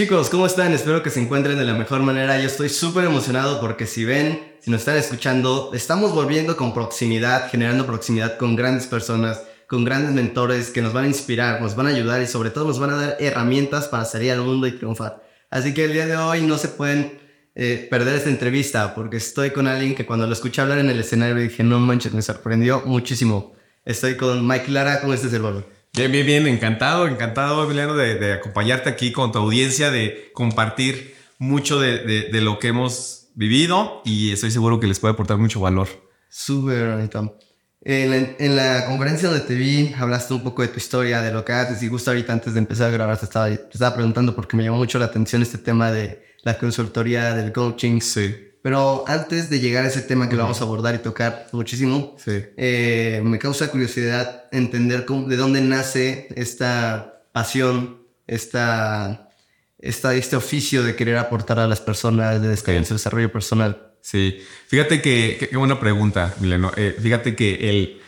Chicos, 0.00 0.30
¿cómo 0.30 0.46
están? 0.46 0.72
Espero 0.72 1.02
que 1.02 1.10
se 1.10 1.20
encuentren 1.20 1.58
de 1.58 1.64
la 1.66 1.74
mejor 1.74 2.00
manera. 2.00 2.40
Yo 2.40 2.46
estoy 2.46 2.70
súper 2.70 3.04
emocionado 3.04 3.60
porque 3.60 3.86
si 3.86 4.06
ven, 4.06 4.54
si 4.58 4.70
nos 4.70 4.80
están 4.80 4.96
escuchando, 4.96 5.72
estamos 5.74 6.14
volviendo 6.14 6.56
con 6.56 6.72
proximidad, 6.72 7.50
generando 7.50 7.84
proximidad 7.84 8.38
con 8.38 8.56
grandes 8.56 8.86
personas, 8.86 9.42
con 9.66 9.84
grandes 9.84 10.14
mentores 10.14 10.70
que 10.70 10.80
nos 10.80 10.94
van 10.94 11.04
a 11.04 11.08
inspirar, 11.08 11.60
nos 11.60 11.76
van 11.76 11.88
a 11.88 11.90
ayudar 11.90 12.22
y 12.22 12.26
sobre 12.26 12.48
todo 12.48 12.64
nos 12.64 12.78
van 12.78 12.88
a 12.88 12.96
dar 12.96 13.16
herramientas 13.20 13.88
para 13.88 14.06
salir 14.06 14.32
al 14.32 14.40
mundo 14.40 14.66
y 14.66 14.72
triunfar. 14.72 15.22
Así 15.50 15.74
que 15.74 15.84
el 15.84 15.92
día 15.92 16.06
de 16.06 16.16
hoy 16.16 16.40
no 16.46 16.56
se 16.56 16.68
pueden 16.68 17.20
eh, 17.54 17.86
perder 17.90 18.16
esta 18.16 18.30
entrevista 18.30 18.94
porque 18.94 19.18
estoy 19.18 19.50
con 19.50 19.66
alguien 19.66 19.94
que 19.94 20.06
cuando 20.06 20.26
lo 20.26 20.32
escuché 20.32 20.62
hablar 20.62 20.78
en 20.78 20.88
el 20.88 20.98
escenario 20.98 21.34
dije, 21.34 21.62
no 21.62 21.78
manches, 21.78 22.14
me 22.14 22.22
sorprendió 22.22 22.80
muchísimo. 22.86 23.52
Estoy 23.84 24.16
con 24.16 24.46
Mike 24.46 24.70
Lara, 24.70 25.02
¿cómo 25.02 25.12
estás, 25.12 25.34
Eduardo? 25.34 25.66
Bien, 25.92 26.12
bien, 26.12 26.24
bien, 26.24 26.46
encantado, 26.46 27.08
encantado, 27.08 27.64
Emiliano, 27.64 27.94
de, 27.96 28.32
acompañarte 28.32 28.88
aquí 28.88 29.10
con 29.10 29.32
tu 29.32 29.38
audiencia, 29.38 29.90
de 29.90 30.30
compartir 30.32 31.16
mucho 31.38 31.80
de, 31.80 32.28
de, 32.30 32.40
lo 32.40 32.58
que 32.58 32.68
hemos 32.68 33.28
vivido 33.34 34.02
y 34.04 34.30
estoy 34.30 34.50
seguro 34.50 34.78
que 34.78 34.86
les 34.86 35.00
puede 35.00 35.14
aportar 35.14 35.38
mucho 35.38 35.60
valor. 35.60 35.88
Súper, 36.28 36.94
bonito. 36.94 37.38
En 37.82 38.10
la, 38.10 38.16
en 38.38 38.56
la, 38.56 38.86
conferencia 38.86 39.30
donde 39.30 39.44
te 39.44 39.54
vi, 39.54 39.92
hablaste 39.98 40.34
un 40.34 40.44
poco 40.44 40.62
de 40.62 40.68
tu 40.68 40.78
historia, 40.78 41.22
de 41.22 41.32
lo 41.32 41.44
que 41.44 41.52
haces 41.52 41.82
y 41.82 41.88
gusta 41.88 42.12
ahorita 42.12 42.32
antes 42.32 42.52
de 42.54 42.60
empezar 42.60 42.88
a 42.88 42.92
grabar, 42.92 43.18
te 43.18 43.24
estaba, 43.24 43.48
te 43.48 43.70
estaba 43.72 43.94
preguntando 43.94 44.34
porque 44.36 44.56
me 44.56 44.62
llamó 44.62 44.76
mucho 44.76 44.98
la 44.98 45.06
atención 45.06 45.42
este 45.42 45.58
tema 45.58 45.90
de 45.90 46.22
la 46.42 46.56
consultoría, 46.56 47.34
del 47.34 47.52
coaching. 47.52 48.00
Sí. 48.00 48.49
Pero 48.62 49.04
antes 49.06 49.48
de 49.48 49.58
llegar 49.58 49.84
a 49.84 49.88
ese 49.88 50.02
tema 50.02 50.28
que 50.28 50.36
lo 50.36 50.42
vamos 50.42 50.60
a 50.60 50.64
abordar 50.64 50.94
y 50.94 50.98
tocar 50.98 51.46
muchísimo, 51.52 52.16
eh, 52.26 53.22
me 53.24 53.38
causa 53.38 53.70
curiosidad 53.70 54.44
entender 54.52 55.06
cómo, 55.06 55.28
de 55.28 55.36
dónde 55.36 55.62
nace 55.62 56.28
esta 56.36 57.22
pasión, 57.32 58.02
esta, 58.26 59.30
esta, 59.78 60.14
este 60.14 60.36
oficio 60.36 60.82
de 60.82 60.94
querer 60.94 61.16
aportar 61.16 61.58
a 61.58 61.66
las 61.66 61.80
personas, 61.80 62.40
de 62.42 62.48
desarrollo 62.48 63.32
personal. 63.32 63.94
Sí, 64.02 64.38
fíjate 64.66 65.00
que, 65.00 65.48
qué 65.50 65.56
buena 65.56 65.80
pregunta, 65.80 66.34
Mileno. 66.40 66.70
Eh, 66.76 66.96
fíjate 67.00 67.34
que 67.34 67.70
el, 67.70 68.00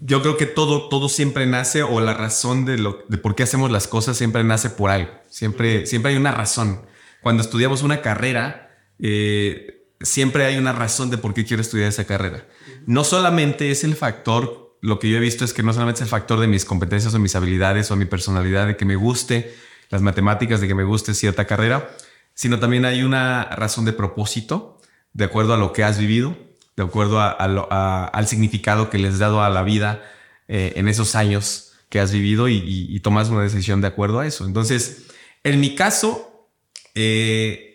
yo 0.00 0.22
creo 0.22 0.36
que 0.36 0.46
todo, 0.46 0.88
todo 0.88 1.08
siempre 1.08 1.46
nace 1.46 1.82
o 1.82 2.00
la 2.00 2.14
razón 2.14 2.64
de, 2.64 2.78
lo, 2.78 3.04
de 3.08 3.18
por 3.18 3.34
qué 3.34 3.42
hacemos 3.42 3.70
las 3.70 3.88
cosas 3.88 4.16
siempre 4.16 4.44
nace 4.44 4.70
por 4.70 4.90
algo. 4.90 5.10
Siempre, 5.28 5.86
siempre 5.86 6.12
hay 6.12 6.18
una 6.18 6.32
razón. 6.32 6.86
Cuando 7.22 7.42
estudiamos 7.42 7.82
una 7.82 8.00
carrera, 8.00 8.67
eh, 9.00 9.86
siempre 10.00 10.44
hay 10.44 10.56
una 10.56 10.72
razón 10.72 11.10
de 11.10 11.18
por 11.18 11.34
qué 11.34 11.44
quiero 11.44 11.60
estudiar 11.60 11.88
esa 11.88 12.04
carrera. 12.04 12.46
No 12.86 13.04
solamente 13.04 13.70
es 13.70 13.84
el 13.84 13.94
factor, 13.94 14.76
lo 14.80 14.98
que 14.98 15.10
yo 15.10 15.16
he 15.16 15.20
visto 15.20 15.44
es 15.44 15.52
que 15.52 15.62
no 15.62 15.72
solamente 15.72 15.98
es 15.98 16.02
el 16.02 16.08
factor 16.08 16.40
de 16.40 16.46
mis 16.46 16.64
competencias 16.64 17.14
o 17.14 17.18
mis 17.18 17.34
habilidades 17.34 17.90
o 17.90 17.96
mi 17.96 18.04
personalidad, 18.04 18.66
de 18.66 18.76
que 18.76 18.84
me 18.84 18.96
guste 18.96 19.54
las 19.90 20.02
matemáticas, 20.02 20.60
de 20.60 20.68
que 20.68 20.74
me 20.74 20.84
guste 20.84 21.14
cierta 21.14 21.46
carrera, 21.46 21.90
sino 22.34 22.58
también 22.60 22.84
hay 22.84 23.02
una 23.02 23.44
razón 23.44 23.84
de 23.84 23.92
propósito, 23.92 24.80
de 25.12 25.24
acuerdo 25.24 25.54
a 25.54 25.56
lo 25.56 25.72
que 25.72 25.82
has 25.82 25.98
vivido, 25.98 26.36
de 26.76 26.84
acuerdo 26.84 27.20
al 27.20 28.26
significado 28.28 28.88
que 28.88 28.98
les 28.98 29.14
has 29.14 29.18
dado 29.18 29.42
a 29.42 29.50
la 29.50 29.62
vida 29.62 30.02
eh, 30.46 30.74
en 30.76 30.86
esos 30.86 31.16
años 31.16 31.72
que 31.88 31.98
has 31.98 32.12
vivido 32.12 32.48
y, 32.48 33.00
tomas 33.00 33.30
una 33.30 33.42
decisión 33.42 33.80
de 33.80 33.88
acuerdo 33.88 34.20
a 34.20 34.26
eso. 34.26 34.46
Entonces, 34.46 35.06
en 35.42 35.58
mi 35.60 35.74
caso, 35.74 36.50
eh, 36.94 37.67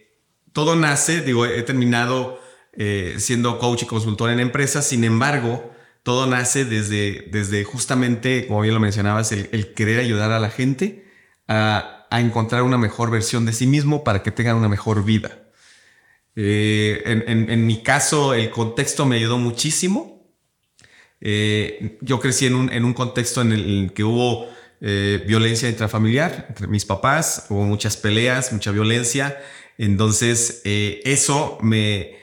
todo 0.53 0.75
nace, 0.75 1.21
digo, 1.21 1.45
he 1.45 1.63
terminado 1.63 2.39
eh, 2.75 3.15
siendo 3.19 3.59
coach 3.59 3.83
y 3.83 3.85
consultor 3.85 4.31
en 4.31 4.39
empresas, 4.39 4.87
sin 4.87 5.03
embargo, 5.03 5.71
todo 6.01 6.25
nace 6.25 6.65
desde, 6.65 7.27
desde 7.31 7.63
justamente, 7.63 8.47
como 8.47 8.61
bien 8.61 8.73
lo 8.73 8.79
mencionabas, 8.79 9.31
el, 9.31 9.73
querer 9.73 9.99
ayudar 9.99 10.31
a 10.31 10.39
la 10.39 10.49
gente 10.49 11.05
a, 11.47 11.99
encontrar 12.11 12.61
una 12.61 12.77
mejor 12.77 13.09
versión 13.09 13.43
de 13.47 13.53
sí 13.53 13.65
mismo 13.65 14.03
para 14.03 14.21
que 14.21 14.29
tengan 14.29 14.55
una 14.55 14.69
mejor 14.69 15.03
vida. 15.03 15.49
Eh, 16.35 17.01
en, 17.05 17.65
mi 17.65 17.81
caso, 17.81 18.35
el 18.35 18.51
contexto 18.51 19.07
me 19.07 19.15
ayudó 19.15 19.39
muchísimo. 19.39 20.31
Eh, 21.21 21.97
yo 22.01 22.19
crecí 22.19 22.45
en 22.45 22.53
un, 22.53 22.93
contexto 22.93 23.41
en 23.41 23.51
el 23.51 23.93
que 23.95 24.03
hubo 24.03 24.47
violencia 24.79 25.69
intrafamiliar 25.69 26.45
entre 26.49 26.67
mis 26.67 26.85
papás, 26.85 27.47
hubo 27.49 27.63
muchas 27.63 27.97
peleas, 27.97 28.53
mucha 28.53 28.69
violencia. 28.69 29.39
Entonces, 29.77 30.61
eh, 30.65 31.01
eso 31.05 31.57
me, 31.61 32.17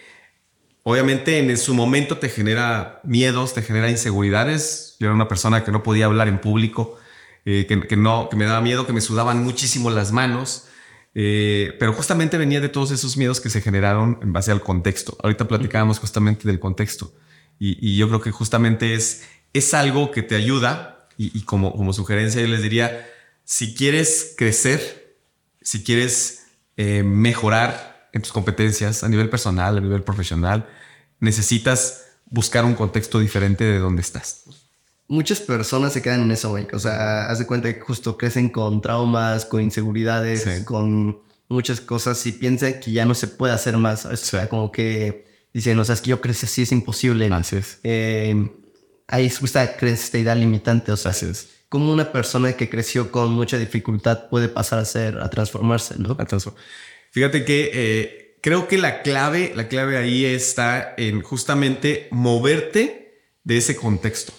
obviamente 0.83 1.39
en 1.39 1.57
su 1.57 1.75
momento 1.75 2.19
te 2.19 2.29
genera 2.29 3.01
miedos, 3.05 3.55
te 3.55 3.63
genera 3.63 3.91
inseguridades. 3.91 4.97
Yo 5.01 5.07
era 5.07 5.15
una 5.15 5.29
persona 5.29 5.65
que 5.65 5.73
no 5.73 5.83
podía 5.83 6.07
hablar 6.07 6.29
en 6.29 6.41
público, 6.41 6.99
eh, 7.45 7.67
que, 7.67 7.97
no, 7.97 8.29
que 8.29 8.37
me 8.37 8.45
daba 8.45 8.61
miedo, 8.61 8.87
que 8.87 8.93
me 8.93 9.01
sudaban 9.01 9.43
muchísimo 9.43 9.91
las 9.91 10.13
manos. 10.13 10.67
Eh, 11.15 11.75
pero 11.81 11.93
justamente 11.93 12.39
venía 12.39 12.61
de 12.61 12.69
todos 12.69 12.93
esos 12.93 13.17
miedos 13.17 13.41
que 13.41 13.51
se 13.51 13.61
generaron 13.61 14.19
en 14.23 14.33
base 14.33 14.53
al 14.53 14.61
contexto. 14.61 15.17
Ahorita 15.23 15.49
platicábamos 15.49 15.99
justamente 15.99 16.47
del 16.47 16.61
contexto 16.61 17.13
y, 17.59 17.97
yo 17.97 18.09
creo 18.09 18.21
que 18.21 18.31
justamente 18.31 18.95
es, 18.95 19.25
es 19.53 19.75
algo 19.75 20.13
que 20.13 20.23
te 20.23 20.37
ayuda 20.37 21.09
y, 21.19 21.37
y 21.37 21.43
como, 21.43 21.73
como 21.73 21.93
sugerencia 21.93 22.41
yo 22.41 22.47
les 22.47 22.63
diría, 22.63 23.07
si 23.45 23.75
quieres 23.75 24.35
crecer, 24.39 25.17
si 25.61 25.83
quieres 25.83 26.40
eh, 26.83 27.03
mejorar 27.03 28.09
en 28.11 28.23
tus 28.23 28.33
competencias 28.33 29.05
a 29.05 29.09
nivel 29.11 29.29
personal, 29.29 29.77
a 29.77 29.81
nivel 29.83 30.03
profesional, 30.03 30.67
necesitas 31.19 32.07
buscar 32.25 32.65
un 32.65 32.75
contexto 32.75 33.19
diferente 33.19 33.65
de 33.65 33.79
donde 33.79 34.01
estás. 34.01 34.45
Muchas 35.07 35.41
personas 35.41 35.93
se 35.93 36.01
quedan 36.01 36.23
en 36.23 36.31
eso. 36.31 36.57
O 36.73 36.79
sea, 36.79 37.27
haz 37.27 37.39
de 37.39 37.47
cuenta 37.47 37.71
que 37.71 37.79
justo 37.83 38.17
crecen 38.17 38.49
con 38.49 38.81
traumas, 38.81 39.45
con 39.45 39.61
inseguridades, 39.61 40.65
con 40.65 41.21
muchas 41.51 41.83
cosas 41.83 42.25
y 42.25 42.33
piensan 42.33 42.81
que 42.81 42.93
ya 42.93 43.05
no 43.05 43.15
se 43.15 43.29
puede 43.29 43.53
hacer 43.53 43.77
más. 43.77 44.07
O 44.07 44.17
sea, 44.17 44.49
como 44.49 44.73
que 44.73 45.27
dicen, 45.53 45.79
o 45.79 45.85
sea, 45.85 45.97
es 45.97 46.01
que 46.01 46.09
yo 46.09 46.23
crecí 46.23 46.47
así, 46.47 46.63
es 46.63 46.73
imposible. 46.73 47.29
Así 47.31 47.57
es. 47.57 47.79
Eh, 47.83 48.51
hay 49.07 49.27
esta, 49.27 49.65
esta 49.65 50.17
idea 50.17 50.35
limitante, 50.35 50.93
o 50.93 50.97
sea, 50.97 51.11
así 51.11 51.27
es 51.27 51.60
cómo 51.71 51.93
una 51.93 52.13
persona 52.13 52.53
que 52.55 52.69
creció 52.69 53.11
con 53.13 53.31
mucha 53.31 53.57
dificultad 53.57 54.29
puede 54.29 54.49
pasar 54.49 54.81
a 54.81 54.85
ser, 54.85 55.19
a 55.19 55.31
transformarse, 55.31 55.95
¿no? 55.99 56.19
Fíjate 57.13 57.45
que 57.45 57.71
eh, 57.73 58.37
creo 58.43 58.67
que 58.67 58.77
la 58.77 59.03
clave, 59.03 59.53
la 59.55 59.69
clave 59.69 59.97
ahí 59.97 60.25
está 60.25 60.95
en 60.99 61.23
justamente 61.23 62.09
moverte 62.11 63.23
de 63.45 63.57
ese 63.57 63.77
contexto. 63.77 64.33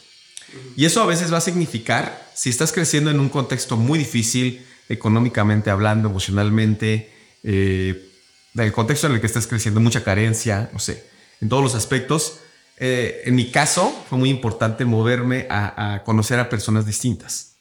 Y 0.76 0.84
eso 0.84 1.02
a 1.02 1.06
veces 1.06 1.32
va 1.32 1.38
a 1.38 1.42
significar, 1.42 2.30
si 2.36 2.50
estás 2.50 2.74
creciendo 2.74 3.10
en 3.10 3.22
un 3.22 3.30
contexto 3.30 3.78
muy 3.78 3.98
difícil, 3.98 4.66
económicamente 4.90 5.70
hablando, 5.70 6.10
emocionalmente, 6.10 7.14
eh, 7.44 8.10
del 8.54 8.74
contexto 8.74 9.08
en 9.08 9.14
el 9.14 9.22
que 9.22 9.28
estás 9.28 9.48
creciendo, 9.48 9.80
mucha 9.80 10.04
carencia, 10.04 10.70
no 10.74 10.80
sé, 10.80 11.06
en 11.40 11.48
todos 11.48 11.64
los 11.64 11.76
aspectos, 11.76 12.42
eh, 12.78 13.22
en 13.26 13.36
mi 13.36 13.52
caso, 13.52 13.94
fue 14.10 14.18
muy 14.18 14.30
importante 14.30 14.86
moverme 14.86 15.46
a, 15.50 16.02
conocer 16.04 16.40
a 16.40 16.50
personas 16.50 16.86
distintas 16.86 17.54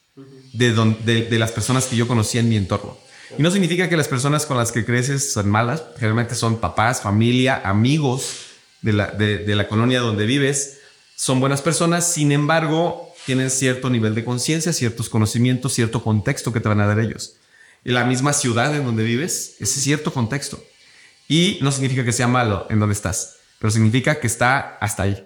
de, 0.53 1.37
las 1.37 1.51
personas 1.51 1.85
que 1.85 1.95
yo 1.95 2.07
conocía 2.07 2.41
en 2.41 2.49
mi 2.49 2.57
entorno. 2.57 2.97
Y 3.37 3.43
no 3.43 3.51
significa 3.51 3.87
que 3.87 3.95
las 3.95 4.07
personas 4.07 4.45
con 4.45 4.57
las 4.57 4.71
que 4.71 4.83
creces 4.83 5.31
son 5.31 5.49
malas, 5.49 5.83
generalmente 5.95 6.35
son 6.35 6.57
papás, 6.57 7.01
familia, 7.01 7.61
amigos 7.63 8.47
de 8.81 8.93
la, 8.93 9.07
de, 9.07 9.55
la 9.55 9.67
colonia 9.67 10.01
donde 10.01 10.25
vives, 10.25 10.79
son 11.15 11.39
buenas 11.39 11.61
personas, 11.61 12.11
sin 12.11 12.31
embargo, 12.31 13.13
tienen 13.25 13.51
cierto 13.51 13.89
nivel 13.91 14.15
de 14.15 14.25
conciencia, 14.25 14.73
ciertos 14.73 15.07
conocimientos, 15.07 15.73
cierto 15.73 16.03
contexto 16.03 16.51
que 16.51 16.59
te 16.59 16.67
van 16.67 16.81
a 16.81 16.87
dar 16.87 16.99
ellos. 16.99 17.35
Y 17.85 17.91
la 17.91 18.05
misma 18.05 18.33
ciudad 18.33 18.75
en 18.75 18.85
donde 18.85 19.03
vives, 19.03 19.55
ese 19.59 19.79
cierto 19.79 20.11
contexto. 20.11 20.61
Y 21.27 21.59
no 21.61 21.71
significa 21.71 22.03
que 22.03 22.11
sea 22.11 22.27
malo 22.27 22.65
en 22.69 22.79
donde 22.79 22.93
estás 22.93 23.37
pero 23.61 23.69
significa 23.69 24.19
que 24.19 24.25
está 24.25 24.77
hasta 24.81 25.03
ahí. 25.03 25.23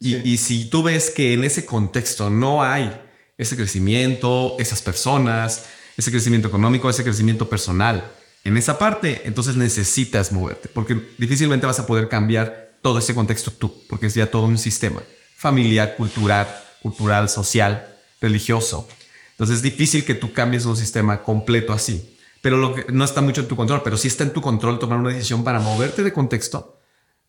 Y, 0.00 0.36
si 0.38 0.64
tú 0.64 0.82
ves 0.82 1.10
que 1.10 1.32
en 1.32 1.44
ese 1.44 1.64
contexto 1.64 2.28
no 2.28 2.60
hay 2.60 2.90
ese 3.38 3.54
crecimiento, 3.54 4.56
esas 4.58 4.82
personas, 4.82 5.66
ese 5.96 6.10
crecimiento 6.10 6.48
económico, 6.48 6.90
ese 6.90 7.04
crecimiento 7.04 7.48
personal, 7.48 8.10
en 8.42 8.56
esa 8.56 8.80
parte, 8.80 9.22
entonces 9.26 9.54
necesitas 9.54 10.32
moverte, 10.32 10.68
porque 10.68 11.00
difícilmente 11.18 11.64
vas 11.64 11.78
a 11.78 11.86
poder 11.86 12.08
cambiar 12.08 12.78
todo 12.82 12.98
ese 12.98 13.14
contexto 13.14 13.52
tú, 13.52 13.72
porque 13.88 14.06
es 14.06 14.14
ya 14.14 14.28
todo 14.28 14.46
un 14.46 14.58
sistema 14.58 15.00
familiar, 15.36 15.94
cultural, 15.96 16.48
cultural, 16.82 17.28
social, 17.28 17.86
religioso. 18.20 18.88
Entonces 19.30 19.58
es 19.58 19.62
difícil 19.62 20.04
que 20.04 20.16
tú 20.16 20.32
cambies 20.32 20.64
un 20.64 20.76
sistema 20.76 21.22
completo 21.22 21.72
así. 21.72 22.18
Pero 22.40 22.56
lo 22.56 22.74
que 22.74 22.86
no 22.92 23.04
está 23.04 23.20
mucho 23.20 23.42
en 23.42 23.46
tu 23.46 23.54
control, 23.54 23.82
pero 23.84 23.96
sí 23.96 24.08
está 24.08 24.24
en 24.24 24.32
tu 24.32 24.40
control 24.40 24.80
tomar 24.80 24.98
una 24.98 25.10
decisión 25.10 25.44
para 25.44 25.60
moverte 25.60 26.02
de 26.02 26.12
contexto 26.12 26.81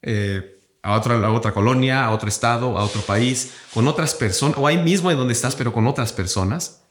eh, 0.04 0.60
a, 0.84 0.96
otra, 0.98 1.32
otra 1.32 1.54
colonia, 1.54 2.06
a 2.06 2.12
otro 2.12 2.30
estado, 2.30 2.78
a 2.78 2.84
otro 2.84 3.02
país, 3.02 3.54
con 3.74 3.88
otras 3.88 4.14
personas, 4.14 4.58
o 4.58 4.68
ahí 4.68 4.78
mismo 4.78 5.10
en 5.10 5.18
donde 5.18 5.34
estás, 5.34 5.56
pero 5.56 5.74
con 5.74 5.88
otras 5.88 6.14
personas. 6.14 6.84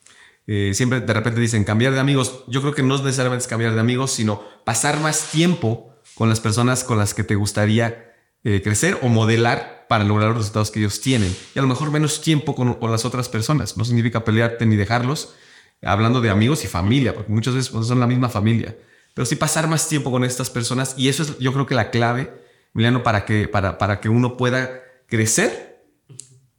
Eh, 0.47 0.73
siempre 0.75 1.01
de 1.01 1.13
repente 1.13 1.41
dicen 1.41 1.65
cambiar 1.65 1.93
de 1.93 2.01
amigos. 2.01 2.45
Yo 2.49 2.61
creo 2.61 2.75
que 2.75 2.83
no 2.83 2.97
es 2.97 3.03
necesariamente 3.03 3.47
cambiar 3.47 3.75
de 3.75 3.81
amigos, 3.81 4.11
sino 4.13 4.43
pasar 4.65 4.99
más 4.99 5.31
tiempo 5.31 5.95
con 6.15 6.29
las 6.29 6.41
personas 6.41 6.83
con 6.83 6.99
las 6.99 7.15
que 7.15 7.23
te 7.23 7.37
gustaría 7.37 8.13
eh, 8.45 8.61
crecer 8.63 8.99
o 9.03 9.09
modelar 9.09 9.87
para 9.89 10.03
lograr 10.05 10.31
los 10.31 10.39
resultados 10.39 10.71
que 10.71 10.81
ellos 10.81 11.01
tienen. 11.01 11.35
Y 11.55 11.59
a 11.59 11.63
lo 11.63 11.69
mejor 11.69 11.91
menos 11.91 12.21
tiempo 12.21 12.55
con, 12.55 12.75
con, 12.75 12.91
las 12.91 13.05
otras 13.05 13.29
personas. 13.29 13.77
No 13.77 13.85
significa 13.85 14.25
pelearte 14.25 14.67
ni 14.67 14.75
dejarlos, 14.75 15.35
hablando 15.83 16.21
de 16.21 16.31
amigos 16.31 16.65
y 16.65 16.67
familia, 16.67 17.15
porque 17.15 17.31
muchas 17.31 17.55
veces 17.55 17.71
son 17.71 18.01
la 18.01 18.07
misma 18.07 18.29
familia, 18.29 18.77
pero 19.15 19.27
sí 19.27 19.37
pasar 19.37 19.69
más 19.69 19.89
tiempo 19.89 20.11
con 20.11 20.25
estas 20.25 20.51
personas 20.51 20.95
y 20.97 21.09
eso 21.09 21.23
es 21.23 21.39
yo 21.39 21.53
creo 21.53 21.67
que 21.67 21.75
la 21.75 21.91
clave, 21.91 22.33
Emiliano, 22.75 23.03
para 23.03 23.25
que, 23.25 23.49
para, 23.49 23.79
para 23.79 24.01
que 24.01 24.09
uno 24.09 24.37
pueda 24.37 24.83
crecer, 25.07 25.85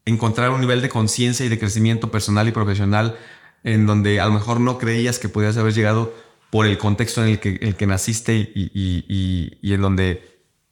encontrar 0.06 0.51
un 0.51 0.62
nivel 0.62 0.81
de 0.81 0.89
conciencia 0.89 1.45
y 1.45 1.50
de 1.50 1.57
crecimiento 1.57 2.12
personal 2.12 2.48
y 2.48 2.51
profesional 2.51 3.18
en 3.63 3.86
donde 3.86 4.19
a 4.19 4.25
lo 4.25 4.33
mejor 4.33 4.60
no 4.60 4.77
creías 4.77 5.19
que 5.19 5.30
podías 5.30 5.57
haber 5.57 5.74
llegado 5.74 6.13
por 6.50 6.68
el 6.68 6.77
contexto 6.77 7.24
en 7.24 7.30
el 7.30 7.39
que, 7.39 7.57
el 7.62 7.75
que 7.75 7.88
naciste 7.88 8.36
y, 8.36 8.71
y, 8.74 9.57
y, 9.62 9.74
en 9.74 9.81
donde 9.81 10.21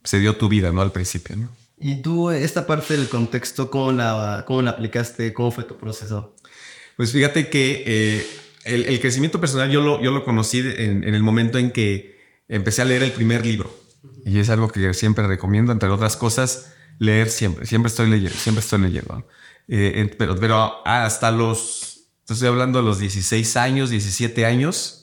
se 0.03 0.19
dio 0.19 0.35
tu 0.35 0.47
vida, 0.47 0.71
¿no? 0.71 0.81
Al 0.81 0.91
principio, 0.91 1.35
¿no? 1.35 1.49
¿Y 1.79 2.03
tú, 2.03 2.29
esta 2.29 2.67
parte 2.67 2.95
del 2.95 3.09
contexto, 3.09 3.71
cómo 3.71 3.91
la, 3.91 4.43
cómo 4.45 4.61
la 4.61 4.71
aplicaste? 4.71 5.33
¿Cómo 5.33 5.49
fue 5.49 5.63
tu 5.63 5.77
proceso? 5.77 6.35
Pues 6.95 7.11
fíjate 7.11 7.49
que 7.49 7.83
eh, 7.87 8.27
el, 8.65 8.85
el, 8.85 8.99
crecimiento 8.99 9.39
personal 9.39 9.71
yo 9.71 9.81
lo, 9.81 9.99
yo 10.03 10.11
lo 10.11 10.23
conocí 10.23 10.59
en, 10.59 11.03
en, 11.03 11.15
el 11.15 11.23
momento 11.23 11.57
en 11.57 11.71
que 11.71 12.19
empecé 12.47 12.83
a 12.83 12.85
leer 12.85 13.01
el 13.01 13.11
primer 13.11 13.43
libro. 13.43 13.75
Y 14.25 14.39
es 14.39 14.49
algo 14.49 14.67
que 14.67 14.93
siempre 14.93 15.27
recomiendo, 15.27 15.71
entre 15.71 15.89
otras 15.89 16.17
cosas, 16.17 16.73
leer 16.99 17.29
siempre. 17.29 17.65
Siempre 17.65 17.89
estoy 17.89 18.09
leyendo, 18.09 18.37
siempre 18.37 18.61
estoy 18.61 18.81
leyendo. 18.81 19.27
Eh, 19.67 20.15
pero, 20.17 20.35
pero 20.39 20.85
hasta 20.85 21.31
los, 21.31 22.09
estoy 22.27 22.47
hablando 22.47 22.79
de 22.79 22.85
los 22.85 22.99
16 22.99 23.57
años, 23.57 23.89
17 23.89 24.45
años, 24.45 25.01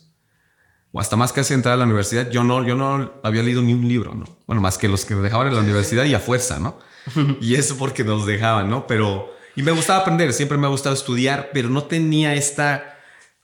o 0.92 1.00
hasta 1.00 1.16
más 1.16 1.36
hace 1.36 1.54
entrar 1.54 1.74
a 1.74 1.76
la 1.76 1.84
universidad, 1.84 2.30
yo 2.30 2.44
no, 2.44 2.66
yo 2.66 2.74
no 2.74 3.12
había 3.22 3.42
leído 3.42 3.62
ni 3.62 3.74
un 3.74 3.86
libro, 3.86 4.14
¿no? 4.14 4.24
Bueno, 4.46 4.62
más 4.62 4.78
que 4.78 4.88
los 4.88 5.04
que 5.04 5.14
dejaban 5.14 5.48
en 5.48 5.54
la 5.54 5.60
universidad 5.60 6.04
y 6.04 6.14
a 6.14 6.20
fuerza, 6.20 6.58
¿no? 6.58 6.78
y 7.40 7.54
eso 7.56 7.76
porque 7.76 8.04
nos 8.04 8.26
dejaban, 8.26 8.70
¿no? 8.70 8.86
Pero, 8.86 9.34
y 9.54 9.62
me 9.62 9.72
gustaba 9.72 10.00
aprender, 10.00 10.32
siempre 10.32 10.56
me 10.56 10.66
ha 10.66 10.70
gustado 10.70 10.94
estudiar, 10.94 11.50
pero 11.52 11.68
no 11.68 11.84
tenía 11.84 12.34
esta, 12.34 12.98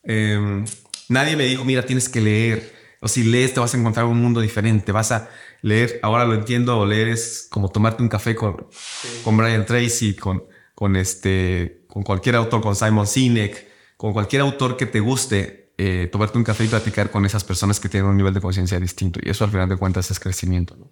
eh, 0.05 0.65
nadie 1.09 1.37
me 1.37 1.45
dijo, 1.45 1.65
mira, 1.65 1.85
tienes 1.85 2.09
que 2.09 2.21
leer, 2.21 2.74
o 3.05 3.09
si 3.09 3.23
lees 3.23 3.53
te 3.53 3.61
vas 3.61 3.75
a 3.75 3.77
encontrar 3.77 4.07
un 4.07 4.19
mundo 4.19 4.41
diferente, 4.41 4.91
vas 4.91 5.13
a 5.13 5.29
leer, 5.61 6.01
ahora 6.03 6.25
lo 6.25 6.33
entiendo, 6.33 6.79
o 6.79 6.87
leer 6.87 7.09
es 7.09 7.47
como 7.51 7.69
tomarte 7.69 8.03
un 8.03 8.09
café 8.09 8.35
con, 8.35 8.67
sí. 8.71 9.21
con 9.23 9.37
Brian 9.37 9.67
Tracy, 9.67 10.15
con, 10.15 10.45
con, 10.75 10.97
este, 10.97 11.83
con 11.87 12.03
cualquier 12.03 12.37
autor, 12.37 12.63
con 12.63 12.75
Simon 12.75 13.07
Sinek, 13.07 13.69
con 13.99 14.15
cualquier 14.15 14.41
autor 14.41 14.79
que 14.79 14.87
te 14.87 15.01
guste, 15.01 15.75
eh, 15.77 16.09
tomarte 16.11 16.39
un 16.39 16.45
café 16.45 16.65
y 16.65 16.69
platicar 16.69 17.11
con 17.11 17.27
esas 17.27 17.45
personas 17.45 17.79
que 17.79 17.91
tienen 17.91 18.09
un 18.09 18.17
nivel 18.17 18.33
de 18.33 18.41
conciencia 18.41 18.81
distinto. 18.81 19.21
Y 19.23 19.29
eso 19.29 19.45
al 19.45 19.51
final 19.51 19.69
de 19.69 19.77
cuentas 19.77 20.11
es 20.11 20.19
crecimiento. 20.19 20.75
¿no? 20.75 20.91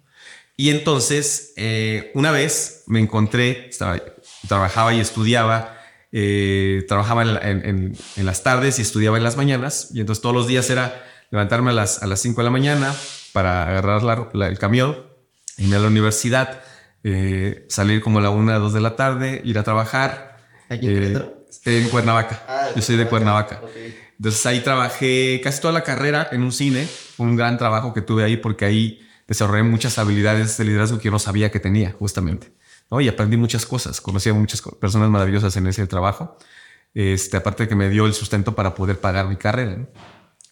Y 0.55 0.69
entonces, 0.69 1.53
eh, 1.57 2.11
una 2.13 2.29
vez 2.29 2.83
me 2.85 2.99
encontré, 2.99 3.69
estaba, 3.69 3.99
trabajaba 4.47 4.93
y 4.93 4.99
estudiaba, 4.99 5.79
eh, 6.11 6.85
trabajaba 6.87 7.23
en, 7.23 7.65
en, 7.65 7.97
en, 8.17 8.25
las 8.27 8.43
tardes 8.43 8.77
y 8.77 8.83
estudiaba 8.83 9.17
en 9.17 9.23
las 9.23 9.35
mañanas. 9.35 9.89
Y 9.95 9.99
entonces 9.99 10.21
todos 10.21 10.35
los 10.35 10.45
días 10.45 10.69
era 10.69 11.09
levantarme 11.33 11.71
a 11.71 11.73
las, 11.73 12.03
a 12.03 12.05
las 12.05 12.19
5 12.19 12.41
de 12.41 12.45
la 12.45 12.51
mañana 12.51 12.93
para 13.31 13.67
agarrar 13.67 14.03
la, 14.03 14.29
la, 14.33 14.47
el 14.47 14.59
camión, 14.59 14.95
irme 15.57 15.77
a 15.77 15.79
la 15.79 15.87
universidad, 15.87 16.61
eh, 17.03 17.65
salir 17.69 18.03
como 18.03 18.19
a 18.19 18.21
la 18.21 18.29
1, 18.29 18.59
2 18.59 18.71
de 18.71 18.79
la 18.79 18.95
tarde, 18.95 19.41
ir 19.43 19.57
a 19.57 19.63
trabajar. 19.63 20.37
¿Aquí 20.69 20.85
en, 20.85 21.33
en 21.65 21.89
Cuernavaca. 21.89 22.43
Ah, 22.47 22.67
Yo 22.75 22.83
soy 22.83 22.97
de 22.97 23.07
Cuernavaca. 23.07 23.61
Okay. 23.63 23.97
Entonces 24.15 24.45
ahí 24.45 24.59
trabajé 24.59 25.41
casi 25.43 25.59
toda 25.59 25.73
la 25.73 25.81
carrera 25.83 26.29
en 26.31 26.43
un 26.43 26.51
cine. 26.51 26.85
Fue 26.85 27.25
un 27.25 27.35
gran 27.35 27.57
trabajo 27.57 27.95
que 27.95 28.03
tuve 28.03 28.23
ahí 28.23 28.37
porque 28.37 28.65
ahí 28.65 29.01
desarrollé 29.27 29.63
muchas 29.63 29.97
habilidades 29.97 30.55
de 30.57 30.65
liderazgo 30.65 30.99
que 30.99 31.05
yo 31.05 31.11
no 31.11 31.17
sabía 31.17 31.49
que 31.49 31.59
tenía, 31.59 31.93
justamente. 31.97 32.53
¿no? 32.91 33.01
Y 33.01 33.07
aprendí 33.07 33.37
muchas 33.37 33.65
cosas. 33.65 34.01
Conocí 34.01 34.29
a 34.29 34.35
muchas 34.35 34.61
personas 34.79 35.09
maravillosas 35.09 35.57
en 35.57 35.65
ese 35.65 35.87
trabajo. 35.87 36.37
Este, 36.93 37.37
aparte 37.37 37.63
de 37.63 37.69
que 37.69 37.75
me 37.75 37.89
dio 37.89 38.05
el 38.05 38.13
sustento 38.13 38.53
para 38.53 38.75
poder 38.75 38.99
pagar 38.99 39.27
mi 39.27 39.35
carrera. 39.35 39.77
¿no? 39.77 39.87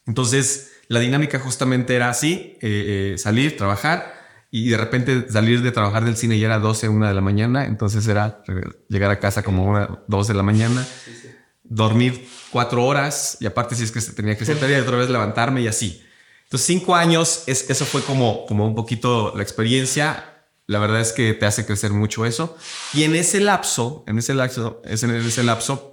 Entonces, 0.06 0.72
la 0.88 1.00
dinámica 1.00 1.40
justamente 1.40 1.96
era 1.96 2.10
así, 2.10 2.58
eh, 2.62 3.14
eh, 3.14 3.18
salir, 3.18 3.58
trabajar 3.58 4.14
y 4.50 4.70
de 4.70 4.78
repente 4.78 5.30
salir 5.30 5.62
de 5.62 5.72
trabajar 5.72 6.04
del 6.04 6.18
cine 6.18 6.38
ya 6.38 6.48
era 6.48 6.60
12, 6.60 6.90
1 6.90 7.08
de 7.08 7.14
la 7.14 7.22
mañana. 7.22 7.66
Entonces 7.66 8.08
era 8.08 8.44
llegar 8.90 9.12
a 9.12 9.20
casa 9.20 9.44
como 9.44 9.66
una, 9.66 10.04
2 10.08 10.28
de 10.28 10.34
la 10.34 10.44
mañana. 10.44 10.84
Sí, 10.84 11.12
sí 11.22 11.30
dormir 11.72 12.28
cuatro 12.52 12.86
horas 12.86 13.38
y 13.40 13.46
aparte 13.46 13.76
si 13.76 13.84
es 13.84 13.92
que 13.92 14.02
tenía 14.02 14.38
que 14.38 14.46
sentar 14.46 14.70
y 14.70 14.74
otra 14.74 14.98
vez 14.98 15.10
levantarme 15.10 15.62
y 15.62 15.68
así. 15.68 16.04
Entonces 16.44 16.68
cinco 16.68 16.96
años, 16.96 17.44
es, 17.48 17.70
eso 17.70 17.86
fue 17.86 18.02
como, 18.04 18.46
como 18.46 18.68
un 18.68 18.76
poquito 18.76 19.34
la 19.36 19.42
experiencia. 19.42 20.44
La 20.68 20.80
verdad 20.80 21.00
es 21.00 21.14
que 21.14 21.34
te 21.34 21.46
hace 21.46 21.66
crecer 21.66 21.92
mucho 21.92 22.26
eso. 22.26 22.58
Y 22.94 23.04
en 23.04 23.16
ese 23.16 23.40
lapso, 23.40 24.04
en 24.06 24.18
ese 24.18 24.34
lapso, 24.34 24.82
en 24.84 25.12
ese 25.12 25.44
lapso, 25.44 25.91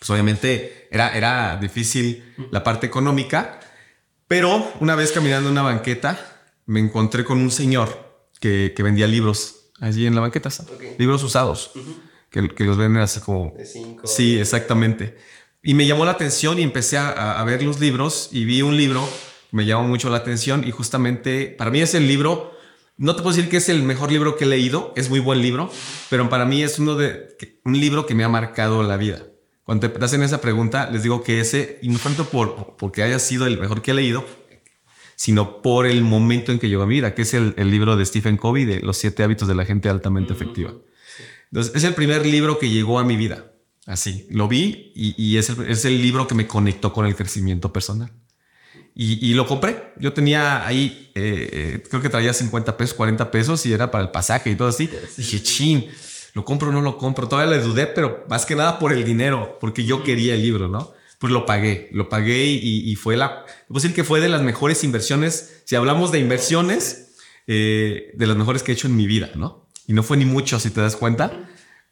pues 0.00 0.10
obviamente 0.10 0.88
era, 0.90 1.16
era 1.16 1.56
difícil 1.56 2.34
la 2.50 2.64
parte 2.64 2.88
económica, 2.88 3.60
pero 4.26 4.72
una 4.80 4.96
vez 4.96 5.12
caminando 5.12 5.48
en 5.48 5.52
una 5.52 5.62
banqueta, 5.62 6.18
me 6.66 6.80
encontré 6.80 7.24
con 7.24 7.38
un 7.38 7.52
señor 7.52 8.26
que, 8.40 8.72
que 8.74 8.82
vendía 8.82 9.06
libros 9.06 9.70
allí 9.78 10.06
en 10.06 10.16
la 10.16 10.20
banqueta, 10.20 10.48
okay. 10.74 10.96
libros 10.98 11.22
usados. 11.22 11.70
Uh 11.76 11.78
-huh 11.78 12.10
que, 12.30 12.48
que 12.48 12.64
los 12.64 12.76
venden 12.76 13.02
así 13.02 13.20
como... 13.20 13.52
De 13.56 13.66
cinco. 13.66 14.06
Sí, 14.06 14.38
exactamente. 14.38 15.16
Y 15.62 15.74
me 15.74 15.86
llamó 15.86 16.04
la 16.04 16.12
atención 16.12 16.58
y 16.58 16.62
empecé 16.62 16.96
a, 16.96 17.38
a, 17.38 17.44
ver 17.44 17.62
los 17.62 17.80
libros 17.80 18.30
y 18.32 18.44
vi 18.44 18.62
un 18.62 18.76
libro, 18.76 19.06
me 19.50 19.66
llamó 19.66 19.86
mucho 19.86 20.08
la 20.08 20.18
atención 20.18 20.66
y 20.66 20.70
justamente 20.70 21.54
para 21.58 21.70
mí 21.70 21.80
es 21.80 21.94
el 21.94 22.08
libro, 22.08 22.52
no 22.96 23.14
te 23.14 23.22
puedo 23.22 23.36
decir 23.36 23.50
que 23.50 23.58
es 23.58 23.68
el 23.68 23.82
mejor 23.82 24.10
libro 24.10 24.36
que 24.36 24.44
he 24.44 24.48
leído, 24.48 24.94
es 24.96 25.10
muy 25.10 25.20
buen 25.20 25.42
libro, 25.42 25.70
pero 26.08 26.28
para 26.30 26.46
mí 26.46 26.62
es 26.62 26.78
uno 26.78 26.94
de, 26.94 27.36
un 27.64 27.78
libro 27.78 28.06
que 28.06 28.14
me 28.14 28.24
ha 28.24 28.28
marcado 28.28 28.82
la 28.82 28.96
vida. 28.96 29.22
Cuando 29.70 29.88
te 29.88 30.04
hacen 30.04 30.24
esa 30.24 30.40
pregunta, 30.40 30.90
les 30.90 31.04
digo 31.04 31.22
que 31.22 31.38
ese, 31.38 31.78
y 31.80 31.90
no 31.90 32.00
tanto 32.00 32.24
por, 32.24 32.74
porque 32.76 33.04
haya 33.04 33.20
sido 33.20 33.46
el 33.46 33.56
mejor 33.56 33.82
que 33.82 33.92
he 33.92 33.94
leído, 33.94 34.26
sino 35.14 35.62
por 35.62 35.86
el 35.86 36.02
momento 36.02 36.50
en 36.50 36.58
que 36.58 36.68
llegó 36.68 36.82
a 36.82 36.86
mi 36.86 36.96
vida, 36.96 37.14
que 37.14 37.22
es 37.22 37.34
el, 37.34 37.54
el 37.56 37.70
libro 37.70 37.96
de 37.96 38.04
Stephen 38.04 38.36
Covey 38.36 38.64
de 38.64 38.80
Los 38.80 38.96
siete 38.96 39.22
hábitos 39.22 39.46
de 39.46 39.54
la 39.54 39.64
gente 39.64 39.88
altamente 39.88 40.32
efectiva. 40.32 40.72
Entonces, 41.52 41.72
es 41.76 41.84
el 41.84 41.94
primer 41.94 42.26
libro 42.26 42.58
que 42.58 42.68
llegó 42.68 42.98
a 42.98 43.04
mi 43.04 43.14
vida. 43.14 43.52
Así, 43.86 44.26
lo 44.30 44.48
vi 44.48 44.90
y, 44.96 45.14
y 45.16 45.36
es, 45.36 45.50
el, 45.50 45.70
es, 45.70 45.84
el, 45.84 46.02
libro 46.02 46.26
que 46.26 46.34
me 46.34 46.48
conectó 46.48 46.92
con 46.92 47.06
el 47.06 47.14
crecimiento 47.14 47.72
personal. 47.72 48.10
Y, 48.92 49.24
y 49.24 49.34
lo 49.34 49.46
compré. 49.46 49.92
Yo 50.00 50.12
tenía 50.12 50.66
ahí, 50.66 51.12
eh, 51.14 51.48
eh, 51.52 51.82
creo 51.88 52.02
que 52.02 52.08
traía 52.08 52.34
50 52.34 52.76
pesos, 52.76 52.94
40 52.94 53.30
pesos 53.30 53.64
y 53.66 53.72
era 53.72 53.88
para 53.92 54.02
el 54.02 54.10
pasaje 54.10 54.50
y 54.50 54.56
todo 54.56 54.66
así. 54.66 54.90
Dije, 55.16 55.40
chin, 55.40 55.86
¿lo 56.34 56.44
compro 56.44 56.68
o 56.68 56.72
no 56.72 56.80
lo 56.80 56.98
compro? 56.98 57.28
Todavía 57.28 57.56
le 57.56 57.62
dudé, 57.62 57.86
pero 57.86 58.24
más 58.28 58.46
que 58.46 58.54
nada 58.54 58.78
por 58.78 58.92
el 58.92 59.04
dinero, 59.04 59.58
porque 59.60 59.84
yo 59.84 60.02
quería 60.02 60.34
el 60.34 60.42
libro, 60.42 60.68
¿no? 60.68 60.92
Pues 61.18 61.32
lo 61.32 61.44
pagué, 61.44 61.88
lo 61.92 62.08
pagué 62.08 62.46
y, 62.46 62.90
y 62.90 62.96
fue 62.96 63.16
la, 63.16 63.44
puedo 63.68 63.80
decir 63.80 63.94
que 63.94 64.04
fue 64.04 64.20
de 64.20 64.28
las 64.28 64.42
mejores 64.42 64.84
inversiones. 64.84 65.62
Si 65.64 65.76
hablamos 65.76 66.12
de 66.12 66.18
inversiones, 66.18 67.14
eh, 67.46 68.12
de 68.14 68.26
las 68.26 68.36
mejores 68.36 68.62
que 68.62 68.72
he 68.72 68.74
hecho 68.74 68.86
en 68.86 68.96
mi 68.96 69.06
vida, 69.06 69.30
¿no? 69.34 69.60
y 69.90 69.92
no 69.92 70.04
fue 70.04 70.16
ni 70.16 70.24
mucho, 70.24 70.60
si 70.60 70.70
te 70.70 70.80
das 70.80 70.94
cuenta. 70.94 71.32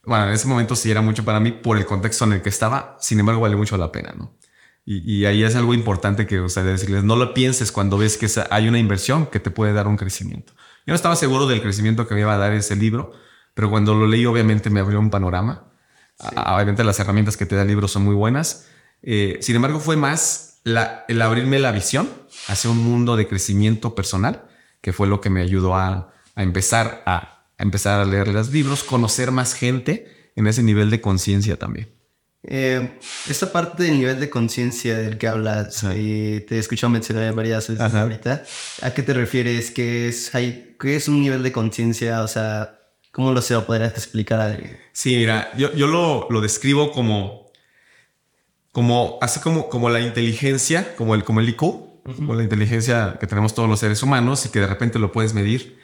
Bueno, 0.05 0.29
en 0.29 0.33
ese 0.33 0.47
momento 0.47 0.77
sí 0.77 0.89
era 0.89 1.03
mucho 1.03 1.25
para 1.25 1.41
mí 1.41 1.51
por 1.51 1.77
el 1.77 1.85
contexto 1.85 2.25
en 2.27 2.35
el 2.35 2.43
que 2.43 2.49
estaba, 2.49 2.97
sin 3.01 3.19
embargo 3.19 3.41
vale 3.41 3.57
mucho 3.57 3.77
la 3.77 3.91
pena, 3.91 4.15
¿no? 4.17 4.37
Y, 4.85 4.99
y 5.13 5.27
ahí 5.27 5.43
es 5.43 5.57
algo 5.57 5.75
importante 5.75 6.25
que, 6.25 6.39
o 6.39 6.49
sea, 6.49 6.63
decirles, 6.63 7.03
no 7.03 7.17
lo 7.17 7.35
pienses 7.35 7.73
cuando 7.73 7.99
ves 7.99 8.17
que 8.17 8.29
hay 8.51 8.69
una 8.69 8.79
inversión 8.79 9.27
que 9.27 9.41
te 9.41 9.51
puede 9.51 9.73
dar 9.73 9.89
un 9.89 9.97
crecimiento. 9.97 10.53
Yo 10.87 10.93
no 10.93 10.95
estaba 10.95 11.17
seguro 11.17 11.49
del 11.49 11.61
crecimiento 11.61 12.07
que 12.07 12.15
me 12.15 12.21
iba 12.21 12.33
a 12.33 12.39
dar 12.39 12.53
ese 12.53 12.77
libro, 12.77 13.13
pero 13.59 13.71
cuando 13.71 13.93
lo 13.93 14.07
leí 14.07 14.25
obviamente 14.25 14.71
me 14.71 14.79
abrió 14.79 15.01
un 15.01 15.11
panorama. 15.11 15.65
Sí. 16.21 16.29
Obviamente 16.37 16.85
las 16.85 17.01
herramientas 17.01 17.37
que 17.37 17.45
te 17.45 17.57
da 17.57 17.63
el 17.63 17.69
libro 17.69 17.89
son 17.89 18.05
muy 18.05 18.15
buenas. 18.15 18.69
Eh, 19.03 19.39
sin 19.41 19.57
embargo, 19.57 19.81
fue 19.81 19.97
más 19.97 20.61
la, 20.63 21.05
el 21.09 21.21
abrirme 21.21 21.59
la 21.59 21.73
visión 21.73 22.09
hacia 22.47 22.71
un 22.71 22.79
mundo 22.79 23.17
de 23.17 23.27
crecimiento 23.27 23.97
personal, 23.97 24.45
que 24.81 24.93
fue 24.93 25.09
lo 25.09 25.21
que 25.21 25.29
me 25.29 25.43
ayudó 25.43 25.75
a, 25.75 26.13
a 26.37 26.43
empezar 26.45 27.03
a 27.05 27.39
a 27.59 27.63
empezar 27.63 28.01
a 28.01 28.05
leer 28.05 28.29
los 28.29 28.51
libros, 28.51 28.85
conocer 28.85 29.33
más 29.33 29.53
gente 29.55 30.31
en 30.37 30.47
ese 30.47 30.63
nivel 30.63 30.91
de 30.91 31.01
conciencia 31.01 31.59
también. 31.59 31.89
Eh, 32.45 32.99
esta 33.29 33.51
parte 33.51 33.83
del 33.83 33.99
nivel 33.99 34.21
de 34.21 34.31
conciencia 34.31 34.97
del 34.97 35.19
que 35.19 35.27
hablas, 35.27 35.83
y 35.97 36.41
te 36.41 36.55
he 36.55 36.59
escuchado 36.61 36.91
mencionar 36.91 37.35
varias 37.35 37.69
veces 37.69 37.83
Ajá. 37.83 38.03
ahorita, 38.03 38.45
¿a 38.83 38.95
qué 38.95 39.03
te 39.03 39.13
refieres? 39.13 39.73
¿Qué 39.73 40.09
es, 40.09 40.33
hay, 40.37 40.77
qué 40.79 40.95
es 40.95 41.09
un 41.09 41.21
nivel 41.21 41.43
de 41.43 41.51
conciencia? 41.51 42.23
O 42.23 42.29
sea, 42.29 42.78
¿cómo 43.19 43.33
lo, 43.33 43.43
se 43.43 43.55
lo 43.55 43.67
podrías 43.67 43.95
explicar? 43.95 44.61
Sí, 44.93 45.17
mira, 45.17 45.51
yo, 45.57 45.75
yo 45.75 45.89
lo, 45.89 46.29
lo 46.31 46.41
describo 46.41 46.93
como, 46.93 47.51
como, 48.71 49.19
así 49.21 49.41
como, 49.41 49.69
como 49.69 49.91
la 49.91 49.99
inteligencia, 49.99 50.95
como 50.95 51.17
el, 51.17 51.25
como 51.25 51.41
el 51.41 51.49
IQ, 51.49 51.63
uh 51.63 51.91
-huh. 52.05 52.15
como 52.15 52.35
la 52.37 52.45
inteligencia 52.45 53.17
que 53.19 53.27
tenemos 53.27 53.55
todos 53.55 53.69
los 53.69 53.81
seres 53.81 54.05
humanos 54.05 54.47
y 54.47 54.51
que 54.51 54.61
de 54.61 54.69
repente 54.69 55.01
lo 55.01 55.11
puedes 55.11 55.35
medir 55.35 55.79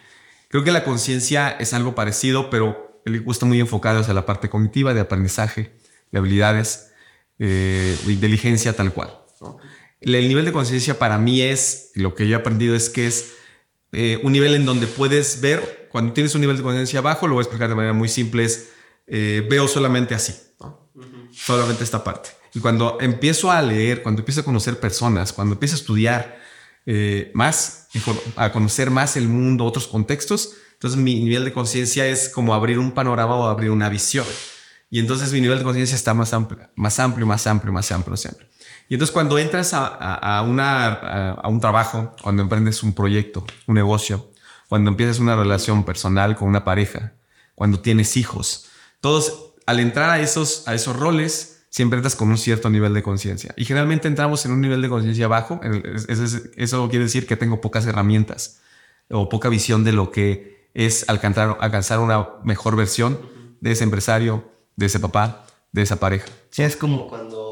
Creo 0.54 0.62
que 0.62 0.70
la 0.70 0.84
conciencia 0.84 1.50
es 1.50 1.74
algo 1.74 1.96
parecido, 1.96 2.48
pero 2.48 3.00
el 3.04 3.16
IQ 3.16 3.32
está 3.32 3.44
muy 3.44 3.58
enfocado 3.58 3.98
hacia 3.98 4.14
la 4.14 4.24
parte 4.24 4.48
cognitiva, 4.48 4.94
de 4.94 5.00
aprendizaje, 5.00 5.72
de 6.12 6.18
habilidades, 6.20 6.92
eh, 7.40 7.98
de 8.06 8.12
inteligencia 8.12 8.72
tal 8.72 8.92
cual. 8.92 9.18
¿no? 9.40 9.58
El 10.00 10.28
nivel 10.28 10.44
de 10.44 10.52
conciencia 10.52 10.96
para 10.96 11.18
mí 11.18 11.42
es, 11.42 11.90
lo 11.96 12.14
que 12.14 12.28
yo 12.28 12.36
he 12.36 12.38
aprendido 12.38 12.76
es 12.76 12.88
que 12.88 13.08
es 13.08 13.34
eh, 13.94 14.20
un 14.22 14.32
nivel 14.32 14.54
en 14.54 14.64
donde 14.64 14.86
puedes 14.86 15.40
ver, 15.40 15.88
cuando 15.90 16.12
tienes 16.12 16.34
un 16.34 16.40
nivel 16.40 16.56
de 16.56 16.62
conciencia 16.62 17.00
bajo, 17.00 17.26
lo 17.26 17.34
voy 17.34 17.42
a 17.42 17.44
explicar 17.44 17.68
de 17.68 17.74
manera 17.74 17.92
muy 17.92 18.08
simple, 18.08 18.44
es 18.44 18.70
eh, 19.06 19.46
veo 19.48 19.68
solamente 19.68 20.14
así, 20.14 20.34
¿no? 20.60 20.90
uh 20.94 21.00
-huh. 21.02 21.28
solamente 21.32 21.84
esta 21.84 22.02
parte. 22.02 22.30
Y 22.54 22.60
cuando 22.60 22.98
empiezo 23.00 23.50
a 23.50 23.60
leer, 23.60 24.02
cuando 24.02 24.20
empiezo 24.20 24.40
a 24.40 24.44
conocer 24.44 24.78
personas, 24.78 25.32
cuando 25.32 25.54
empiezo 25.54 25.74
a 25.74 25.78
estudiar 25.78 26.38
eh, 26.86 27.30
más, 27.34 27.88
a 28.36 28.52
conocer 28.52 28.90
más 28.90 29.16
el 29.16 29.28
mundo, 29.28 29.64
otros 29.64 29.86
contextos, 29.86 30.54
entonces 30.72 31.00
mi 31.00 31.22
nivel 31.22 31.44
de 31.44 31.52
conciencia 31.52 32.06
es 32.06 32.28
como 32.28 32.54
abrir 32.54 32.78
un 32.78 32.92
panorama 32.92 33.34
o 33.34 33.46
abrir 33.46 33.70
una 33.70 33.88
visión. 33.88 34.26
Y 34.90 35.00
entonces 35.00 35.32
mi 35.32 35.40
nivel 35.40 35.58
de 35.58 35.64
conciencia 35.64 35.96
está 35.96 36.14
más 36.14 36.32
amplio, 36.32 36.68
más 36.76 37.00
amplio, 37.00 37.26
más 37.26 37.46
amplio, 37.46 37.72
más 37.72 37.90
amplio 37.90 38.16
siempre. 38.16 38.48
Y 38.88 38.94
entonces 38.94 39.12
cuando 39.12 39.38
entras 39.38 39.70
a, 39.72 40.42
un 40.44 41.60
trabajo, 41.60 42.14
cuando 42.22 42.42
emprendes 42.42 42.82
un 42.82 42.94
proyecto, 42.94 43.44
un 43.66 43.74
negocio, 43.74 44.30
cuando 44.68 44.90
empiezas 44.90 45.18
una 45.18 45.36
relación 45.36 45.84
personal 45.84 46.36
con 46.36 46.48
una 46.48 46.64
pareja, 46.64 47.14
cuando 47.54 47.80
tienes 47.80 48.16
hijos, 48.16 48.66
todos 49.00 49.54
al 49.66 49.80
entrar 49.80 50.10
a 50.10 50.20
esos, 50.20 50.64
roles, 50.96 51.64
siempre 51.70 51.96
entras 51.96 52.14
con 52.14 52.28
un 52.28 52.38
cierto 52.38 52.68
nivel 52.70 52.92
de 52.94 53.02
conciencia. 53.02 53.54
Y 53.56 53.64
generalmente 53.64 54.08
entramos 54.08 54.44
en 54.44 54.52
un 54.52 54.60
nivel 54.60 54.82
de 54.82 54.88
conciencia 54.88 55.28
bajo. 55.28 55.60
Eso, 56.08 56.38
eso 56.56 56.88
quiere 56.88 57.04
decir 57.06 57.26
que 57.26 57.36
tengo 57.36 57.60
pocas 57.60 57.86
herramientas 57.86 58.60
o 59.10 59.28
poca 59.28 59.48
visión 59.48 59.84
de 59.84 59.92
lo 59.92 60.10
que 60.10 60.68
es 60.74 61.08
alcanzar, 61.08 61.56
alcanzar 61.60 62.00
una 62.00 62.28
mejor 62.44 62.76
versión 62.76 63.18
de 63.60 63.72
ese 63.72 63.84
empresario, 63.84 64.50
de 64.76 64.86
ese 64.86 65.00
papá, 65.00 65.46
de 65.72 65.82
esa 65.82 65.96
pareja. 65.96 66.26
Sí, 66.50 66.62
es 66.62 66.76
como 66.76 67.08
cuando 67.08 67.43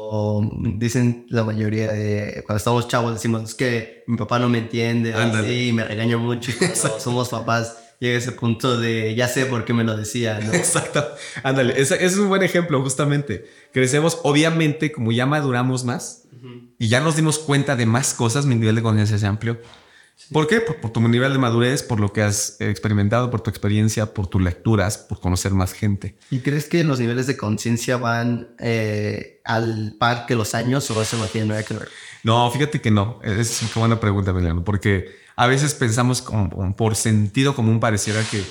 dicen 0.77 1.25
la 1.29 1.43
mayoría 1.43 1.91
de 1.91 2.43
cuando 2.45 2.57
estamos 2.57 2.87
chavos 2.87 3.13
decimos 3.13 3.55
que 3.55 4.03
mi 4.07 4.17
papá 4.17 4.39
no 4.39 4.49
me 4.49 4.59
entiende, 4.59 5.13
así, 5.13 5.71
me 5.73 5.83
regaña 5.83 6.17
mucho 6.17 6.51
cuando 6.57 6.99
somos 6.99 7.29
papás 7.29 7.77
llega 7.99 8.17
ese 8.17 8.33
punto 8.33 8.77
de 8.77 9.15
ya 9.15 9.27
sé 9.29 9.45
por 9.45 9.63
qué 9.63 9.73
me 9.73 9.83
lo 9.83 9.95
decía. 9.95 10.39
¿no? 10.39 10.53
Exacto. 10.53 11.05
Ándale, 11.41 11.79
ese, 11.81 12.03
es 12.03 12.17
un 12.17 12.27
buen 12.27 12.43
ejemplo, 12.43 12.81
justamente. 12.81 13.45
Crecemos, 13.71 14.19
obviamente, 14.23 14.91
como 14.91 15.11
ya 15.11 15.25
maduramos 15.25 15.85
más 15.85 16.23
y 16.77 16.89
ya 16.89 16.99
nos 16.99 17.15
dimos 17.15 17.39
cuenta 17.39 17.77
de 17.77 17.85
más 17.85 18.13
cosas, 18.13 18.45
mi 18.45 18.55
nivel 18.55 18.75
de 18.75 18.81
conciencia 18.81 19.15
es 19.15 19.23
¿Por 20.31 20.47
qué? 20.47 20.61
Por, 20.61 20.91
tu 20.91 21.01
nivel 21.07 21.33
de 21.33 21.39
madurez, 21.39 21.83
por 21.83 21.99
lo 21.99 22.13
que 22.13 22.21
has 22.21 22.59
experimentado, 22.59 23.29
por 23.29 23.41
tu 23.41 23.49
experiencia, 23.49 24.13
por 24.13 24.27
tus 24.27 24.41
lecturas, 24.41 24.97
por 24.97 25.19
conocer 25.19 25.51
más 25.51 25.73
gente. 25.73 26.17
¿Y 26.31 26.39
crees 26.39 26.67
que 26.67 26.83
los 26.83 26.99
niveles 26.99 27.27
de 27.27 27.35
conciencia 27.35 27.97
van 27.97 28.55
eh, 28.59 29.41
al 29.43 29.95
par 29.99 30.25
que 30.25 30.35
los 30.35 30.55
años 30.55 30.89
o 30.91 31.01
eso 31.01 31.17
no 31.17 31.25
tiene 31.25 31.47
nada 31.47 31.63
que 31.63 31.73
ver? 31.73 31.89
No, 32.23 32.49
fíjate 32.51 32.81
que 32.81 32.89
no. 32.89 33.19
Es 33.23 33.61
una 33.61 33.71
buena 33.75 33.99
pregunta, 33.99 34.31
Emiliano, 34.31 34.63
porque 34.63 35.15
a 35.35 35.47
veces 35.47 35.73
pensamos 35.73 36.21
como, 36.21 36.75
por 36.75 36.95
sentido 36.95 37.55
común 37.55 37.79
pareciera 37.79 38.23
que 38.23 38.43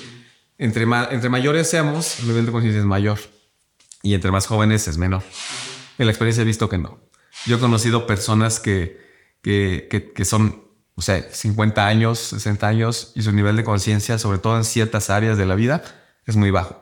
entre, 0.57 0.83
entre 0.83 1.29
mayores 1.29 1.69
seamos, 1.69 2.19
el 2.19 2.27
nivel 2.27 2.45
de 2.45 2.51
conciencia 2.51 2.79
es 2.79 2.85
mayor 2.85 3.19
y 4.03 4.13
entre 4.13 4.31
más 4.31 4.45
jóvenes 4.45 4.87
es 4.87 4.97
menor. 4.97 5.23
En 5.97 6.05
la 6.05 6.11
experiencia 6.11 6.41
he 6.43 6.45
visto 6.45 6.69
que 6.69 6.77
no. 6.77 6.99
Yo 7.45 7.57
he 7.57 7.59
conocido 7.59 8.05
personas 8.05 8.59
que, 8.59 9.01
que, 9.41 9.87
que, 9.89 10.13
que 10.13 10.25
son 10.25 10.62
o 10.95 11.01
sea, 11.01 11.21
50 11.21 11.85
años, 11.85 12.19
60 12.19 12.67
años 12.67 13.11
y 13.15 13.23
su 13.23 13.31
nivel 13.31 13.55
de 13.55 13.63
conciencia, 13.63 14.17
sobre 14.19 14.37
todo 14.37 14.57
en 14.57 14.63
ciertas 14.63 15.09
áreas 15.09 15.37
de 15.37 15.45
la 15.45 15.55
vida, 15.55 15.83
es 16.25 16.35
muy 16.35 16.51
bajo. 16.51 16.81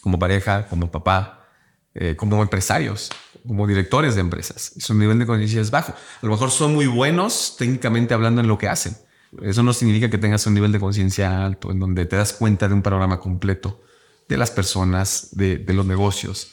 Como 0.00 0.18
pareja, 0.18 0.66
como 0.68 0.90
papá, 0.90 1.46
eh, 1.94 2.16
como 2.16 2.42
empresarios, 2.42 3.10
como 3.46 3.66
directores 3.66 4.14
de 4.14 4.20
empresas. 4.20 4.72
Su 4.78 4.94
nivel 4.94 5.18
de 5.18 5.26
conciencia 5.26 5.60
es 5.60 5.70
bajo. 5.70 5.92
A 5.92 6.26
lo 6.26 6.30
mejor 6.30 6.50
son 6.50 6.74
muy 6.74 6.86
buenos 6.86 7.56
técnicamente 7.58 8.12
hablando 8.12 8.40
en 8.40 8.48
lo 8.48 8.58
que 8.58 8.68
hacen. 8.68 8.96
Eso 9.42 9.62
no 9.62 9.72
significa 9.72 10.10
que 10.10 10.18
tengas 10.18 10.46
un 10.46 10.54
nivel 10.54 10.72
de 10.72 10.80
conciencia 10.80 11.44
alto, 11.44 11.70
en 11.70 11.78
donde 11.78 12.06
te 12.06 12.16
das 12.16 12.32
cuenta 12.32 12.68
de 12.68 12.74
un 12.74 12.82
panorama 12.82 13.20
completo 13.20 13.82
de 14.28 14.36
las 14.36 14.50
personas, 14.50 15.28
de, 15.32 15.64
los 15.68 15.86
negocios. 15.86 16.48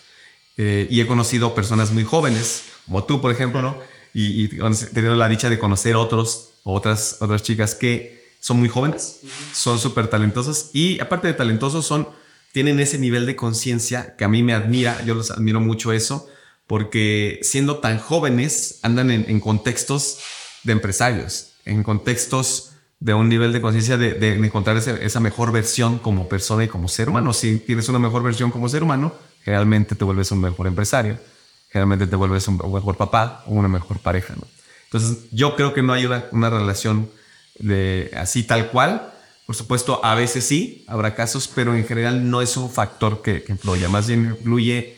Eh, 0.58 0.88
y 0.90 1.02
he 1.02 1.08
conocido 1.08 1.56
personas 1.56 1.92
muy 1.92 2.04
jóvenes, 2.04 2.64
como 2.86 3.04
tú, 3.04 3.22
por 3.22 3.32
ejemplo, 3.32 3.62
¿no? 3.62 3.78
Y, 4.14 4.46
y 4.46 4.48
tenido 4.48 5.16
la 5.16 5.28
dicha 5.28 5.50
de 5.50 5.60
conocer 5.60 5.96
otros, 5.96 6.52
otras, 6.64 7.18
otras 7.20 7.44
chicas 7.44 7.76
que 7.76 8.24
son 8.40 8.60
muy 8.60 8.70
jóvenes, 8.70 9.22
son 9.54 9.80
súper 9.80 10.08
talentosas 10.08 10.70
y 10.74 11.00
aparte 11.00 11.28
de 11.28 11.34
talentosos 11.34 11.86
son, 11.86 12.08
tienen 12.52 12.80
ese 12.80 13.00
nivel 13.00 13.26
de 13.26 13.36
conciencia 13.36 14.16
que 14.18 14.26
a 14.26 14.28
mí 14.28 14.44
me 14.44 14.54
admira, 14.54 15.04
yo 15.06 15.16
los 15.16 15.32
admiro 15.32 15.60
mucho 15.60 15.92
eso, 15.92 16.28
porque 16.68 17.40
siendo 17.42 17.78
tan 17.78 18.00
jóvenes 18.00 18.80
andan 18.84 19.12
en, 19.12 19.40
contextos 19.40 20.20
de 20.64 20.74
empresarios, 20.74 21.54
en 21.66 21.84
contextos 21.84 22.74
de 23.00 23.14
un 23.14 23.28
nivel 23.28 23.52
de 23.52 23.62
conciencia 23.62 23.98
de, 23.98 24.14
de, 24.14 24.36
encontrar 24.36 24.78
esa 24.78 25.20
mejor 25.20 25.52
versión 25.52 25.98
como 25.98 26.30
persona 26.30 26.64
y 26.64 26.68
como 26.68 26.88
ser 26.88 27.10
humano. 27.10 27.34
Si 27.34 27.60
tienes 27.60 27.90
una 27.90 28.00
mejor 28.00 28.24
versión 28.24 28.50
como 28.52 28.70
ser 28.70 28.84
humano, 28.84 29.14
realmente 29.46 29.96
te 29.96 30.06
vuelves 30.06 30.32
un 30.32 30.40
mejor 30.40 30.68
empresario 30.68 31.18
generalmente 31.74 32.06
te 32.06 32.16
vuelves 32.16 32.48
un 32.48 32.58
mejor 32.72 32.96
papá 32.96 33.44
o 33.48 33.54
una 33.54 33.68
mejor 33.68 33.98
pareja. 33.98 34.36
¿no? 34.36 34.44
Entonces, 34.86 35.26
yo 35.32 35.56
creo 35.56 35.74
que 35.74 35.82
no 35.82 35.92
hay 35.92 36.06
una, 36.06 36.50
relación 36.52 37.10
de 37.58 38.12
así 38.16 38.44
tal 38.44 38.70
cual. 38.70 39.12
Por 39.48 39.56
supuesto, 39.56 40.00
a 40.06 40.14
veces 40.14 40.46
sí, 40.46 40.86
habrá 40.88 41.16
casos, 41.16 41.50
pero 41.54 41.76
en 41.76 41.84
general 41.86 42.30
no 42.30 42.44
es 42.44 42.56
un 42.58 42.70
factor 42.70 43.24
que, 43.24 43.44
influya. 43.50 43.90
Más 43.90 44.06
bien 44.06 44.26
influye 44.38 44.96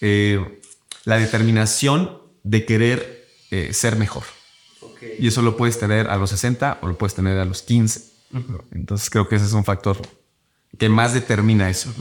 eh, 0.00 0.60
la 1.04 1.18
determinación 1.18 2.18
de 2.44 2.64
querer 2.66 3.28
eh, 3.50 3.72
ser 3.72 3.96
mejor. 3.96 4.22
Y 5.18 5.26
eso 5.26 5.42
lo 5.42 5.56
puedes 5.56 5.80
tener 5.80 6.08
a 6.08 6.16
los 6.16 6.30
60 6.30 6.78
o 6.80 6.86
lo 6.86 6.96
puedes 6.96 7.16
tener 7.16 7.36
a 7.38 7.44
los 7.44 7.62
15. 7.62 8.12
Entonces 8.70 9.10
creo 9.10 9.28
que 9.28 9.34
ese 9.34 9.46
es 9.46 9.52
un 9.52 9.64
factor 9.64 9.98
que 10.78 10.88
más 10.88 11.14
determina 11.14 11.68
eso. 11.68 11.92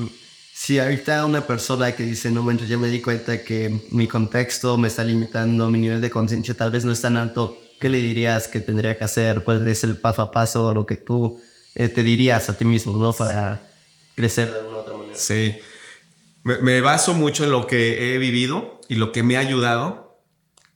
Si 0.63 0.77
ahorita 0.77 1.25
una 1.25 1.41
persona 1.41 1.91
que 1.95 2.03
dice, 2.03 2.29
no, 2.29 2.43
bueno, 2.43 2.59
ya 2.65 2.77
me 2.77 2.87
di 2.87 3.01
cuenta 3.01 3.43
que 3.43 3.81
mi 3.89 4.07
contexto 4.07 4.77
me 4.77 4.89
está 4.89 5.03
limitando, 5.03 5.71
mi 5.71 5.79
nivel 5.79 6.01
de 6.01 6.11
conciencia 6.11 6.53
tal 6.53 6.69
vez 6.69 6.85
no 6.85 6.91
es 6.91 7.01
tan 7.01 7.17
alto, 7.17 7.57
¿qué 7.79 7.89
le 7.89 7.97
dirías 7.97 8.47
que 8.47 8.59
tendría 8.59 8.95
que 8.95 9.03
hacer? 9.03 9.43
¿Cuál 9.43 9.67
es 9.67 9.83
el 9.83 9.97
paso 9.97 10.21
a 10.21 10.29
paso, 10.29 10.71
lo 10.71 10.85
que 10.85 10.97
tú 10.97 11.41
eh, 11.73 11.89
te 11.89 12.03
dirías 12.03 12.47
a 12.47 12.55
ti 12.59 12.63
mismo, 12.63 12.95
¿no? 12.95 13.11
Para 13.11 13.71
crecer 14.13 14.51
de 14.51 14.59
alguna 14.59 14.77
otra 14.77 14.97
manera. 14.97 15.17
Sí. 15.17 15.57
Me, 16.43 16.79
baso 16.79 17.15
mucho 17.15 17.43
en 17.43 17.49
lo 17.49 17.65
que 17.65 18.13
he 18.13 18.19
vivido 18.19 18.81
y 18.87 18.97
lo 18.97 19.11
que 19.11 19.23
me 19.23 19.37
ha 19.37 19.39
ayudado, 19.39 20.21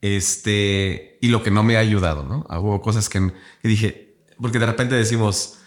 este, 0.01 1.19
y 1.21 1.27
lo 1.27 1.43
que 1.43 1.51
no 1.51 1.61
me 1.61 1.77
ha 1.77 1.81
ayudado, 1.81 2.23
¿no? 2.23 2.47
Hago 2.49 2.81
cosas 2.81 3.07
que, 3.07 3.31
dije, 3.61 4.15
porque 4.41 4.57
de 4.57 4.65
repente 4.65 4.95
decimos, 4.95 5.59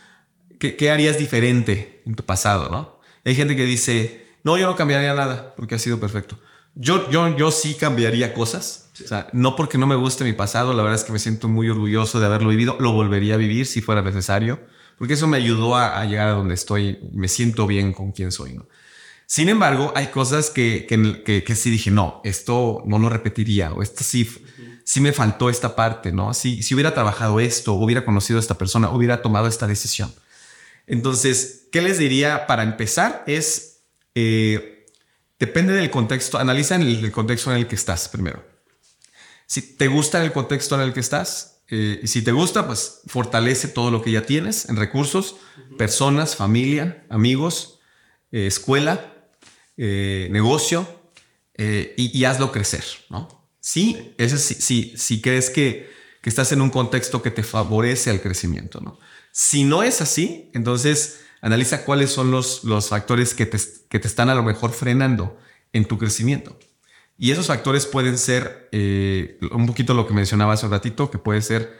¿qué, 0.58 0.74
¿qué 0.74 0.90
harías 0.90 1.18
diferente 1.18 2.02
en 2.04 2.16
tu 2.16 2.24
pasado, 2.24 2.68
no? 2.68 2.97
Hay 3.24 3.34
gente 3.34 3.56
que 3.56 3.64
dice, 3.64 4.26
no, 4.44 4.56
yo 4.56 4.66
no 4.66 4.76
cambiaría 4.76 5.14
nada 5.14 5.54
porque 5.56 5.74
ha 5.74 5.78
sido 5.78 6.00
perfecto. 6.00 6.38
Yo, 6.74 7.10
yo, 7.10 7.36
yo 7.36 7.50
sí 7.50 7.74
cambiaría 7.74 8.34
cosas. 8.34 8.90
O 9.04 9.06
sea, 9.06 9.28
no 9.32 9.56
porque 9.56 9.78
no 9.78 9.86
me 9.86 9.96
guste 9.96 10.24
mi 10.24 10.32
pasado, 10.32 10.72
la 10.72 10.82
verdad 10.82 10.98
es 10.98 11.04
que 11.04 11.12
me 11.12 11.18
siento 11.18 11.48
muy 11.48 11.68
orgulloso 11.68 12.20
de 12.20 12.26
haberlo 12.26 12.50
vivido. 12.50 12.76
Lo 12.80 12.92
volvería 12.92 13.34
a 13.34 13.36
vivir 13.36 13.66
si 13.66 13.80
fuera 13.80 14.02
necesario, 14.02 14.60
porque 14.96 15.14
eso 15.14 15.26
me 15.26 15.36
ayudó 15.36 15.76
a, 15.76 16.04
llegar 16.04 16.28
a 16.28 16.32
donde 16.32 16.54
estoy. 16.54 16.98
Me 17.12 17.28
siento 17.28 17.66
bien 17.66 17.92
con 17.92 18.12
quien 18.12 18.32
soy. 18.32 18.54
¿no? 18.54 18.68
Sin 19.26 19.48
embargo, 19.48 19.92
hay 19.94 20.06
cosas 20.06 20.50
que, 20.50 20.86
que, 20.88 21.44
que, 21.44 21.54
sí 21.54 21.70
dije, 21.70 21.90
no, 21.90 22.20
esto 22.24 22.82
no 22.86 22.98
lo 22.98 23.08
repetiría, 23.08 23.72
o 23.72 23.82
esto 23.82 24.02
sí, 24.02 24.26
sí 24.84 25.00
me 25.00 25.12
faltó 25.12 25.50
esta 25.50 25.76
parte, 25.76 26.12
¿no? 26.12 26.32
Si, 26.32 26.62
si 26.62 26.74
hubiera 26.74 26.94
trabajado 26.94 27.38
esto, 27.38 27.74
hubiera 27.74 28.06
conocido 28.06 28.38
a 28.38 28.40
esta 28.40 28.56
persona, 28.56 28.88
hubiera 28.90 29.20
tomado 29.20 29.46
esta 29.46 29.66
decisión. 29.66 30.10
Entonces, 30.88 31.68
¿qué 31.70 31.82
les 31.82 31.98
diría 31.98 32.46
para 32.46 32.62
empezar? 32.62 33.22
Es, 33.26 33.82
eh, 34.14 34.86
depende 35.38 35.74
del 35.74 35.90
contexto, 35.90 36.38
analiza 36.38 36.74
en 36.74 36.82
el, 36.82 37.12
contexto 37.12 37.52
en 37.52 37.58
el 37.58 37.66
que 37.68 37.74
estás 37.74 38.08
primero. 38.08 38.44
Si 39.46 39.76
te 39.76 39.86
gusta 39.88 40.24
el 40.24 40.32
contexto 40.32 40.74
en 40.74 40.80
el 40.80 40.94
que 40.94 41.00
estás, 41.00 41.62
eh, 41.68 42.00
y 42.02 42.06
si 42.06 42.22
te 42.22 42.32
gusta, 42.32 42.66
pues 42.66 43.02
fortalece 43.06 43.68
todo 43.68 43.90
lo 43.90 44.00
que 44.02 44.10
ya 44.10 44.22
tienes 44.22 44.68
en 44.70 44.76
recursos, 44.76 45.36
personas, 45.76 46.36
familia, 46.36 47.04
amigos, 47.10 47.80
eh, 48.32 48.46
escuela, 48.46 49.14
negocio, 49.76 50.88
y, 51.56 52.24
hazlo 52.24 52.50
crecer, 52.52 52.84
¿no? 53.10 53.28
Sí, 53.60 54.14
ese, 54.16 54.38
sí, 54.38 54.94
si 54.96 55.20
crees 55.20 55.50
que, 55.50 55.90
que 56.20 56.30
estás 56.30 56.52
en 56.52 56.62
un 56.62 56.70
contexto 56.70 57.20
que 57.20 57.32
te 57.32 57.42
favorece 57.42 58.10
al 58.10 58.20
crecimiento, 58.20 58.80
¿no? 58.80 58.98
Si 59.32 59.64
no 59.64 59.82
es 59.82 60.00
así, 60.00 60.50
entonces 60.54 61.20
analiza 61.40 61.84
cuáles 61.84 62.10
son 62.10 62.30
los, 62.30 62.64
los 62.64 62.88
factores 62.88 63.34
que 63.34 63.46
te, 63.46 63.58
que 63.88 63.98
te 63.98 64.08
están 64.08 64.30
a 64.30 64.34
lo 64.34 64.42
mejor 64.42 64.72
frenando 64.72 65.38
en 65.72 65.84
tu 65.84 65.98
crecimiento. 65.98 66.58
Y 67.16 67.32
esos 67.32 67.48
factores 67.48 67.86
pueden 67.86 68.16
ser 68.16 68.68
eh, 68.72 69.38
un 69.50 69.66
poquito 69.66 69.92
lo 69.92 70.06
que 70.06 70.14
mencionaba 70.14 70.52
hace 70.52 70.66
un 70.66 70.72
ratito, 70.72 71.10
que 71.10 71.18
puede 71.18 71.42
ser 71.42 71.76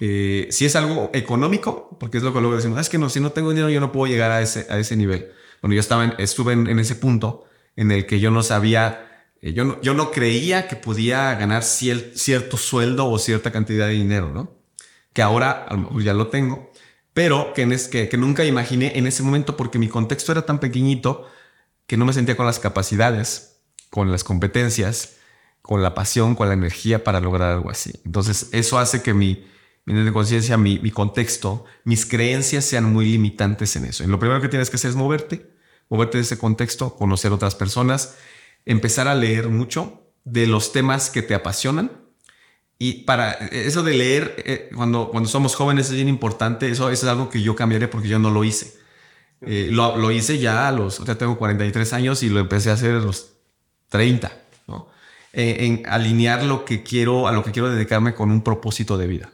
eh, 0.00 0.48
si 0.50 0.64
es 0.64 0.74
algo 0.76 1.10
económico, 1.12 1.96
porque 2.00 2.18
es 2.18 2.24
lo 2.24 2.32
que 2.32 2.40
luego 2.40 2.56
decimos, 2.56 2.78
ah, 2.78 2.80
es 2.80 2.88
que 2.88 2.98
no, 2.98 3.08
si 3.08 3.20
no 3.20 3.30
tengo 3.30 3.50
dinero 3.50 3.68
yo 3.68 3.80
no 3.80 3.92
puedo 3.92 4.10
llegar 4.10 4.30
a 4.32 4.40
ese, 4.42 4.66
a 4.68 4.78
ese 4.78 4.96
nivel. 4.96 5.30
Bueno, 5.62 5.74
yo 5.74 5.80
estaba 5.80 6.06
estuve 6.18 6.54
en, 6.54 6.78
ese 6.78 6.96
punto 6.96 7.44
en 7.76 7.92
el 7.92 8.06
que 8.06 8.18
yo 8.18 8.30
no 8.30 8.42
sabía, 8.42 9.26
eh, 9.42 9.52
yo, 9.52 9.64
no, 9.64 9.80
yo 9.82 9.94
no 9.94 10.10
creía 10.10 10.66
que 10.68 10.74
podía 10.74 11.34
ganar 11.34 11.62
cierto 11.62 12.56
sueldo 12.56 13.08
o 13.08 13.18
cierta 13.18 13.52
cantidad 13.52 13.86
de 13.86 13.92
dinero, 13.92 14.32
¿no? 14.32 14.58
Que 15.12 15.22
ahora 15.22 15.66
ya 15.98 16.14
lo 16.14 16.28
tengo 16.28 16.69
pero 17.22 17.52
que, 17.52 18.08
nunca 18.16 18.46
imaginé 18.46 18.96
en 18.96 19.06
ese 19.06 19.22
momento 19.22 19.54
porque 19.54 19.78
mi 19.78 19.88
contexto 19.88 20.32
era 20.32 20.46
tan 20.46 20.58
pequeñito 20.58 21.26
que 21.86 21.98
no 21.98 22.06
me 22.06 22.14
sentía 22.14 22.34
con 22.34 22.46
las 22.46 22.58
capacidades, 22.58 23.60
con 23.90 24.10
las 24.10 24.24
competencias, 24.24 25.16
con 25.60 25.82
la 25.82 25.92
pasión, 25.92 26.34
con 26.34 26.48
la 26.48 26.54
energía 26.54 27.04
para 27.04 27.20
lograr 27.20 27.52
algo 27.52 27.68
así. 27.68 27.92
Entonces, 28.06 28.48
eso 28.52 28.78
hace 28.78 29.02
que 29.02 29.12
mi, 29.12 29.44
mi 29.84 30.10
conciencia, 30.12 30.56
mi, 30.56 30.78
mi, 30.78 30.90
contexto, 30.90 31.66
mis 31.84 32.06
creencias 32.06 32.64
sean 32.64 32.90
muy 32.90 33.04
limitantes 33.04 33.76
en 33.76 33.84
eso. 33.84 34.02
Y 34.02 34.06
lo 34.06 34.18
primero 34.18 34.40
que 34.40 34.48
tienes 34.48 34.70
que 34.70 34.76
hacer 34.76 34.88
es 34.88 34.96
moverte, 34.96 35.54
moverte 35.90 36.16
de 36.16 36.22
ese 36.22 36.38
contexto, 36.38 36.96
conocer 36.96 37.32
otras 37.32 37.54
personas, 37.54 38.16
empezar 38.64 39.08
a 39.08 39.14
leer 39.14 39.50
mucho 39.50 40.10
de 40.24 40.46
los 40.46 40.72
temas 40.72 41.10
que 41.10 41.20
te 41.20 41.34
apasionan. 41.34 41.99
Y 42.82 43.02
para 43.02 43.32
eso 43.32 43.82
de 43.82 43.92
leer, 43.92 44.42
eh, 44.46 44.70
cuando, 44.74 45.10
cuando 45.10 45.28
somos 45.28 45.54
jóvenes 45.54 45.90
es 45.90 45.96
bien 45.96 46.08
importante, 46.08 46.70
eso, 46.70 46.88
eso, 46.88 47.06
es 47.06 47.12
algo 47.12 47.28
que 47.28 47.42
yo 47.42 47.54
cambiaré 47.54 47.88
porque 47.88 48.08
yo 48.08 48.18
no 48.18 48.30
lo 48.30 48.42
hice. 48.42 48.74
Eh, 49.42 49.68
lo, 49.70 49.98
lo, 49.98 50.10
hice 50.10 50.38
ya 50.38 50.66
a 50.66 50.72
los, 50.72 51.04
ya 51.04 51.16
tengo 51.16 51.36
43 51.36 51.92
años 51.92 52.22
y 52.22 52.30
lo 52.30 52.40
empecé 52.40 52.70
a 52.70 52.72
hacer 52.72 52.94
a 52.94 53.00
los 53.00 53.32
30, 53.90 54.32
¿no? 54.66 54.88
Eh, 55.34 55.56
en 55.60 55.82
alinear 55.90 56.42
lo 56.42 56.64
que 56.64 56.82
quiero, 56.82 57.28
a 57.28 57.32
lo 57.32 57.44
que 57.44 57.52
quiero 57.52 57.68
dedicarme 57.68 58.14
con 58.14 58.30
un 58.30 58.42
propósito 58.42 58.96
de 58.96 59.06
vida. 59.06 59.30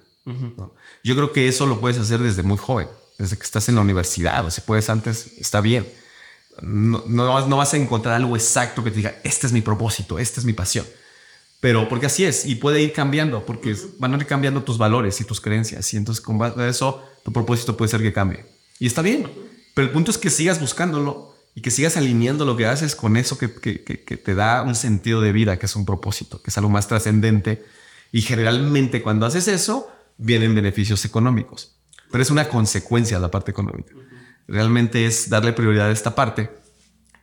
Yo 1.04 1.14
creo 1.14 1.32
que 1.32 1.46
eso 1.46 1.66
lo 1.66 1.78
puedes 1.78 1.98
hacer 1.98 2.18
desde 2.18 2.42
muy 2.42 2.58
joven, 2.58 2.88
desde 3.16 3.36
que 3.36 3.44
estás 3.44 3.68
en 3.68 3.76
la 3.76 3.80
universidad, 3.80 4.44
o 4.44 4.50
si 4.50 4.60
puedes 4.60 4.90
antes, 4.90 5.34
está 5.38 5.60
bien. 5.60 5.86
No, 6.62 7.04
no, 7.06 7.46
no 7.46 7.56
vas 7.56 7.74
a 7.74 7.76
encontrar 7.76 8.16
algo 8.16 8.34
exacto 8.34 8.82
que 8.82 8.90
te 8.90 8.96
diga, 8.96 9.14
este 9.22 9.46
es 9.46 9.52
mi 9.52 9.60
propósito, 9.60 10.18
esta 10.18 10.40
es 10.40 10.46
mi 10.46 10.52
pasión. 10.52 10.84
Pero 11.60 11.88
porque 11.88 12.06
así 12.06 12.24
es, 12.24 12.46
y 12.46 12.56
puede 12.56 12.82
ir 12.82 12.92
cambiando, 12.92 13.44
porque 13.44 13.74
van 13.98 14.14
a 14.14 14.16
ir 14.16 14.26
cambiando 14.26 14.62
tus 14.62 14.78
valores 14.78 15.20
y 15.20 15.24
tus 15.24 15.40
creencias, 15.40 15.92
y 15.94 15.96
entonces 15.96 16.22
con 16.22 16.38
base 16.38 16.60
a 16.60 16.68
eso, 16.68 17.02
tu 17.24 17.32
propósito 17.32 17.76
puede 17.76 17.90
ser 17.90 18.02
que 18.02 18.12
cambie. 18.12 18.44
Y 18.78 18.86
está 18.86 19.02
bien, 19.02 19.30
pero 19.74 19.86
el 19.86 19.92
punto 19.92 20.10
es 20.10 20.18
que 20.18 20.30
sigas 20.30 20.60
buscándolo 20.60 21.34
y 21.54 21.62
que 21.62 21.70
sigas 21.70 21.96
alineando 21.96 22.44
lo 22.44 22.56
que 22.56 22.66
haces 22.66 22.94
con 22.94 23.16
eso 23.16 23.38
que, 23.38 23.52
que, 23.54 23.82
que, 23.82 24.16
te 24.18 24.34
da 24.34 24.62
un 24.62 24.74
sentido 24.74 25.22
de 25.22 25.32
vida, 25.32 25.58
que 25.58 25.64
es 25.64 25.74
un 25.74 25.86
propósito, 25.86 26.42
que 26.42 26.50
es 26.50 26.58
algo 26.58 26.68
más 26.68 26.86
trascendente. 26.86 27.64
Y 28.12 28.20
generalmente 28.20 29.00
cuando 29.00 29.24
haces 29.24 29.48
eso, 29.48 29.90
vienen 30.18 30.54
beneficios 30.54 31.04
económicos. 31.06 31.76
Pero 32.10 32.22
es 32.22 32.30
una 32.30 32.48
consecuencia 32.48 33.16
de 33.16 33.22
la 33.22 33.30
parte 33.30 33.50
económica. 33.50 33.94
Realmente 34.46 35.06
es 35.06 35.30
darle 35.30 35.54
prioridad 35.54 35.88
a 35.88 35.92
esta 35.92 36.14
parte, 36.14 36.50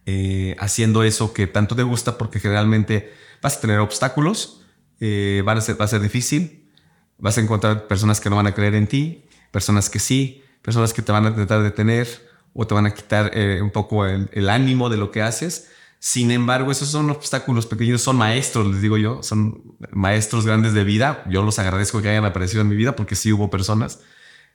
eh, 0.08 0.56
haciendo 0.60 1.04
eso 1.04 1.32
que 1.32 1.46
tanto 1.46 1.76
te 1.76 1.84
gusta, 1.84 2.18
porque 2.18 2.40
generalmente 2.40 3.14
vas 3.44 3.58
a 3.58 3.62
tener 3.62 3.80
obstáculos, 3.80 4.62
eh, 5.00 5.44
a 5.46 5.62
ser, 5.62 5.80
va 5.80 5.86
a 5.86 5.88
ser 5.88 6.02
difícil, 6.02 6.72
vas 7.20 7.38
a 7.38 7.42
encontrar 7.42 7.88
personas 7.88 8.20
que 8.20 8.30
no 8.30 8.38
van 8.38 8.48
a 8.48 8.54
creer 8.56 8.74
en 8.74 8.88
ti, 8.88 9.26
personas 9.52 9.90
que 9.90 10.00
sí, 10.00 10.44
personas 10.62 10.94
que 10.94 11.02
te 11.02 11.12
van 11.12 11.26
a 11.28 11.36
tratar 11.36 11.62
de 11.62 11.70
tener 11.70 12.08
o 12.54 12.66
te 12.66 12.74
van 12.74 12.86
a 12.86 12.94
quitar 12.94 13.32
eh, 13.34 13.62
un 13.62 13.72
poco 13.72 14.06
el, 14.06 14.50
ánimo 14.50 14.90
de 14.90 14.98
lo 14.98 15.12
que 15.12 15.22
haces. 15.22 15.70
Sin 16.00 16.32
embargo, 16.32 16.72
esos 16.72 16.90
son 16.90 17.10
obstáculos 17.10 17.66
pequeños, 17.66 18.02
son 18.02 18.18
maestros, 18.18 18.68
les 18.68 18.82
digo 18.82 18.98
yo, 18.98 19.24
son 19.24 19.76
maestros 19.92 20.46
grandes 20.46 20.74
de 20.74 20.84
vida. 20.84 21.24
Yo 21.30 21.44
los 21.44 21.60
agradezco 21.60 22.02
que 22.02 22.10
hayan 22.10 22.26
aparecido 22.26 22.62
en 22.62 22.70
mi 22.70 22.76
vida 22.76 22.96
porque 22.96 23.16
sí 23.16 23.32
hubo 23.32 23.50
personas, 23.50 24.00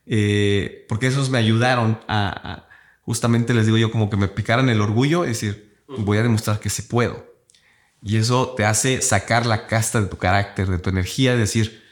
eh, 0.07 0.87
porque 0.89 1.07
esos 1.07 1.31
me 1.31 1.39
ayudaron 1.39 2.01
a, 2.09 2.69
justamente 3.03 3.55
les 3.55 3.67
digo 3.67 3.79
yo, 3.79 3.91
como 3.91 4.09
que 4.11 4.17
me 4.17 4.29
picaran 4.29 4.69
el 4.69 4.81
orgullo 4.81 5.25
y 5.25 5.29
decir, 5.29 5.77
voy 5.89 6.19
a 6.19 6.23
demostrar 6.23 6.61
que 6.61 6.71
sí 6.71 6.83
puedo. 6.83 7.28
Y 8.03 8.17
eso 8.17 8.55
te 8.57 8.65
hace 8.65 9.03
sacar 9.03 9.47
la 9.47 9.67
casta 9.67 10.01
de 10.01 10.07
tu 10.07 10.17
carácter, 10.19 10.69
de 10.69 10.79
tu 10.79 10.91
energía, 10.91 11.37
decir, 11.37 11.83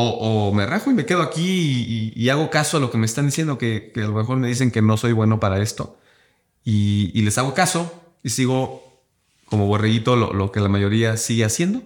o, 0.00 0.52
me 0.52 0.64
rajo 0.66 0.90
y 0.90 0.94
me 0.94 1.06
quedo 1.06 1.22
aquí 1.22 2.12
y, 2.14 2.28
hago 2.28 2.50
caso 2.50 2.76
a 2.76 2.80
lo 2.80 2.90
que 2.90 2.98
me 2.98 3.06
están 3.06 3.26
diciendo, 3.26 3.58
que, 3.58 3.92
a 3.96 4.00
lo 4.00 4.12
mejor 4.12 4.36
me 4.38 4.46
dicen 4.46 4.70
que 4.70 4.82
no 4.82 4.96
soy 4.96 5.12
bueno 5.12 5.40
para 5.40 5.60
esto. 5.60 5.98
Y, 6.64 7.20
les 7.22 7.36
hago 7.38 7.54
caso 7.54 7.92
y 8.22 8.30
sigo 8.30 9.02
como 9.46 9.66
borreguito 9.66 10.14
lo, 10.16 10.52
que 10.52 10.60
la 10.60 10.68
mayoría 10.68 11.16
sigue 11.16 11.44
haciendo. 11.44 11.82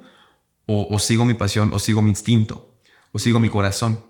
O, 0.66 0.98
sigo 0.98 1.24
mi 1.24 1.34
pasión, 1.34 1.72
o 1.72 1.78
sigo 1.78 2.02
mi 2.02 2.10
instinto, 2.10 2.74
o 3.12 3.18
sigo 3.18 3.40
mi 3.40 3.48
corazón, 3.48 4.04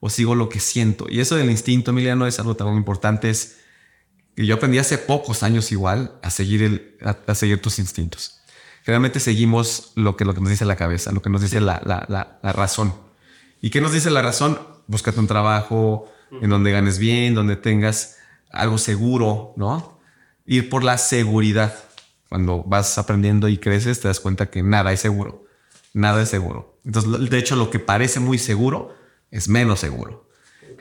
o 0.00 0.10
sigo 0.10 0.34
lo 0.34 0.48
que 0.48 0.60
siento. 0.60 1.06
Y 1.08 1.20
eso 1.20 1.36
del 1.36 1.50
instinto, 1.50 1.90
Emiliano, 1.90 2.26
es 2.26 2.38
algo 2.38 2.54
tan 2.56 2.74
importante. 2.76 3.30
Es 3.30 3.58
que 4.36 4.46
yo 4.46 4.54
aprendí 4.54 4.78
hace 4.78 4.98
pocos 4.98 5.42
años 5.42 5.72
igual 5.72 6.18
a 6.22 6.30
seguir, 6.30 6.98
a, 7.02 7.34
seguir 7.34 7.60
tus 7.60 7.78
instintos. 7.78 8.37
Generalmente 8.88 9.20
seguimos 9.20 9.92
lo 9.96 10.16
que, 10.16 10.24
lo 10.24 10.32
que 10.32 10.40
nos 10.40 10.48
dice 10.48 10.64
la 10.64 10.76
cabeza, 10.76 11.12
lo 11.12 11.20
que 11.20 11.28
nos 11.28 11.42
dice 11.42 11.60
la, 11.60 11.82
la, 11.84 12.38
la 12.42 12.52
razón. 12.54 12.94
¿Y 13.60 13.68
qué 13.68 13.82
nos 13.82 13.92
dice 13.92 14.08
la 14.08 14.22
razón? 14.22 14.58
Búscate 14.86 15.20
un 15.20 15.26
trabajo 15.26 16.10
en 16.40 16.48
donde 16.48 16.72
ganes 16.72 16.98
bien, 16.98 17.34
donde 17.34 17.56
tengas 17.56 18.16
algo 18.50 18.78
seguro, 18.78 19.52
¿no? 19.58 20.00
Ir 20.46 20.70
por 20.70 20.84
la 20.84 20.96
seguridad. 20.96 21.74
Cuando 22.30 22.62
vas 22.62 22.96
aprendiendo 22.96 23.48
y 23.48 23.58
creces, 23.58 24.00
te 24.00 24.08
das 24.08 24.20
cuenta 24.20 24.46
que 24.46 24.62
nada 24.62 24.90
es 24.90 25.00
seguro. 25.00 25.44
Nada 25.92 26.22
es 26.22 26.30
seguro. 26.30 26.80
Entonces, 26.86 27.28
de 27.28 27.38
hecho, 27.38 27.56
lo 27.56 27.68
que 27.68 27.80
parece 27.80 28.20
muy 28.20 28.38
seguro 28.38 28.94
es 29.30 29.50
menos 29.50 29.80
seguro. 29.80 30.30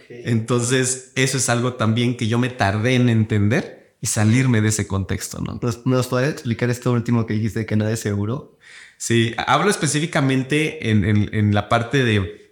Entonces, 0.07 1.11
eso 1.15 1.35
es 1.35 1.49
algo 1.49 1.73
también 1.73 2.15
que 2.15 2.29
yo 2.29 2.39
me 2.39 2.47
tardé 2.47 2.95
en 2.95 3.09
entender 3.09 3.76
y 4.01 4.07
salirme 4.07 4.61
de 4.61 4.69
ese 4.69 4.87
contexto, 4.87 5.39
¿no? 5.39 5.53
Entonces, 5.53 5.81
¿nos 5.85 6.07
puedes 6.07 6.29
explicar 6.31 6.69
esto 6.69 6.91
último 6.91 7.25
que 7.25 7.33
dijiste 7.33 7.65
que 7.65 7.75
nada 7.75 7.91
es 7.91 7.99
seguro? 7.99 8.57
Sí, 8.97 9.33
hablo 9.37 9.69
específicamente 9.69 10.89
en, 10.89 11.03
en 11.05 11.53
la 11.53 11.69
parte 11.69 12.03
de 12.03 12.47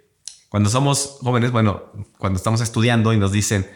cuando 0.48 0.70
somos 0.70 1.18
jóvenes, 1.20 1.50
bueno, 1.50 1.92
cuando 2.18 2.36
estamos 2.36 2.60
estudiando 2.60 3.12
y 3.12 3.18
nos 3.18 3.32
dicen, 3.32 3.66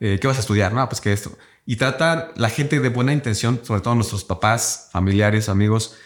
eh, 0.00 0.18
¿qué 0.20 0.26
vas 0.26 0.36
a 0.36 0.40
estudiar? 0.40 0.72
No, 0.72 0.86
pues 0.88 1.00
que 1.00 1.12
esto. 1.12 1.32
Y 1.64 1.76
trata 1.76 2.32
la 2.36 2.48
gente 2.48 2.80
de 2.80 2.88
buena 2.88 3.12
intención, 3.12 3.60
sobre 3.62 3.80
todo 3.80 3.94
nuestros 3.94 4.24
papás, 4.24 4.88
familiares, 4.92 5.48
amigos, 5.48 5.96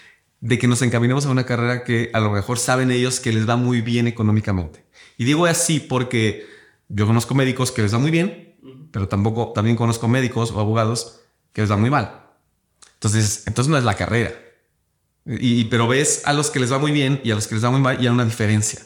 de 0.40 0.58
que 0.58 0.68
nos 0.68 0.82
encaminemos 0.82 1.26
a 1.26 1.30
una 1.30 1.44
carrera 1.44 1.84
que 1.84 2.10
a 2.14 2.20
lo 2.20 2.30
mejor 2.30 2.58
saben 2.58 2.90
ellos 2.90 3.20
que 3.20 3.32
les 3.32 3.48
va 3.48 3.56
muy 3.56 3.80
bien 3.80 4.06
económicamente. 4.06 4.84
Y 5.18 5.24
digo 5.24 5.46
así 5.46 5.80
porque 5.80 6.46
yo 6.88 7.06
conozco 7.06 7.34
médicos 7.34 7.72
que 7.72 7.82
les 7.82 7.92
va 7.92 7.98
muy 7.98 8.10
bien, 8.10 8.49
pero 8.92 9.08
tampoco, 9.08 9.52
también 9.54 9.76
conozco 9.76 10.08
médicos 10.08 10.50
o 10.50 10.60
abogados 10.60 11.20
que 11.52 11.62
les 11.62 11.70
va 11.70 11.76
muy 11.76 11.90
mal. 11.90 12.20
Entonces, 12.94 13.44
entonces 13.46 13.70
no 13.70 13.78
es 13.78 13.84
la 13.84 13.94
carrera. 13.94 14.32
Y, 15.26 15.64
pero 15.64 15.86
ves 15.86 16.22
a 16.24 16.32
los 16.32 16.50
que 16.50 16.60
les 16.60 16.72
va 16.72 16.78
muy 16.78 16.92
bien 16.92 17.20
y 17.24 17.30
a 17.30 17.34
los 17.34 17.46
que 17.46 17.54
les 17.54 17.64
va 17.64 17.70
muy 17.70 17.80
mal 17.80 17.96
y 18.00 18.06
hay 18.06 18.12
una 18.12 18.24
diferencia. 18.24 18.80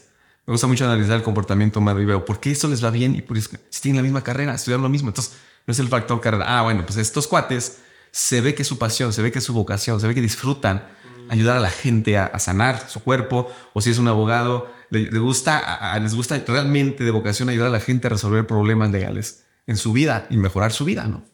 Me 0.46 0.52
gusta 0.52 0.66
mucho 0.66 0.84
analizar 0.84 1.16
el 1.16 1.22
comportamiento 1.22 1.80
humano 1.80 2.00
y 2.00 2.04
veo 2.04 2.24
por 2.24 2.38
qué 2.38 2.50
eso 2.50 2.68
les 2.68 2.84
va 2.84 2.90
bien 2.90 3.14
y 3.16 3.22
por 3.22 3.38
eso, 3.38 3.50
si 3.70 3.80
tienen 3.80 3.96
la 3.96 4.02
misma 4.02 4.22
carrera, 4.22 4.54
estudian 4.54 4.82
lo 4.82 4.88
mismo. 4.88 5.08
Entonces, 5.08 5.34
no 5.66 5.72
es 5.72 5.78
el 5.78 5.88
factor 5.88 6.20
carrera. 6.20 6.44
Ah, 6.46 6.62
bueno, 6.62 6.84
pues 6.84 6.98
estos 6.98 7.26
cuates 7.26 7.78
se 8.10 8.40
ve 8.40 8.54
que 8.54 8.62
es 8.62 8.68
su 8.68 8.78
pasión, 8.78 9.12
se 9.12 9.22
ve 9.22 9.32
que 9.32 9.38
es 9.38 9.44
su 9.44 9.54
vocación, 9.54 10.00
se 10.00 10.06
ve 10.06 10.14
que 10.14 10.20
disfrutan 10.20 10.86
ayudar 11.30 11.56
a 11.56 11.60
la 11.60 11.70
gente 11.70 12.18
a, 12.18 12.38
sanar 12.38 12.88
su 12.88 13.00
cuerpo, 13.00 13.50
o 13.72 13.80
si 13.80 13.90
es 13.90 13.98
un 13.98 14.06
abogado, 14.08 14.70
le, 14.90 15.18
gusta, 15.18 15.98
les 15.98 16.14
gusta 16.14 16.40
realmente 16.46 17.02
de 17.02 17.10
vocación 17.10 17.48
ayudar 17.48 17.68
a 17.68 17.72
la 17.72 17.80
gente 17.80 18.06
a 18.06 18.10
resolver 18.10 18.46
problemas 18.46 18.90
legales 18.90 19.43
en 19.66 19.76
su 19.76 19.92
vida 19.92 20.26
y 20.30 20.36
mejorar 20.36 20.72
su 20.72 20.84
vida, 20.84 21.06
¿no? 21.06 21.24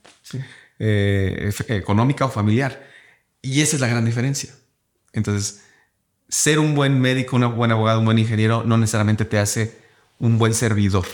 Eh, 0.78 1.52
económica 1.68 2.24
o 2.24 2.30
familiar. 2.30 2.86
Y 3.42 3.60
esa 3.60 3.76
es 3.76 3.80
la 3.80 3.88
gran 3.88 4.04
diferencia. 4.04 4.54
Entonces, 5.12 5.62
ser 6.28 6.58
un 6.58 6.74
buen 6.74 7.00
médico, 7.00 7.36
un 7.36 7.56
buen 7.56 7.72
abogado, 7.72 7.98
un 7.98 8.04
buen 8.04 8.18
ingeniero 8.18 8.62
no 8.64 8.78
necesariamente 8.78 9.24
te 9.24 9.38
hace 9.38 9.76
un 10.18 10.38
buen 10.38 10.54
servidor. 10.54 11.06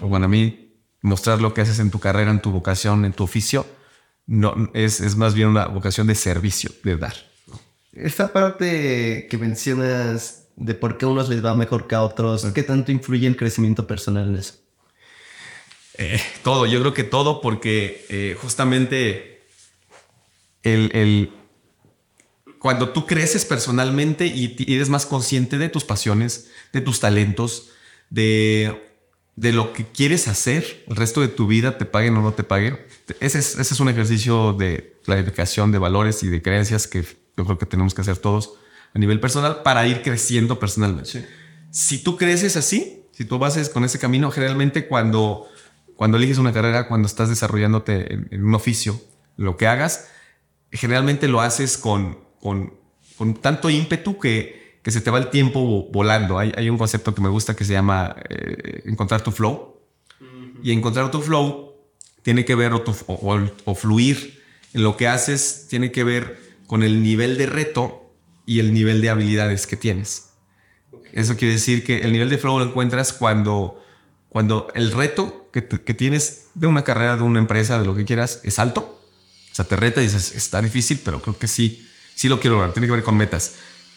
Bueno, 0.00 0.26
a 0.26 0.28
mí 0.28 0.74
mostrar 1.02 1.40
lo 1.40 1.54
que 1.54 1.60
haces 1.60 1.78
en 1.78 1.90
tu 1.90 1.98
carrera, 1.98 2.30
en 2.30 2.42
tu 2.42 2.50
vocación, 2.50 3.04
en 3.04 3.12
tu 3.12 3.24
oficio, 3.24 3.66
no, 4.26 4.70
es, 4.74 5.00
es 5.00 5.16
más 5.16 5.34
bien 5.34 5.48
una 5.48 5.66
vocación 5.66 6.06
de 6.06 6.14
servicio, 6.14 6.70
de 6.84 6.96
dar. 6.96 7.14
Esta 7.92 8.32
parte 8.32 9.26
que 9.28 9.38
mencionas 9.38 10.48
de 10.56 10.74
por 10.74 10.98
qué 10.98 11.06
a 11.06 11.08
unos 11.08 11.28
les 11.28 11.44
va 11.44 11.54
mejor 11.54 11.86
que 11.86 11.94
a 11.94 12.02
otros, 12.02 12.44
¿qué 12.54 12.62
tanto 12.62 12.92
influye 12.92 13.26
el 13.26 13.36
crecimiento 13.36 13.86
personal 13.86 14.28
en 14.28 14.36
eso? 14.36 14.54
Eh, 16.00 16.18
todo, 16.42 16.64
yo 16.64 16.80
creo 16.80 16.94
que 16.94 17.04
todo 17.04 17.42
porque 17.42 18.06
eh, 18.08 18.34
justamente 18.40 19.42
el, 20.62 20.90
el, 20.94 21.30
cuando 22.58 22.88
tú 22.88 23.04
creces 23.04 23.44
personalmente 23.44 24.26
y 24.26 24.56
eres 24.74 24.88
más 24.88 25.04
consciente 25.04 25.58
de 25.58 25.68
tus 25.68 25.84
pasiones, 25.84 26.50
de 26.72 26.80
tus 26.80 27.00
talentos, 27.00 27.68
de, 28.08 28.90
de 29.36 29.52
lo 29.52 29.74
que 29.74 29.84
quieres 29.84 30.26
hacer 30.26 30.84
el 30.88 30.96
resto 30.96 31.20
de 31.20 31.28
tu 31.28 31.46
vida, 31.46 31.76
te 31.76 31.84
paguen 31.84 32.16
o 32.16 32.22
no 32.22 32.32
te 32.32 32.44
paguen. 32.44 32.78
Ese 33.20 33.38
es, 33.38 33.58
ese 33.58 33.74
es 33.74 33.80
un 33.80 33.90
ejercicio 33.90 34.54
de 34.54 34.96
clarificación 35.04 35.70
de 35.70 35.78
valores 35.78 36.22
y 36.22 36.28
de 36.28 36.40
creencias 36.40 36.86
que 36.86 37.02
yo 37.36 37.44
creo 37.44 37.58
que 37.58 37.66
tenemos 37.66 37.92
que 37.92 38.00
hacer 38.00 38.16
todos 38.16 38.54
a 38.94 38.98
nivel 38.98 39.20
personal 39.20 39.62
para 39.62 39.86
ir 39.86 40.00
creciendo 40.00 40.58
personalmente. 40.58 41.26
Si 41.70 42.02
tú 42.02 42.16
creces 42.16 42.56
así, 42.56 43.04
si 43.12 43.26
tú 43.26 43.38
vas 43.38 43.68
con 43.68 43.84
ese 43.84 43.98
camino, 43.98 44.30
generalmente 44.30 44.88
cuando, 44.88 45.46
cuando 46.00 46.16
eliges 46.16 46.38
una 46.38 46.54
carrera, 46.54 46.88
cuando 46.88 47.04
estás 47.04 47.28
desarrollándote 47.28 48.14
en 48.14 48.42
un 48.42 48.54
oficio, 48.54 48.98
lo 49.36 49.58
que 49.58 49.66
hagas, 49.66 50.08
generalmente 50.72 51.28
lo 51.28 51.42
haces 51.42 51.76
con 51.76 52.30
con, 52.40 52.72
con 53.16 53.34
tanto 53.34 53.70
ímpetu 53.70 54.18
que, 54.18 54.78
que, 54.82 54.90
se 54.90 55.00
te 55.00 55.10
va 55.10 55.18
el 55.18 55.28
tiempo 55.28 55.88
volando. 55.92 56.38
Hay, 56.38 56.52
hay 56.56 56.68
un 56.70 56.78
concepto 56.78 57.14
que 57.14 57.20
me 57.20 57.28
gusta 57.28 57.54
que 57.54 57.64
se 57.64 57.74
llama 57.74 58.16
eh, 58.28 58.82
encontrar 58.86 59.22
tu 59.22 59.30
flow. 59.30 59.76
Y 60.62 60.72
encontrar 60.72 61.10
tu 61.10 61.20
flow 61.22 61.74
tiene 62.22 62.44
que 62.44 62.54
ver, 62.54 62.72
o, 62.72 62.82
o, 63.64 63.74
fluir 63.74 64.42
en 64.74 64.82
lo 64.82 64.96
que 64.96 65.08
haces, 65.08 65.66
tiene 65.70 65.90
que 65.90 66.04
ver 66.04 66.38
con 66.66 66.82
el 66.82 67.02
nivel 67.02 67.38
de 67.38 67.46
reto 67.46 68.12
y 68.44 68.60
el 68.60 68.74
nivel 68.74 69.00
de 69.00 69.08
habilidades 69.08 69.66
que 69.66 69.76
tienes. 69.76 70.30
Eso 71.12 71.36
quiere 71.36 71.54
decir 71.54 71.84
que 71.84 72.00
el 72.00 72.12
nivel 72.12 72.28
de 72.28 72.36
flow 72.36 72.58
lo 72.58 72.66
encuentras 72.66 73.12
cuando, 73.12 73.82
cuando 74.28 74.68
el 74.74 74.92
reto 74.92 75.39
que, 75.52 75.66
que 75.66 75.94
tienes 75.94 76.48
de 76.54 76.66
una 76.66 76.84
carrera, 76.84 77.16
de 77.16 77.22
una 77.22 77.38
empresa, 77.38 77.78
de 77.78 77.86
lo 77.86 77.94
que 77.94 78.04
quieras, 78.04 78.40
es 78.44 78.58
alto. 78.58 79.00
O 79.50 79.54
sea, 79.54 79.64
te 79.64 79.76
reta 79.76 80.00
y 80.00 80.04
dices, 80.04 80.34
está 80.34 80.62
difícil, 80.62 81.00
pero 81.04 81.20
creo 81.20 81.38
que 81.38 81.48
sí, 81.48 81.88
sí 82.14 82.28
lo 82.28 82.40
quiero 82.40 82.56
lograr. 82.56 82.72
Tiene 82.72 82.86
que 82.86 82.92
ver 82.92 83.02
con 83.02 83.16
metas. 83.16 83.54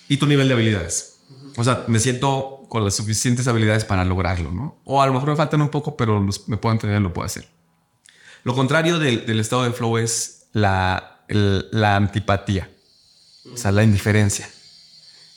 Y 0.08 0.18
tu 0.18 0.26
nivel 0.26 0.48
de 0.48 0.54
habilidades. 0.54 1.18
O 1.56 1.64
sea, 1.64 1.86
me 1.88 2.00
siento 2.00 2.66
con 2.70 2.84
las 2.84 2.96
suficientes 2.96 3.48
habilidades 3.48 3.86
para 3.86 4.04
lograrlo, 4.04 4.52
¿no? 4.52 4.82
O 4.84 5.02
a 5.02 5.06
lo 5.06 5.14
mejor 5.14 5.30
me 5.30 5.36
faltan 5.36 5.62
un 5.62 5.70
poco, 5.70 5.96
pero 5.96 6.20
me 6.48 6.58
puedo 6.58 6.74
entender, 6.74 7.00
lo 7.02 7.14
puedo 7.14 7.26
hacer. 7.26 7.48
Lo 8.44 8.56
contrario 8.56 9.00
del, 9.00 9.26
del 9.26 9.40
estado 9.40 9.64
de 9.64 9.72
flow 9.72 9.98
es 9.98 10.48
la, 10.52 11.24
la 11.28 11.96
antipatía, 11.96 12.70
o 13.52 13.58
sea, 13.58 13.72
la 13.72 13.84
indiferencia. 13.84 14.50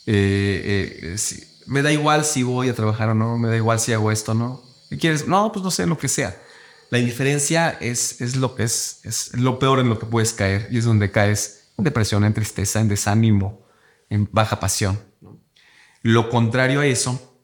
Eh, 0.06 1.14
eh, 1.14 1.46
me 1.66 1.82
da 1.82 1.92
igual 1.92 2.24
si 2.24 2.42
voy 2.42 2.68
a 2.68 2.74
trabajar 2.74 3.10
o 3.10 3.14
no, 3.14 3.38
me 3.38 3.48
da 3.48 3.56
igual 3.56 3.80
si 3.80 3.92
hago 3.92 4.10
esto 4.10 4.32
o 4.32 4.34
no. 4.34 4.62
¿Qué 4.90 4.98
quieres? 4.98 5.26
No, 5.26 5.50
pues 5.52 5.64
no 5.64 5.70
sé, 5.70 5.86
lo 5.86 5.98
que 5.98 6.08
sea. 6.08 6.36
La 6.90 6.98
indiferencia 6.98 7.70
es, 7.80 8.20
es, 8.20 8.36
lo, 8.36 8.56
es, 8.58 9.00
es 9.04 9.34
lo 9.34 9.58
peor 9.58 9.80
en 9.80 9.88
lo 9.88 9.98
que 9.98 10.06
puedes 10.06 10.32
caer 10.32 10.68
y 10.70 10.78
es 10.78 10.84
donde 10.84 11.10
caes 11.10 11.70
en 11.76 11.84
depresión, 11.84 12.24
en 12.24 12.32
tristeza, 12.32 12.80
en 12.80 12.88
desánimo, 12.88 13.66
en 14.08 14.28
baja 14.30 14.60
pasión. 14.60 15.00
Lo 16.02 16.30
contrario 16.30 16.80
a 16.80 16.86
eso 16.86 17.40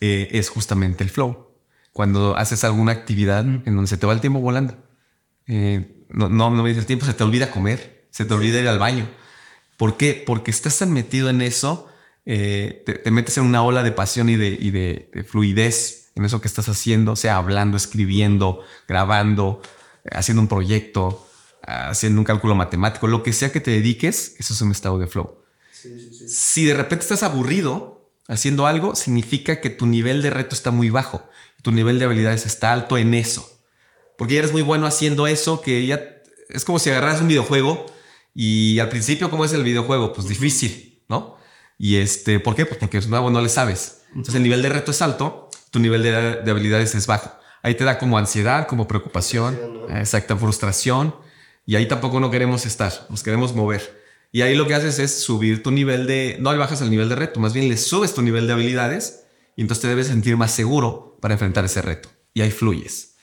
eh, 0.00 0.28
es 0.32 0.48
justamente 0.48 1.04
el 1.04 1.10
flow. 1.10 1.50
Cuando 1.92 2.36
haces 2.36 2.64
alguna 2.64 2.92
actividad 2.92 3.44
en 3.44 3.64
donde 3.64 3.86
se 3.86 3.96
te 3.96 4.06
va 4.06 4.12
el 4.12 4.20
tiempo 4.20 4.40
volando. 4.40 4.76
Eh, 5.46 6.04
no, 6.08 6.28
no, 6.28 6.50
no 6.50 6.62
me 6.62 6.68
dice 6.68 6.80
el 6.80 6.86
tiempo, 6.86 7.06
se 7.06 7.14
te 7.14 7.24
olvida 7.24 7.50
comer, 7.50 8.06
se 8.10 8.24
te 8.24 8.34
olvida 8.34 8.60
ir 8.60 8.68
al 8.68 8.78
baño. 8.78 9.08
¿Por 9.76 9.96
qué? 9.96 10.22
Porque 10.26 10.50
estás 10.50 10.78
tan 10.78 10.92
metido 10.92 11.28
en 11.28 11.42
eso, 11.42 11.88
eh, 12.24 12.82
te, 12.84 13.10
metes 13.10 13.36
en 13.38 13.44
una 13.44 13.62
ola 13.62 13.82
de 13.82 13.92
pasión 13.92 14.28
y 14.28 14.36
de, 14.36 14.48
y 14.48 14.70
de, 14.70 15.26
fluidez 15.28 16.05
en 16.16 16.24
eso 16.24 16.40
que 16.40 16.48
estás 16.48 16.68
haciendo, 16.68 17.14
sea 17.14 17.36
hablando, 17.36 17.76
escribiendo, 17.76 18.60
grabando, 18.88 19.62
haciendo 20.10 20.42
un 20.42 20.48
proyecto, 20.48 21.26
haciendo 21.62 22.20
un 22.20 22.24
cálculo 22.24 22.54
matemático, 22.54 23.06
lo 23.06 23.22
que 23.22 23.32
sea 23.32 23.52
que 23.52 23.60
te 23.60 23.70
dediques, 23.70 24.34
eso 24.38 24.54
es 24.54 24.60
un 24.60 24.72
estado 24.72 24.98
de 24.98 25.06
flow. 25.06 25.38
Si 26.26 26.64
de 26.64 26.74
repente 26.74 27.04
estás 27.04 27.22
aburrido 27.22 28.10
haciendo 28.28 28.66
algo, 28.66 28.96
significa 28.96 29.60
que 29.60 29.70
tu 29.70 29.86
nivel 29.86 30.22
de 30.22 30.30
reto 30.30 30.54
está 30.54 30.70
muy 30.70 30.90
bajo, 30.90 31.28
tu 31.62 31.70
nivel 31.70 31.98
de 31.98 32.06
habilidades 32.06 32.46
está 32.46 32.72
alto 32.72 32.98
en 32.98 33.14
eso. 33.14 33.60
Porque 34.16 34.34
ya 34.34 34.40
eres 34.40 34.52
muy 34.52 34.62
bueno 34.62 34.86
haciendo 34.86 35.26
eso, 35.26 35.60
que 35.60 35.86
ya 35.86 36.00
es 36.48 36.64
como 36.64 36.78
si 36.78 36.90
agarras 36.90 37.20
un 37.20 37.28
videojuego 37.28 37.86
y 38.34 38.78
al 38.78 38.88
principio, 38.88 39.30
¿cómo 39.30 39.44
es 39.44 39.52
el 39.52 39.62
videojuego? 39.62 40.12
Pues 40.12 40.28
difícil, 40.28 41.02
¿no? 41.08 41.36
Y 41.78 41.96
este, 41.96 42.40
¿por 42.40 42.54
qué? 42.54 42.64
Pues 42.64 42.78
porque 42.78 42.98
es 42.98 43.08
nuevo, 43.08 43.30
no 43.30 43.42
le 43.42 43.48
sabes. 43.48 44.02
Entonces 44.08 44.36
el 44.36 44.42
nivel 44.42 44.62
de 44.62 44.70
reto 44.70 44.92
es 44.92 45.02
alto, 45.02 45.45
tu 45.76 45.82
nivel 45.82 46.02
de, 46.02 46.50
habilidades 46.50 46.94
es 46.94 47.06
bajo. 47.06 47.30
Ahí 47.62 47.74
te 47.74 47.84
da 47.84 47.98
como 47.98 48.16
ansiedad, 48.16 48.66
como 48.66 48.88
preocupación, 48.88 49.58
exacta 49.90 50.34
frustración. 50.34 51.14
Y 51.66 51.76
ahí 51.76 51.86
tampoco 51.86 52.18
no 52.18 52.30
queremos 52.30 52.64
estar, 52.64 52.94
nos 53.10 53.22
queremos 53.22 53.54
mover. 53.54 54.02
Y 54.32 54.40
ahí 54.40 54.54
lo 54.54 54.66
que 54.66 54.72
haces 54.74 54.98
es 54.98 55.22
subir 55.22 55.62
tu 55.62 55.70
nivel 55.70 56.06
de, 56.06 56.38
no 56.40 56.50
le 56.50 56.56
bajas 56.56 56.80
el 56.80 56.88
nivel 56.88 57.10
de 57.10 57.16
reto, 57.16 57.40
más 57.40 57.52
bien 57.52 57.68
le 57.68 57.76
subes 57.76 58.14
tu 58.14 58.22
nivel 58.22 58.46
de 58.46 58.54
habilidades 58.54 59.24
y 59.54 59.60
entonces 59.60 59.82
te 59.82 59.88
debes 59.88 60.06
sentir 60.06 60.38
más 60.38 60.50
seguro 60.50 61.18
para 61.20 61.34
enfrentar 61.34 61.66
ese 61.66 61.82
reto. 61.82 62.08
Y 62.32 62.40
ahí 62.40 62.50
fluyes. 62.50 63.16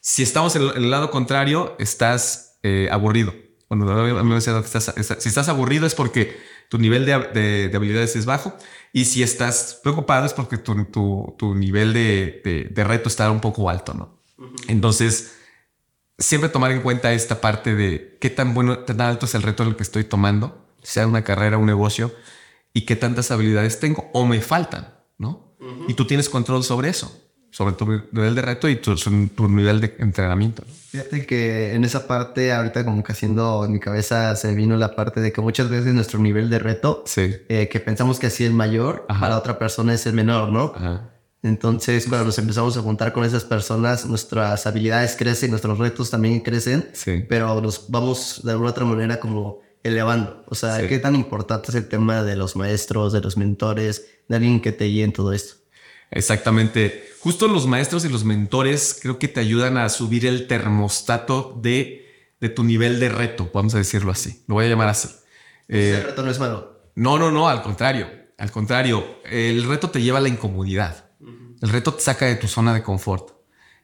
Si 0.00 0.24
estamos 0.24 0.56
en 0.56 0.62
el 0.62 0.90
lado 0.90 1.12
contrario, 1.12 1.76
estás 1.78 2.58
eh, 2.64 2.88
aburrido. 2.90 3.32
Cuando 3.68 4.40
si 4.40 5.28
estás 5.28 5.48
aburrido 5.48 5.86
es 5.86 5.94
porque 5.94 6.36
tu 6.70 6.78
nivel 6.78 7.04
de, 7.04 7.70
habilidades 7.74 8.14
es 8.14 8.26
bajo 8.26 8.56
y 8.92 9.06
si 9.06 9.24
estás 9.24 9.80
preocupado 9.82 10.24
es 10.24 10.32
porque 10.32 10.56
tu, 10.56 11.36
nivel 11.56 11.92
de, 11.92 12.72
reto 12.76 13.08
está 13.08 13.28
un 13.30 13.40
poco 13.40 13.68
alto, 13.68 13.92
¿no? 13.92 14.20
Entonces, 14.68 15.34
siempre 16.16 16.48
tomar 16.48 16.70
en 16.70 16.80
cuenta 16.80 17.12
esta 17.12 17.40
parte 17.40 17.74
de 17.74 18.16
qué 18.20 18.30
tan 18.30 18.54
bueno, 18.54 18.78
tan 18.78 19.00
alto 19.00 19.26
es 19.26 19.34
el 19.34 19.42
reto 19.42 19.64
en 19.64 19.70
el 19.70 19.76
que 19.76 19.82
estoy 19.82 20.04
tomando, 20.04 20.64
sea 20.80 21.08
una 21.08 21.24
carrera, 21.24 21.58
un 21.58 21.66
negocio, 21.66 22.14
y 22.72 22.86
qué 22.86 22.94
tantas 22.94 23.32
habilidades 23.32 23.80
tengo 23.80 24.08
o 24.14 24.24
me 24.24 24.40
faltan, 24.40 24.94
¿no? 25.18 25.56
Y 25.88 25.94
tú 25.94 26.06
tienes 26.06 26.28
control 26.28 26.62
sobre 26.62 26.88
eso 26.88 27.29
sobre 27.50 27.74
tu 27.74 27.86
nivel 28.12 28.34
de 28.34 28.42
reto 28.42 28.68
y 28.68 28.76
tu, 28.76 28.94
nivel 29.48 29.80
de 29.80 29.96
entrenamiento. 29.98 30.62
Fíjate 30.90 31.26
que 31.26 31.74
en 31.74 31.84
esa 31.84 32.06
parte, 32.06 32.52
ahorita 32.52 32.84
como 32.84 33.02
que 33.02 33.12
haciendo 33.12 33.64
en 33.64 33.72
mi 33.72 33.80
cabeza 33.80 34.34
se 34.36 34.54
vino 34.54 34.76
la 34.76 34.94
parte 34.94 35.20
de 35.20 35.32
que 35.32 35.40
muchas 35.40 35.68
veces 35.68 35.94
nuestro 35.94 36.18
nivel 36.18 36.50
de 36.50 36.58
reto, 36.58 37.04
eh, 37.16 37.68
que 37.70 37.80
pensamos 37.80 38.18
que 38.18 38.28
así 38.28 38.44
es 38.44 38.52
mayor, 38.52 39.06
para 39.06 39.36
otra 39.36 39.58
persona 39.58 39.94
es 39.94 40.06
el 40.06 40.14
menor, 40.14 40.50
¿no? 40.50 40.74
Entonces, 41.42 42.06
cuando 42.06 42.26
nos 42.26 42.38
empezamos 42.38 42.76
a 42.76 42.82
juntar 42.82 43.12
con 43.12 43.24
esas 43.24 43.44
personas, 43.44 44.04
nuestras 44.04 44.66
habilidades 44.66 45.16
crecen, 45.16 45.50
nuestros 45.50 45.78
retos 45.78 46.10
también 46.10 46.40
crecen, 46.40 46.90
pero 47.28 47.60
nos 47.60 47.90
vamos 47.90 48.42
de 48.44 48.50
alguna 48.52 48.70
otra 48.70 48.84
manera 48.84 49.18
como 49.18 49.60
elevando. 49.82 50.44
O 50.48 50.54
sea, 50.54 50.86
qué 50.86 50.98
tan 50.98 51.14
importante 51.14 51.70
es 51.70 51.74
el 51.76 51.88
tema 51.88 52.22
de 52.22 52.36
los 52.36 52.56
maestros, 52.56 53.12
de 53.12 53.20
los 53.20 53.36
mentores, 53.36 54.06
de 54.28 54.36
alguien 54.36 54.60
que 54.60 54.72
te 54.72 54.84
guíe 54.84 55.04
en 55.04 55.12
todo 55.12 55.32
esto. 55.32 55.59
Exactamente. 56.10 57.08
Justo 57.20 57.48
los 57.48 57.66
maestros 57.66 58.04
y 58.04 58.08
los 58.08 58.24
mentores 58.24 58.98
creo 59.00 59.18
que 59.18 59.28
te 59.28 59.40
ayudan 59.40 59.76
a 59.76 59.88
subir 59.88 60.26
el 60.26 60.46
termostato 60.46 61.58
de, 61.60 62.34
de 62.40 62.48
tu 62.48 62.64
nivel 62.64 62.98
de 62.98 63.08
reto, 63.08 63.50
vamos 63.52 63.74
a 63.74 63.78
decirlo 63.78 64.10
así. 64.10 64.42
Lo 64.48 64.54
voy 64.54 64.66
a 64.66 64.68
llamar 64.68 64.88
así. 64.88 65.08
Eh, 65.68 65.96
el 65.98 66.04
reto 66.04 66.22
no 66.22 66.30
es 66.30 66.38
malo. 66.38 66.80
No, 66.94 67.18
no, 67.18 67.30
no, 67.30 67.48
al 67.48 67.62
contrario. 67.62 68.08
Al 68.38 68.50
contrario, 68.50 69.20
el 69.24 69.64
reto 69.64 69.90
te 69.90 70.00
lleva 70.00 70.18
a 70.18 70.22
la 70.22 70.28
incomodidad. 70.28 71.10
El 71.60 71.68
reto 71.68 71.92
te 71.92 72.00
saca 72.00 72.24
de 72.24 72.36
tu 72.36 72.48
zona 72.48 72.72
de 72.72 72.82
confort. 72.82 73.32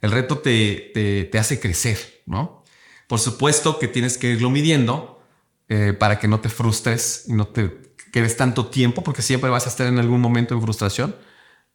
El 0.01 0.11
reto 0.11 0.39
te, 0.39 1.29
te, 1.31 1.39
hace 1.39 1.61
crecer, 1.61 2.23
¿no? 2.25 2.65
Por 3.07 3.19
supuesto 3.19 3.79
que 3.79 3.87
tienes 3.87 4.17
que 4.17 4.31
irlo 4.31 4.49
midiendo 4.49 5.21
eh, 5.69 5.93
para 5.93 6.19
que 6.19 6.27
no 6.27 6.41
te 6.41 6.49
frustres 6.49 7.25
y 7.29 7.35
no 7.35 7.47
te 7.49 7.93
quedes 8.13 8.37
tanto 8.39 8.67
tiempo, 8.67 9.05
porque 9.05 9.21
siempre 9.21 9.51
vas 9.51 9.67
a 9.67 9.69
estar 9.69 9.87
en 9.87 9.99
algún 9.99 10.23
momento 10.23 10.55
en 10.55 10.63
frustración 10.63 11.15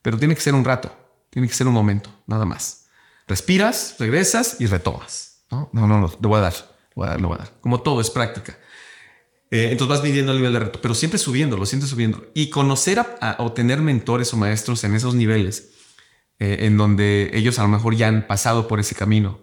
pero 0.02 0.18
tiene 0.18 0.36
que 0.36 0.42
ser 0.42 0.54
un 0.54 0.66
rato, 0.66 0.96
tiene 1.30 1.48
que 1.48 1.54
ser 1.54 1.68
un 1.68 1.74
momento, 1.74 2.10
nada 2.28 2.46
más. 2.46 2.88
Respiras, 3.28 3.96
regresas 4.00 4.58
y 4.60 4.66
retomas. 4.66 5.44
No, 5.50 5.70
no, 5.74 5.88
no, 5.88 6.00
no, 6.00 6.10
voy 6.20 6.38
a 6.38 6.42
dar, 6.42 6.54
voy 6.96 7.08
a 7.08 7.12
dar, 7.12 7.22
lo 7.22 7.30
voy 7.30 7.36
a 7.36 7.40
dar. 7.40 7.54
Como 7.62 7.82
todo 7.82 8.02
es 8.02 8.10
práctica. 8.10 8.58
Eh, 9.50 9.70
entonces 9.72 9.98
vas 9.98 10.04
midiendo 10.04 10.32
el 10.32 10.38
nivel 10.38 10.54
de 10.54 10.60
reto, 10.60 10.80
pero 10.82 10.96
siempre 10.96 11.20
subiendo, 11.20 11.58
lo 11.58 11.66
sientes 11.66 11.90
subiendo. 11.90 12.26
Y 12.34 12.50
conocer 12.50 13.00
a, 13.00 13.36
o 13.40 13.52
tener 13.52 13.82
mentores 13.82 14.34
o 14.34 14.38
maestros 14.38 14.84
en 14.84 14.96
esos 14.96 15.14
niveles, 15.14 15.72
eh, 16.40 16.60
en 16.62 16.78
donde 16.78 17.32
ellos 17.34 17.60
a 17.60 17.64
lo 17.64 17.68
mejor 17.68 17.96
ya 17.96 18.08
han 18.08 18.28
pasado 18.28 18.68
por 18.68 18.80
ese 18.80 18.96
camino 18.96 19.40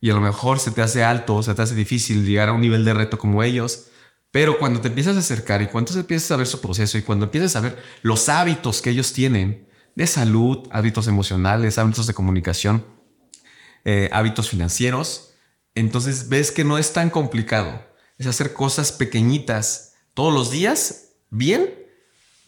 y 0.00 0.10
a 0.10 0.14
lo 0.14 0.20
mejor 0.20 0.58
se 0.58 0.70
te 0.70 0.82
hace 0.82 1.04
alto, 1.04 1.42
se 1.42 1.54
te 1.54 1.62
hace 1.62 1.74
difícil 1.74 2.24
llegar 2.24 2.48
a 2.48 2.52
un 2.52 2.60
nivel 2.60 2.84
de 2.84 2.94
reto 2.94 3.18
como 3.18 3.42
ellos. 3.42 3.86
Pero 4.30 4.58
cuando 4.58 4.80
te 4.80 4.88
empiezas 4.88 5.16
a 5.16 5.20
acercar 5.20 5.60
y 5.60 5.66
cuando 5.66 5.92
empiezas 5.92 6.30
a 6.30 6.36
ver 6.36 6.46
su 6.46 6.60
proceso 6.60 6.96
y 6.96 7.02
cuando 7.02 7.26
empiezas 7.26 7.56
a 7.56 7.60
ver 7.60 7.82
los 8.02 8.28
hábitos 8.28 8.80
que 8.80 8.90
ellos 8.90 9.12
tienen, 9.12 9.68
de 9.94 10.06
salud, 10.06 10.68
hábitos 10.70 11.08
emocionales, 11.08 11.78
hábitos 11.78 12.06
de 12.06 12.14
comunicación, 12.14 12.84
eh, 13.84 14.08
hábitos 14.12 14.48
financieros. 14.48 15.34
Entonces 15.74 16.28
ves 16.28 16.50
que 16.50 16.64
no 16.64 16.78
es 16.78 16.92
tan 16.92 17.10
complicado. 17.10 17.84
Es 18.18 18.26
hacer 18.26 18.52
cosas 18.52 18.92
pequeñitas 18.92 19.94
todos 20.14 20.32
los 20.32 20.50
días, 20.50 21.12
bien, 21.30 21.74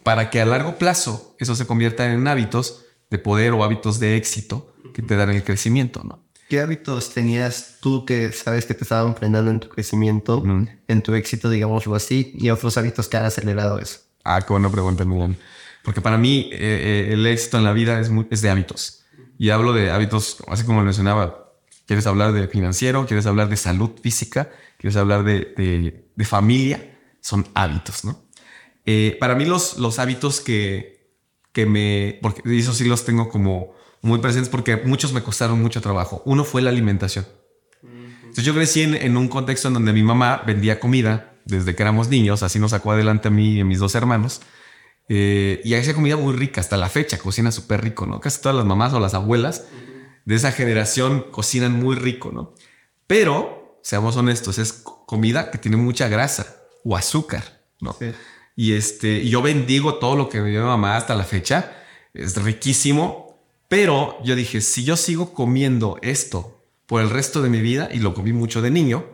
para 0.02 0.31
que 0.31 0.40
a 0.40 0.46
largo 0.46 0.76
plazo 0.78 1.37
eso 1.38 1.55
se 1.55 1.66
convierta 1.66 2.11
en 2.12 2.26
hábitos 2.26 2.85
de 3.11 3.18
poder 3.18 3.52
o 3.52 3.64
hábitos 3.64 3.98
de 3.98 4.16
éxito 4.16 4.74
que 4.94 5.02
te 5.02 5.16
dan 5.16 5.31
el 5.31 5.44
crecimiento, 5.44 6.02
¿no? 6.05 6.22
¿Qué 6.48 6.61
hábitos 6.61 7.14
tenías 7.14 7.78
tú 7.81 8.05
que 8.05 8.31
sabes 8.31 8.66
que 8.66 8.74
te 8.74 8.83
estaban 8.83 9.16
frenando 9.16 9.50
en 9.50 9.59
tu 9.59 9.70
crecimiento, 9.70 10.42
en 10.87 11.02
tu 11.02 11.14
éxito, 11.14 11.48
digamos 11.48 11.87
así, 11.87 12.33
y 12.35 12.50
otros 12.50 12.76
hábitos 12.76 13.09
que 13.09 13.16
han 13.16 13.24
acelerado 13.24 13.78
eso? 13.78 14.00
Ah, 14.22 14.40
qué 14.42 14.52
buena 14.52 14.70
pregunta, 14.70 15.05
Miguel. 15.07 15.37
Porque 15.85 16.01
para 16.01 16.18
mí 16.18 16.51
eh, 16.53 16.59
eh, 16.61 17.12
el 17.12 17.27
éxito 17.27 17.59
en 17.59 17.64
la 17.64 17.73
vida 17.73 18.01
es, 18.01 18.11
es 18.31 18.42
de 18.42 18.51
hábitos. 18.51 19.05
Y 19.38 19.51
hablo 19.51 19.73
de 19.73 19.90
hábitos, 19.90 20.38
así 20.47 20.64
como 20.64 20.83
mencionaba, 20.83 21.53
quieres 21.87 22.07
hablar 22.07 22.33
de 22.33 22.47
financiero, 22.49 23.07
quieres 23.07 23.27
hablar 23.27 23.49
de 23.49 23.57
salud 23.57 23.90
física, 24.01 24.51
quieres 24.79 24.97
hablar 24.97 25.25
de, 25.25 26.05
de, 26.14 26.25
familia, 26.25 26.99
son 27.21 27.47
hábitos, 27.55 28.05
¿no? 28.05 28.23
Eh, 28.87 29.16
para 29.18 29.35
mí 29.35 29.45
los, 29.45 29.79
los 29.79 29.99
hábitos 29.99 30.40
que, 30.40 31.16
que 31.53 31.66
me, 31.66 32.18
porque 32.23 32.42
eso 32.57 32.73
sí 32.73 32.85
los 32.85 33.05
tengo 33.05 33.29
como 33.29 33.75
muy 34.01 34.18
presentes 34.21 34.49
porque 34.49 34.77
muchos 34.77 35.12
me 35.12 35.23
costaron 35.23 35.61
mucho 35.61 35.81
trabajo. 35.81 36.23
Uno 36.25 36.45
fue 36.45 36.62
la 36.62 36.71
alimentación. 36.71 37.27
Entonces 37.83 38.45
yo 38.45 38.55
crecí 38.55 38.83
en, 38.83 38.95
en, 38.95 39.16
un 39.16 39.29
contexto 39.29 39.68
en 39.68 39.75
donde 39.75 39.92
mi 39.92 40.03
mamá 40.03 40.42
vendía 40.47 40.81
comida 40.81 41.35
desde 41.45 41.75
que 41.75 41.83
éramos 41.83 42.09
niños, 42.09 42.42
así 42.42 42.59
nos 42.59 42.71
sacó 42.71 42.92
adelante 42.92 43.29
a 43.29 43.31
mí 43.31 43.57
y 43.57 43.61
a 43.61 43.64
mis 43.64 43.79
dos 43.79 43.95
hermanos. 43.95 44.40
Eh, 45.09 45.61
y 45.65 45.75
hacía 45.75 45.95
comida 45.95 46.17
muy 46.17 46.35
rica 46.35 46.61
hasta 46.61 46.77
la 46.77 46.88
fecha, 46.88 47.19
cocina 47.19 47.53
súper 47.53 47.83
rico, 47.83 48.07
¿no? 48.07 48.21
Casi 48.21 48.41
todas 48.41 48.57
las 48.57 48.65
mamás 48.65 48.93
o 48.93 49.01
las 49.01 49.15
abuelas 49.15 49.65
de 50.25 50.35
esa 50.35 50.53
generación 50.53 51.27
cocinan 51.31 51.73
muy 51.73 51.97
rico, 51.97 52.31
¿no? 52.33 52.55
Pero, 53.07 53.79
seamos 53.83 54.17
honestos, 54.17 54.59
es 54.59 54.73
comida 54.73 55.51
que 55.51 55.59
tiene 55.59 55.77
mucha 55.77 56.09
grasa 56.09 56.57
o 56.85 56.97
azúcar, 56.97 57.62
¿no? 57.81 57.97
Y 58.57 58.73
este, 58.75 59.27
yo 59.29 59.43
bendigo 59.43 59.95
todo 59.95 60.17
lo 60.17 60.29
que 60.29 60.41
me 60.41 60.51
dio 60.51 60.61
mi 60.61 60.67
mamá 60.67 60.97
hasta 60.97 61.15
la 61.15 61.25
fecha. 61.25 61.73
Es 62.15 62.37
riquísimo. 62.43 63.38
Pero 63.69 64.23
yo 64.23 64.35
dije, 64.35 64.61
si 64.61 64.85
yo 64.85 64.97
sigo 64.97 65.33
comiendo 65.33 65.99
esto 66.03 66.62
por 66.87 67.01
el 67.01 67.09
resto 67.09 67.41
de 67.41 67.49
mi 67.49 67.62
vida, 67.62 67.88
y 67.91 68.01
lo 68.01 68.12
comí 68.12 68.33
mucho 68.33 68.61
de 68.61 68.71
niño, 68.71 69.07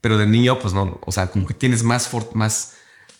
pero 0.00 0.18
de 0.18 0.26
niño, 0.26 0.58
pues 0.58 0.74
no, 0.74 1.00
o 1.06 1.12
sea, 1.12 1.28
como 1.30 1.46
que 1.46 1.54
tienes 1.54 1.84
más, 1.84 2.10
más, 2.34 2.73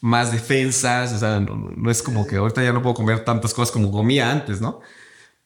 más 0.04 0.32
defensas, 0.32 1.14
o 1.14 1.18
sea, 1.18 1.40
no, 1.40 1.90
es 1.90 2.02
como 2.02 2.26
que 2.26 2.36
ahorita 2.36 2.62
ya 2.62 2.74
no 2.74 2.82
puedo 2.82 2.94
comer 2.94 3.24
tantas 3.24 3.54
cosas 3.54 3.72
como 3.72 3.90
comía 3.90 4.30
antes, 4.30 4.60
¿no? 4.60 4.80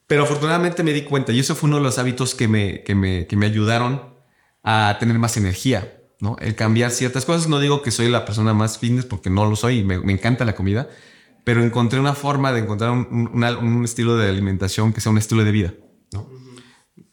Pero 0.08 0.24
afortunadamente 0.24 0.82
me 0.82 0.92
di 0.92 1.02
cuenta, 1.02 1.30
y 1.30 1.38
eso 1.38 1.54
fue 1.54 1.68
uno 1.68 1.76
de 1.76 1.84
los 1.84 1.96
hábitos 1.96 2.34
que 2.34 2.48
me, 2.48 2.82
que 2.82 2.96
me, 2.96 3.28
que 3.28 3.36
me 3.36 3.46
ayudaron 3.46 4.02
a 4.64 4.96
tener 4.98 5.16
más 5.16 5.36
energía. 5.36 6.02
¿no? 6.20 6.36
El 6.40 6.56
cambiar 6.56 6.90
ciertas 6.90 7.24
cosas. 7.24 7.46
No 7.46 7.60
digo 7.60 7.82
que 7.82 7.92
soy 7.92 8.08
la 8.08 8.24
persona 8.24 8.52
más 8.52 8.78
fitness 8.78 9.04
porque 9.04 9.30
no 9.30 9.46
lo 9.46 9.54
soy 9.54 9.84
me, 9.84 9.94
encanta 10.12 10.44
la 10.44 10.56
comida, 10.56 10.88
pero 11.44 11.62
encontré 11.62 12.00
una 12.00 12.14
forma 12.14 12.50
de 12.52 12.58
encontrar 12.58 12.90
un, 12.90 13.84
estilo 13.84 14.16
de 14.16 14.28
alimentación 14.28 14.92
que 14.92 15.00
sea 15.00 15.12
un 15.12 15.18
estilo 15.18 15.44
de 15.44 15.52
vida. 15.52 15.74
¿no? 16.12 16.28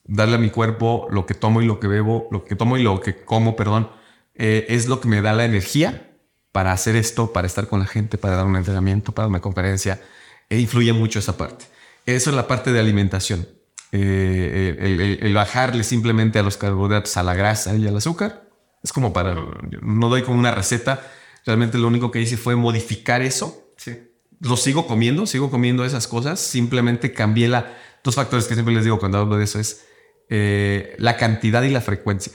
Darle 0.06 0.38
a 0.38 0.40
mi 0.40 0.50
cuerpo 0.50 1.06
lo 1.12 1.28
que 1.28 1.36
tomo 1.36 1.62
y 1.62 1.68
lo 1.68 1.80
que 1.80 1.86
bebo, 1.86 2.28
lo 2.32 2.44
que 2.44 2.56
tomo 2.56 2.76
y 2.76 2.82
lo 2.82 3.02
que 3.02 3.24
como, 3.24 3.56
perdón, 3.56 3.92
eh, 4.34 4.66
es 4.70 4.88
lo 4.88 5.00
que 5.00 5.08
me 5.08 5.22
da 5.22 5.34
la 5.34 5.46
energía 5.46 6.15
para 6.56 6.72
hacer 6.72 6.96
esto, 6.96 7.34
para 7.34 7.48
estar 7.48 7.68
con 7.68 7.82
la 7.82 7.86
gente, 7.86 8.18
para 8.18 8.38
dar 8.38 8.46
un 8.46 8.56
entrenamiento, 8.56 9.12
para 9.12 9.28
una 9.28 9.42
conferencia. 9.42 10.02
E 10.50 10.58
influye 10.58 10.94
mucho 10.94 11.20
esa 11.20 11.36
parte. 11.36 11.66
Eso 12.06 12.30
es 12.30 12.36
la 12.38 12.48
parte 12.48 12.72
de 12.72 12.80
alimentación. 12.80 13.46
Eh, 13.92 15.18
el, 15.22 15.34
bajarle 15.34 15.84
simplemente 15.84 16.40
a 16.40 16.44
los 16.44 16.56
carbohidratos, 16.56 17.18
a 17.18 17.24
la 17.24 17.34
grasa 17.34 17.76
y 17.76 17.86
al 17.86 17.98
azúcar, 17.98 18.48
es 18.82 18.94
como 18.94 19.12
para, 19.12 19.36
no 19.82 20.08
doy 20.08 20.22
como 20.22 20.40
una 20.40 20.52
receta, 20.52 21.06
realmente 21.46 21.78
lo 21.78 21.90
único 21.90 22.10
que 22.10 22.22
hice 22.22 22.38
fue 22.38 22.56
modificar 22.56 23.22
eso. 23.22 23.74
Sí. 23.76 24.14
Lo 24.40 24.56
sigo 24.56 24.88
comiendo, 24.88 25.28
sigo 25.28 25.52
comiendo 25.52 25.84
esas 25.84 26.08
cosas, 26.08 26.40
simplemente 26.40 27.12
cambié 27.12 27.50
la, 27.50 27.78
dos 28.02 28.16
factores 28.16 28.48
que 28.48 28.54
siempre 28.54 28.74
les 28.74 28.86
digo 28.86 28.98
cuando 28.98 29.18
hablo 29.18 29.36
de 29.36 29.44
eso 29.44 29.60
es 29.60 29.86
eh, 30.30 30.96
la 31.00 31.18
cantidad 31.18 31.64
y 31.64 31.70
la 31.70 31.82
frecuencia, 31.82 32.32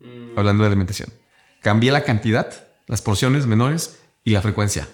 mm. 0.00 0.36
hablando 0.38 0.62
de 0.62 0.66
alimentación. 0.66 1.08
Cambié 1.62 1.90
la 1.90 2.04
cantidad, 2.04 2.68
las 2.92 3.00
porciones 3.00 3.46
menores 3.46 4.00
y 4.22 4.32
la 4.32 4.42
frecuencia. 4.42 4.86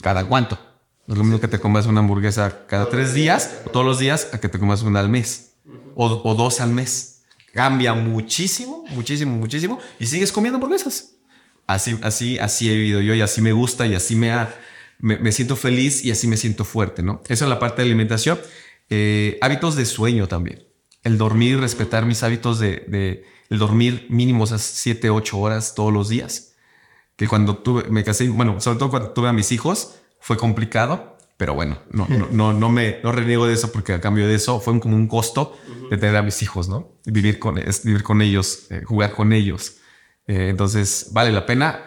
¿Cada 0.00 0.24
cuánto? 0.24 0.58
No 1.06 1.12
es 1.12 1.18
lo 1.18 1.24
mismo 1.24 1.38
que 1.38 1.48
te 1.48 1.58
comas 1.58 1.84
una 1.84 2.00
hamburguesa 2.00 2.64
cada 2.66 2.88
tres 2.88 3.12
días 3.12 3.60
o 3.66 3.68
todos 3.68 3.84
los 3.84 3.98
días 3.98 4.30
a 4.32 4.40
que 4.40 4.48
te 4.48 4.58
comas 4.58 4.80
una 4.80 5.00
al 5.00 5.10
mes 5.10 5.52
o, 5.94 6.06
o 6.24 6.34
dos 6.34 6.62
al 6.62 6.70
mes 6.70 7.24
cambia 7.52 7.92
muchísimo, 7.92 8.86
muchísimo, 8.94 9.36
muchísimo 9.36 9.78
y 10.00 10.06
sigues 10.06 10.32
comiendo 10.32 10.56
hamburguesas. 10.56 11.16
Así, 11.66 11.98
así, 12.02 12.38
así 12.38 12.70
he 12.70 12.74
vivido 12.74 13.02
yo 13.02 13.14
y 13.14 13.20
así 13.20 13.42
me 13.42 13.52
gusta 13.52 13.86
y 13.86 13.94
así 13.94 14.16
me, 14.16 14.34
me, 15.00 15.30
siento 15.30 15.54
feliz 15.54 16.06
y 16.06 16.10
así 16.10 16.26
me 16.28 16.38
siento 16.38 16.64
fuerte, 16.64 17.02
¿no? 17.02 17.20
Esa 17.28 17.44
es 17.44 17.50
la 17.50 17.58
parte 17.58 17.82
de 17.82 17.88
alimentación. 17.88 18.40
Eh, 18.88 19.36
hábitos 19.42 19.76
de 19.76 19.84
sueño 19.84 20.26
también. 20.26 20.64
El 21.02 21.18
dormir, 21.18 21.60
respetar 21.60 22.06
mis 22.06 22.22
hábitos 22.22 22.58
de, 22.58 22.86
de 22.88 23.26
el 23.50 23.58
dormir 23.58 24.06
mínimo 24.08 24.44
esas 24.44 24.62
7, 24.62 25.10
8 25.10 25.38
horas 25.38 25.74
todos 25.74 25.92
los 25.92 26.08
días. 26.08 26.51
Que 27.22 27.28
cuando 27.28 27.56
tuve, 27.58 27.84
me 27.88 28.02
casé, 28.02 28.28
bueno, 28.28 28.60
sobre 28.60 28.80
todo 28.80 28.90
cuando 28.90 29.10
tuve 29.10 29.28
a 29.28 29.32
mis 29.32 29.52
hijos, 29.52 29.94
fue 30.18 30.36
complicado 30.36 31.12
pero 31.42 31.54
bueno, 31.54 31.78
no, 31.90 32.06
no, 32.30 32.52
no, 32.52 32.68
me 32.70 33.00
no 33.02 33.10
reniego 33.10 33.48
de 33.48 33.54
eso 33.54 33.72
porque 33.72 33.94
a 33.94 34.00
cambio 34.00 34.28
de 34.28 34.34
eso 34.36 34.60
fue 34.60 34.78
como 34.78 34.94
un 34.94 35.08
costo 35.08 35.58
de 35.90 35.96
tener 35.96 36.14
a 36.14 36.22
mis 36.22 36.40
hijos, 36.40 36.68
¿no? 36.68 36.92
Vivir 37.04 37.40
con, 37.40 37.56
vivir 37.56 38.04
con 38.04 38.22
ellos, 38.22 38.66
eh, 38.70 38.82
jugar 38.84 39.10
con 39.10 39.32
ellos. 39.32 39.78
Eh, 40.28 40.50
entonces, 40.50 41.08
vale 41.10 41.32
la 41.32 41.44
pena. 41.44 41.82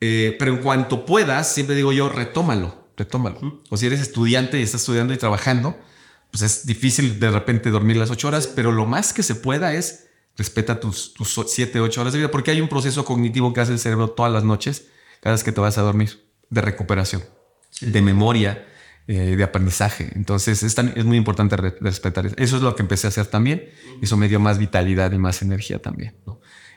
Eh, 0.00 0.34
pero 0.38 0.52
en 0.54 0.62
cuanto 0.62 1.04
puedas, 1.04 1.52
siempre 1.52 1.76
digo 1.76 1.92
yo, 1.92 2.08
retómalo, 2.08 2.88
retómalo. 2.96 3.62
O 3.68 3.76
si 3.76 3.84
eres 3.84 4.00
estudiante 4.00 4.58
y 4.58 4.62
estás 4.62 4.80
estudiando 4.80 5.12
y 5.12 5.18
trabajando, 5.18 5.76
pues 6.30 6.40
es 6.40 6.64
difícil 6.64 7.20
de 7.20 7.30
repente 7.30 7.68
dormir 7.68 7.98
las 7.98 8.10
ocho 8.10 8.28
horas, 8.28 8.46
pero 8.46 8.72
lo 8.72 8.86
más 8.86 9.12
que 9.12 9.22
se 9.22 9.34
pueda 9.34 9.74
es 9.74 10.03
respeta 10.36 10.80
tus, 10.80 11.14
tus 11.14 11.40
siete, 11.46 11.80
ocho 11.80 12.00
horas 12.00 12.12
de 12.12 12.20
vida, 12.20 12.30
porque 12.30 12.50
hay 12.50 12.60
un 12.60 12.68
proceso 12.68 13.04
cognitivo 13.04 13.52
que 13.52 13.60
hace 13.60 13.72
el 13.72 13.78
cerebro 13.78 14.10
todas 14.10 14.32
las 14.32 14.44
noches, 14.44 14.88
cada 15.20 15.34
vez 15.34 15.44
que 15.44 15.52
te 15.52 15.60
vas 15.60 15.78
a 15.78 15.82
dormir, 15.82 16.24
de 16.50 16.60
recuperación, 16.60 17.22
de 17.80 18.02
memoria 18.02 18.66
eh, 19.06 19.36
de 19.36 19.44
aprendizaje. 19.44 20.10
Entonces 20.14 20.62
es, 20.62 20.78
es 20.78 21.04
muy 21.04 21.18
importante 21.18 21.56
respetar 21.56 22.24
eso. 22.24 22.34
Eso 22.38 22.56
es 22.56 22.62
lo 22.62 22.74
que 22.74 22.80
empecé 22.80 23.06
a 23.06 23.08
hacer 23.08 23.26
también. 23.26 23.68
Eso 24.00 24.16
me 24.16 24.28
dio 24.28 24.40
más 24.40 24.56
vitalidad 24.56 25.12
y 25.12 25.18
más 25.18 25.42
energía 25.42 25.78
también. 25.82 26.16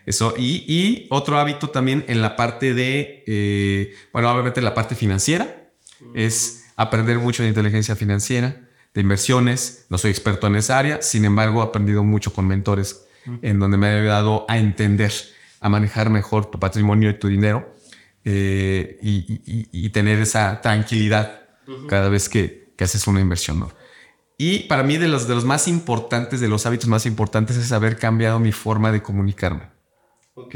Eso, 0.06 0.34
y, 0.38 1.08
otro 1.10 1.40
hábito 1.40 1.70
también 1.70 2.04
en 2.10 2.22
la 2.22 2.36
parte 2.36 2.74
de, 2.74 3.24
eh, 3.28 3.96
bueno, 4.12 4.30
obviamente 4.30 4.62
la 4.62 4.74
parte 4.74 4.94
financiera, 4.96 5.72
es 6.14 6.66
aprender 6.76 7.18
mucho 7.18 7.44
de 7.44 7.50
inteligencia 7.50 7.96
financiera, 7.96 8.68
de 8.94 9.02
inversiones. 9.02 9.86
No 9.90 9.98
soy 9.98 10.12
experto 10.12 10.48
en 10.48 10.58
esa 10.58 10.78
área, 10.78 11.02
sin 11.02 11.24
embargo, 11.24 11.62
he 11.62 11.66
aprendido 11.66 12.04
mucho 12.04 12.34
con 12.34 12.46
mentores 12.46 13.07
en 13.42 13.60
donde 13.60 13.78
me 13.78 13.88
ha 13.88 14.00
ayudado 14.00 14.46
a 14.48 14.58
entender, 14.58 15.12
a 15.60 15.70
manejar 15.70 16.10
mejor 16.10 16.50
tu 16.50 16.60
patrimonio 16.60 17.10
y 17.10 17.20
tu 17.20 17.28
dinero 17.28 17.74
eh, 18.24 18.98
y 19.02 19.90
tener 19.90 20.20
esa 20.20 20.62
tranquilidad 20.62 21.48
cada 21.88 22.10
vez 22.10 22.30
que, 22.30 22.68
haces 22.80 23.08
una 23.08 23.22
inversión. 23.22 23.60
¿no? 23.60 23.72
Y 24.38 24.60
para 24.60 24.84
mí 24.84 24.98
de 24.98 25.08
los, 25.08 25.28
de 25.28 25.36
los 25.36 25.46
más 25.46 25.68
importantes, 25.68 26.40
de 26.40 26.48
los 26.48 26.66
hábitos 26.66 26.88
más 26.88 27.06
importantes 27.06 27.58
es 27.58 27.72
haber 27.72 27.98
cambiado 27.98 28.40
mi 28.40 28.52
forma 28.52 28.92
de 28.92 29.02
comunicarme. 29.02 29.64
Ok. 30.36 30.56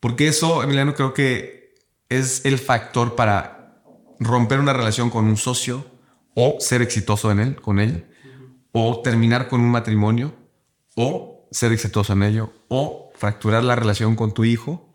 Porque 0.00 0.28
eso, 0.28 0.62
Emiliano, 0.62 0.94
creo 0.94 1.12
que 1.12 1.74
es 2.08 2.44
el 2.44 2.58
factor 2.58 3.14
para 3.16 3.82
romper 4.18 4.60
una 4.60 4.72
relación 4.72 5.10
con 5.10 5.26
un 5.26 5.36
socio 5.36 5.86
o 6.34 6.56
ser 6.60 6.80
exitoso 6.80 7.30
en 7.30 7.40
él, 7.40 7.56
con 7.56 7.80
él, 7.80 8.06
o 8.72 9.00
terminar 9.02 9.48
con 9.48 9.60
un 9.60 9.70
matrimonio, 9.70 10.34
o 10.94 11.35
ser 11.56 11.72
exitoso 11.72 12.12
en 12.12 12.22
ello, 12.22 12.52
o 12.68 13.10
fracturar 13.16 13.64
la 13.64 13.76
relación 13.76 14.14
con 14.14 14.34
tu 14.34 14.44
hijo 14.44 14.94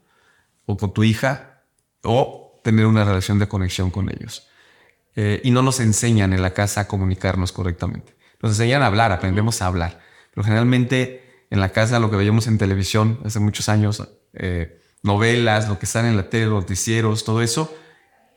o 0.68 0.78
con 0.78 0.94
tu 0.94 1.04
hija, 1.04 1.64
o 2.04 2.62
tener 2.64 2.86
una 2.86 3.04
relación 3.04 3.40
de 3.40 3.48
conexión 3.48 3.90
con 3.90 4.10
ellos. 4.10 4.48
Eh, 5.16 5.42
y 5.44 5.52
no 5.52 5.64
nos 5.64 5.80
enseñan 5.80 6.34
en 6.34 6.42
la 6.42 6.54
casa 6.54 6.82
a 6.82 6.88
comunicarnos 6.88 7.52
correctamente. 7.52 8.16
Nos 8.42 8.52
enseñan 8.52 8.84
a 8.84 8.86
hablar, 8.86 9.12
aprendemos 9.12 9.62
a 9.62 9.66
hablar. 9.66 10.00
Pero 10.34 10.46
generalmente 10.46 11.46
en 11.50 11.60
la 11.60 11.70
casa 11.70 12.00
lo 12.00 12.12
que 12.12 12.16
veíamos 12.16 12.46
en 12.46 12.60
televisión 12.60 13.20
hace 13.26 13.40
muchos 13.40 13.68
años, 13.68 14.08
eh, 14.34 14.80
novelas, 15.02 15.68
lo 15.68 15.80
que 15.80 15.88
sale 15.88 16.10
en 16.10 16.16
la 16.16 16.30
tele, 16.30 16.46
noticieros, 16.46 17.26
todo 17.26 17.42
eso, 17.42 17.76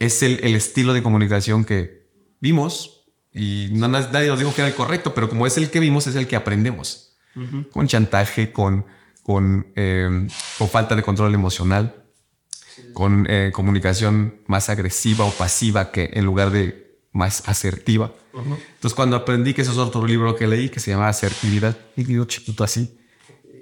es 0.00 0.22
el, 0.22 0.42
estilo 0.56 0.94
de 0.94 1.02
comunicación 1.02 1.64
que 1.64 2.08
vimos 2.40 3.06
y 3.32 3.68
no, 3.72 3.86
nadie 3.86 4.28
nos 4.28 4.38
dijo 4.38 4.54
que 4.54 4.62
era 4.62 4.68
el 4.68 4.74
correcto, 4.74 5.14
pero 5.14 5.28
como 5.28 5.46
es 5.46 5.58
el 5.58 5.70
que 5.70 5.78
vimos, 5.78 6.06
es 6.06 6.16
el 6.16 6.26
que 6.26 6.36
aprendemos. 6.36 7.13
Con 7.72 7.88
chantaje, 7.88 8.52
con, 8.52 8.84
con, 9.22 9.66
eh, 9.74 10.28
con 10.58 10.68
falta 10.68 10.94
de 10.94 11.02
control 11.02 11.34
emocional 11.34 12.04
con 12.92 13.26
eh, 13.28 13.50
comunicación 13.52 14.40
más 14.46 14.68
agresiva 14.68 15.24
o 15.24 15.30
pasiva 15.30 15.90
que 15.90 16.10
en 16.12 16.24
lugar 16.24 16.50
de 16.50 16.98
más 17.12 17.48
asertiva. 17.48 18.12
Entonces 18.32 18.94
cuando 18.94 19.16
aprendí 19.16 19.54
que 19.54 19.62
eso 19.62 19.72
es 19.72 19.78
otro 19.78 20.04
libro 20.06 20.34
que 20.34 20.46
leí 20.46 20.68
que 20.68 20.80
se 20.80 20.90
llama 20.90 21.08
Asertividad, 21.08 21.76
y 21.96 22.04
digo 22.04 22.24
chiquito 22.24 22.64
así, 22.64 22.98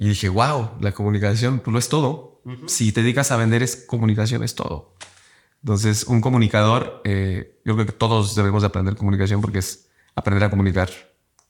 y 0.01 0.09
dije, 0.09 0.29
wow, 0.29 0.71
la 0.81 0.93
comunicación 0.93 1.61
pues 1.61 1.73
lo 1.73 1.79
es 1.79 1.89
todo. 1.89 2.41
Si 2.67 2.91
te 2.91 3.03
dedicas 3.03 3.31
a 3.31 3.37
vender 3.37 3.63
es 3.63 3.77
comunicación, 3.77 4.43
es 4.43 4.55
todo. 4.55 4.97
Entonces 5.63 6.05
un 6.05 6.21
comunicador, 6.21 7.03
eh, 7.05 7.61
yo 7.65 7.75
creo 7.75 7.87
que 7.87 7.93
todos 7.93 8.35
debemos 8.35 8.63
de 8.63 8.69
aprender 8.69 8.97
comunicación 8.97 9.41
porque 9.41 9.59
es 9.59 9.89
aprender 10.15 10.45
a 10.45 10.51
comunicar 10.51 10.91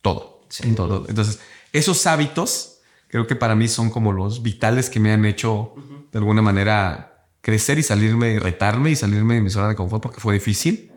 todo. 0.03 0.47
todo. 0.75 1.07
Entonces 1.09 1.39
esos 1.73 2.07
hábitos 2.07 2.81
creo 3.09 3.27
que 3.27 3.37
para 3.37 3.55
mí 3.55 3.69
son 3.69 3.91
como 3.91 4.13
los 4.13 4.43
vitales 4.43 4.89
que 4.89 5.01
me 5.01 5.13
han 5.13 5.25
hecho 5.25 5.75
de 6.11 6.19
alguna 6.19 6.43
manera 6.43 7.29
crecer 7.43 7.79
y 7.79 7.83
salirme, 7.83 8.39
retarme 8.39 8.91
y 8.91 8.97
salirme 8.97 9.35
de 9.35 9.41
mi 9.43 9.51
zona 9.51 9.69
de 9.69 9.75
confort 9.75 10.03
porque 10.03 10.21
fue 10.21 10.35
difícil 10.35 10.93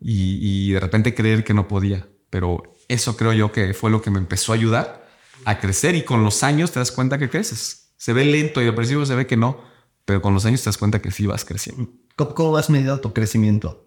y, 0.00 0.72
de 0.72 0.80
repente 0.80 1.14
creer 1.14 1.44
que 1.44 1.54
no 1.54 1.66
podía. 1.66 2.06
Pero 2.30 2.74
eso 2.88 3.16
creo 3.16 3.32
yo 3.32 3.52
que 3.52 3.72
fue 3.74 3.90
lo 3.90 4.02
que 4.02 4.10
me 4.10 4.18
empezó 4.18 4.52
a 4.52 4.56
ayudar 4.56 5.08
a 5.44 5.58
crecer 5.58 5.94
y 5.94 6.02
con 6.02 6.24
los 6.24 6.42
años 6.42 6.72
te 6.72 6.80
das 6.80 6.92
cuenta 6.92 7.18
que 7.18 7.30
creces. 7.30 7.92
Se 7.96 8.12
ve 8.12 8.24
lento 8.24 8.60
y 8.60 8.64
depresivo, 8.64 9.06
se 9.06 9.14
ve 9.14 9.26
que 9.26 9.36
no, 9.36 9.60
pero 10.04 10.20
con 10.20 10.34
los 10.34 10.44
años 10.44 10.62
te 10.62 10.68
das 10.68 10.78
cuenta 10.78 11.00
que 11.00 11.10
sí 11.10 11.26
vas 11.26 11.44
creciendo. 11.44 11.90
¿Cómo, 12.16 12.56
has 12.56 12.70
medido 12.70 13.00
tu 13.00 13.12
crecimiento? 13.12 13.86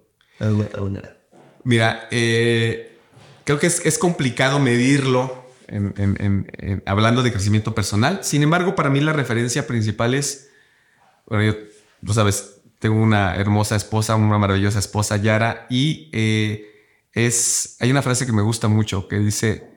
Mira, 1.64 2.08
eh, 2.10 2.98
creo 3.44 3.60
que 3.60 3.68
es, 3.68 3.98
complicado 4.00 4.60
medirlo 4.60 5.41
hablando 6.86 7.24
de 7.24 7.32
crecimiento 7.32 7.74
personal. 7.74 8.20
Sin 8.24 8.44
embargo, 8.44 8.76
para 8.76 8.90
mí 8.90 9.00
la 9.00 9.14
referencia 9.14 9.68
principal 9.68 10.14
es, 10.14 10.50
bueno, 11.28 11.56
tú 12.06 12.14
sabes, 12.14 12.62
tengo 12.82 13.02
una 13.02 13.36
hermosa 13.36 13.76
esposa, 13.76 14.16
una 14.16 14.40
maravillosa 14.40 14.80
esposa, 14.80 15.18
Yara, 15.18 15.68
y 15.70 16.10
eh, 16.14 16.66
es, 17.14 17.78
hay 17.80 17.92
una 17.92 18.02
frase 18.02 18.26
que 18.26 18.32
me 18.32 18.42
gusta 18.42 18.68
mucho 18.68 19.08
que 19.08 19.20
dice, 19.20 19.70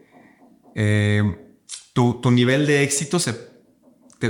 eh, 0.75 1.23
tu, 1.93 2.19
nivel 2.31 2.67
de 2.67 2.83
éxito 2.83 3.19
se, 3.19 3.35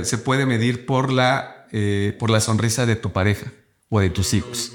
se 0.03 0.17
puede 0.17 0.45
medir 0.45 0.85
por 0.85 1.11
la, 1.11 1.67
eh, 1.71 2.15
por 2.19 2.29
la 2.29 2.41
sonrisa 2.41 2.85
de 2.85 2.97
tu 2.97 3.13
pareja 3.13 3.51
o 3.89 4.01
de 4.01 4.09
tus 4.09 4.33
hijos. 4.33 4.73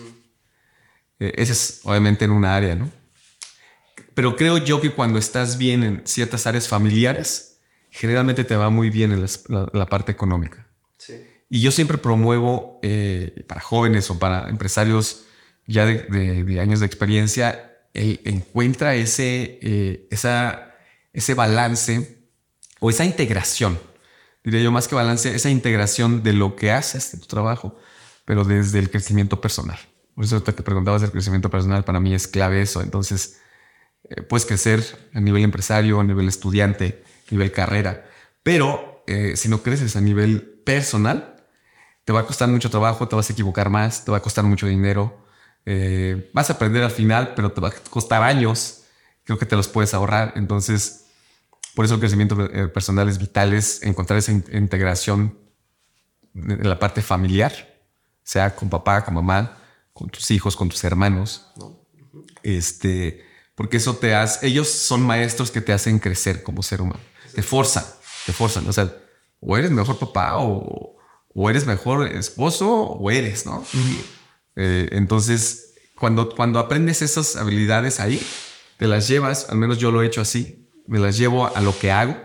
Ese 1.19 1.53
es 1.53 1.81
obviamente 1.85 2.25
en 2.25 2.31
una 2.31 2.57
área, 2.57 2.75
¿no? 2.75 2.91
Pero 4.15 4.37
creo 4.37 4.59
yo 4.59 4.81
que 4.81 4.91
cuando 4.91 5.19
estás 5.19 5.59
bien 5.59 5.83
en 5.83 6.03
ciertas 6.05 6.47
áreas 6.47 6.69
familiares, 6.69 7.61
generalmente 7.91 8.45
te 8.45 8.57
va 8.57 8.71
muy 8.71 8.91
bien 8.91 9.13
en 9.13 9.27
la, 9.49 9.87
parte 9.87 10.13
económica. 10.13 10.67
Y 11.49 11.61
yo 11.61 11.73
siempre 11.73 11.99
promuevo 11.99 12.79
eh, 12.83 13.45
para 13.49 13.61
jóvenes 13.61 14.09
o 14.11 14.19
para 14.19 14.49
empresarios 14.49 15.25
ya 15.67 15.85
de, 15.85 16.61
años 16.61 16.81
de 16.81 16.87
experiencia, 16.87 17.79
encuentra 17.93 18.95
ese, 18.95 19.59
eh, 19.63 20.07
esa, 20.11 20.75
ese 21.13 21.35
balance 21.35 22.19
o 22.79 22.91
esa 22.91 23.05
integración, 23.05 23.79
diría 24.45 24.63
yo 24.63 24.73
más 24.73 24.89
que 24.89 24.95
balance, 24.95 25.35
esa 25.35 25.51
integración 25.51 26.23
de 26.23 26.33
lo 26.33 26.57
que 26.57 26.73
haces 26.73 27.13
de 27.13 27.19
tu 27.19 27.27
trabajo, 27.27 27.77
pero 28.25 28.45
desde 28.45 28.79
el 28.79 28.91
crecimiento 28.91 29.41
personal. 29.41 29.79
Por 30.15 30.25
eso 30.25 30.43
te 30.43 30.53
preguntabas 30.53 31.03
del 31.03 31.13
crecimiento 31.13 31.51
personal, 31.51 31.85
para 31.85 32.01
mí 32.01 32.15
es 32.15 32.27
clave 32.29 32.63
eso. 32.63 32.83
Entonces, 32.83 33.41
eh, 34.09 34.23
puedes 34.23 34.47
crecer 34.47 34.83
a 35.15 35.21
nivel 35.21 35.45
empresario, 35.45 36.01
a 36.01 36.05
nivel 36.05 36.29
estudiante, 36.29 37.05
a 37.29 37.31
nivel 37.33 37.53
carrera, 37.53 38.07
pero 38.43 38.89
si 39.35 39.49
no 39.49 39.61
creces 39.61 39.97
a 39.97 40.01
nivel 40.01 40.63
personal, 40.65 41.41
te 42.11 42.13
va 42.13 42.21
a 42.21 42.27
costar 42.27 42.49
mucho 42.49 42.71
trabajo, 42.71 43.07
te 43.07 43.17
vas 43.17 43.31
a 43.31 43.33
equivocar 43.33 43.71
más, 43.71 44.05
te 44.05 44.11
va 44.11 44.19
a 44.19 44.21
costar 44.21 44.45
mucho 44.45 44.67
dinero. 44.67 45.25
Eh, 45.65 46.29
vas 46.33 46.51
a 46.51 46.55
aprender 46.55 46.83
al 46.83 46.91
final, 46.91 47.35
pero 47.37 47.53
te 47.53 47.61
va 47.61 47.69
a 47.69 47.73
costar 47.89 48.23
años. 48.25 48.83
Creo 49.23 49.39
que 49.39 49.47
te 49.47 49.55
los 49.55 49.69
puedes 49.69 49.95
ahorrar. 49.95 50.33
Entonces, 50.37 51.07
por 51.77 51.85
eso 51.85 51.95
el 51.95 52.01
crecimiento 52.01 52.51
eh, 52.53 52.69
personal 52.69 53.09
es 53.09 53.19
vital, 53.19 53.53
es 53.53 53.83
encontrar 53.85 54.19
esa 54.19 54.33
integración 54.33 55.39
en 56.35 56.69
la 56.69 56.79
parte 56.79 57.03
familiar, 57.03 57.53
sea 58.25 58.55
con 58.57 58.69
papá, 58.69 59.05
con 59.05 59.15
mamá, 59.15 59.59
con 59.93 60.09
tus 60.09 60.31
hijos, 60.33 60.57
con 60.57 60.69
tus 60.69 60.83
hermanos. 60.83 61.53
Este, 62.43 63.25
porque 63.61 63.77
eso 63.77 63.95
te 63.97 64.15
hace, 64.15 64.47
ellos 64.47 64.71
son 64.71 65.03
maestros 65.03 65.51
que 65.51 65.61
te 65.61 65.75
hacen 65.75 65.99
crecer 65.99 66.43
como 66.43 66.63
ser 66.63 66.81
humano. 66.81 67.01
Te 67.35 67.43
forzan, 67.43 67.85
te 68.25 68.33
forzan. 68.33 68.67
O 68.67 68.73
sea, 68.73 68.91
o 69.39 69.55
eres 69.55 69.71
mejor 69.71 69.99
papá 69.99 70.39
o, 70.39 70.97
o 71.35 71.51
eres 71.51 71.67
mejor 71.67 72.09
esposo 72.09 72.71
o 72.71 73.11
eres, 73.11 73.45
¿no? 73.45 73.63
Eh, 74.57 74.89
entonces, 74.93 75.75
cuando, 75.95 76.35
cuando 76.35 76.59
aprendes 76.59 77.03
esas 77.03 77.37
habilidades 77.37 78.01
ahí, 78.01 78.27
te 78.79 78.87
las 78.87 79.07
llevas, 79.09 79.51
al 79.51 79.59
menos 79.59 79.77
yo 79.77 79.91
lo 79.91 80.03
he 80.03 80.07
hecho 80.07 80.23
así, 80.23 80.67
me 80.87 80.99
las 80.99 81.19
llevo 81.19 81.55
a 81.55 81.61
lo 81.61 81.79
que 81.79 81.93
hago, 81.93 82.17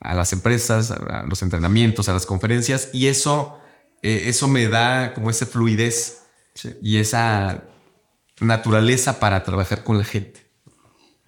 a 0.00 0.14
las 0.16 0.32
empresas, 0.32 0.90
a 0.90 1.22
los 1.28 1.40
entrenamientos, 1.42 2.08
a 2.08 2.14
las 2.14 2.26
conferencias, 2.26 2.88
y 2.92 3.06
eso, 3.06 3.60
eh, 4.02 4.22
eso 4.24 4.48
me 4.48 4.66
da 4.66 5.14
como 5.14 5.30
esa 5.30 5.46
fluidez 5.46 6.22
y 6.82 6.96
esa 6.96 7.62
naturaleza 8.40 9.20
para 9.20 9.44
trabajar 9.44 9.84
con 9.84 9.98
la 9.98 10.04
gente. 10.04 10.47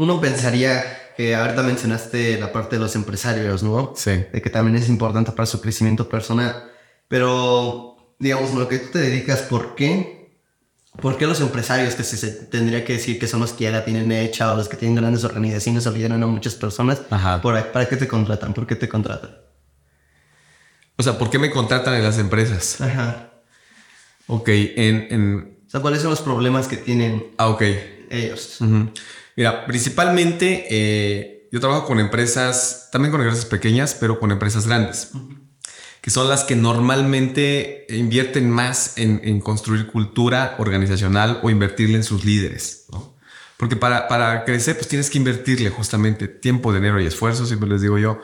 Uno 0.00 0.18
pensaría 0.18 1.12
que 1.14 1.34
ahorita 1.34 1.62
mencionaste 1.62 2.40
la 2.40 2.50
parte 2.54 2.76
de 2.76 2.80
los 2.80 2.96
empresarios, 2.96 3.62
¿no? 3.62 3.92
Sí. 3.94 4.12
De 4.32 4.40
que 4.40 4.48
también 4.48 4.74
es 4.82 4.88
importante 4.88 5.30
para 5.32 5.44
su 5.44 5.60
crecimiento 5.60 6.08
personal. 6.08 6.70
Pero, 7.06 8.14
digamos, 8.18 8.54
lo 8.54 8.66
que 8.66 8.78
tú 8.78 8.92
te 8.92 8.98
dedicas, 8.98 9.40
¿por 9.40 9.74
qué? 9.74 10.40
¿Por 11.02 11.18
qué 11.18 11.26
los 11.26 11.42
empresarios 11.42 11.96
que 11.96 12.04
se, 12.04 12.30
tendría 12.46 12.82
que 12.82 12.94
decir 12.94 13.18
que 13.18 13.26
son 13.26 13.40
los 13.40 13.52
que 13.52 13.64
ya 13.64 13.72
la 13.72 13.84
tienen 13.84 14.10
hecha 14.10 14.50
o 14.50 14.56
los 14.56 14.70
que 14.70 14.78
tienen 14.78 14.96
grandes 14.96 15.22
organizaciones 15.22 15.86
o 15.86 15.90
lideran 15.90 16.22
a 16.22 16.26
muchas 16.26 16.54
personas? 16.54 17.00
¿Para 17.00 17.86
qué 17.86 17.98
te 17.98 18.08
contratan? 18.08 18.54
¿Por 18.54 18.66
qué 18.66 18.76
te 18.76 18.88
contratan? 18.88 19.36
O 20.96 21.02
sea, 21.02 21.18
¿por 21.18 21.28
qué 21.28 21.38
me 21.38 21.50
contratan 21.50 21.92
en 21.92 22.04
las 22.04 22.16
empresas? 22.16 22.80
Ajá. 22.80 23.32
Ok, 24.28 24.48
en, 24.48 25.58
O 25.66 25.70
sea, 25.70 25.80
¿cuáles 25.80 26.00
son 26.00 26.08
los 26.08 26.22
problemas 26.22 26.68
que 26.68 26.78
tienen 26.78 27.34
ah, 27.36 27.48
okay. 27.48 28.06
ellos? 28.08 28.60
Mira, 29.40 29.64
principalmente 29.64 30.66
eh, 30.68 31.48
yo 31.50 31.60
trabajo 31.60 31.86
con 31.86 31.98
empresas, 31.98 32.90
también 32.92 33.10
con 33.10 33.22
empresas 33.22 33.46
pequeñas, 33.46 33.96
pero 33.98 34.20
con 34.20 34.32
empresas 34.32 34.66
grandes 34.66 35.12
que 36.02 36.10
son 36.10 36.28
las 36.28 36.44
que 36.44 36.56
normalmente 36.56 37.86
invierten 37.88 38.50
más 38.50 38.98
en, 38.98 39.40
construir 39.40 39.86
cultura 39.86 40.56
organizacional 40.58 41.40
o 41.42 41.48
invertirle 41.48 41.96
en 41.96 42.04
sus 42.04 42.22
líderes. 42.22 42.84
Porque 43.56 43.76
para, 43.76 44.08
para, 44.08 44.44
crecer, 44.44 44.76
pues 44.76 44.88
tienes 44.88 45.08
que 45.08 45.16
invertirle 45.16 45.70
justamente 45.70 46.28
tiempo, 46.28 46.74
dinero 46.74 47.00
y 47.00 47.06
esfuerzo, 47.06 47.46
siempre 47.46 47.70
les 47.70 47.80
digo 47.80 47.96
yo, 47.96 48.20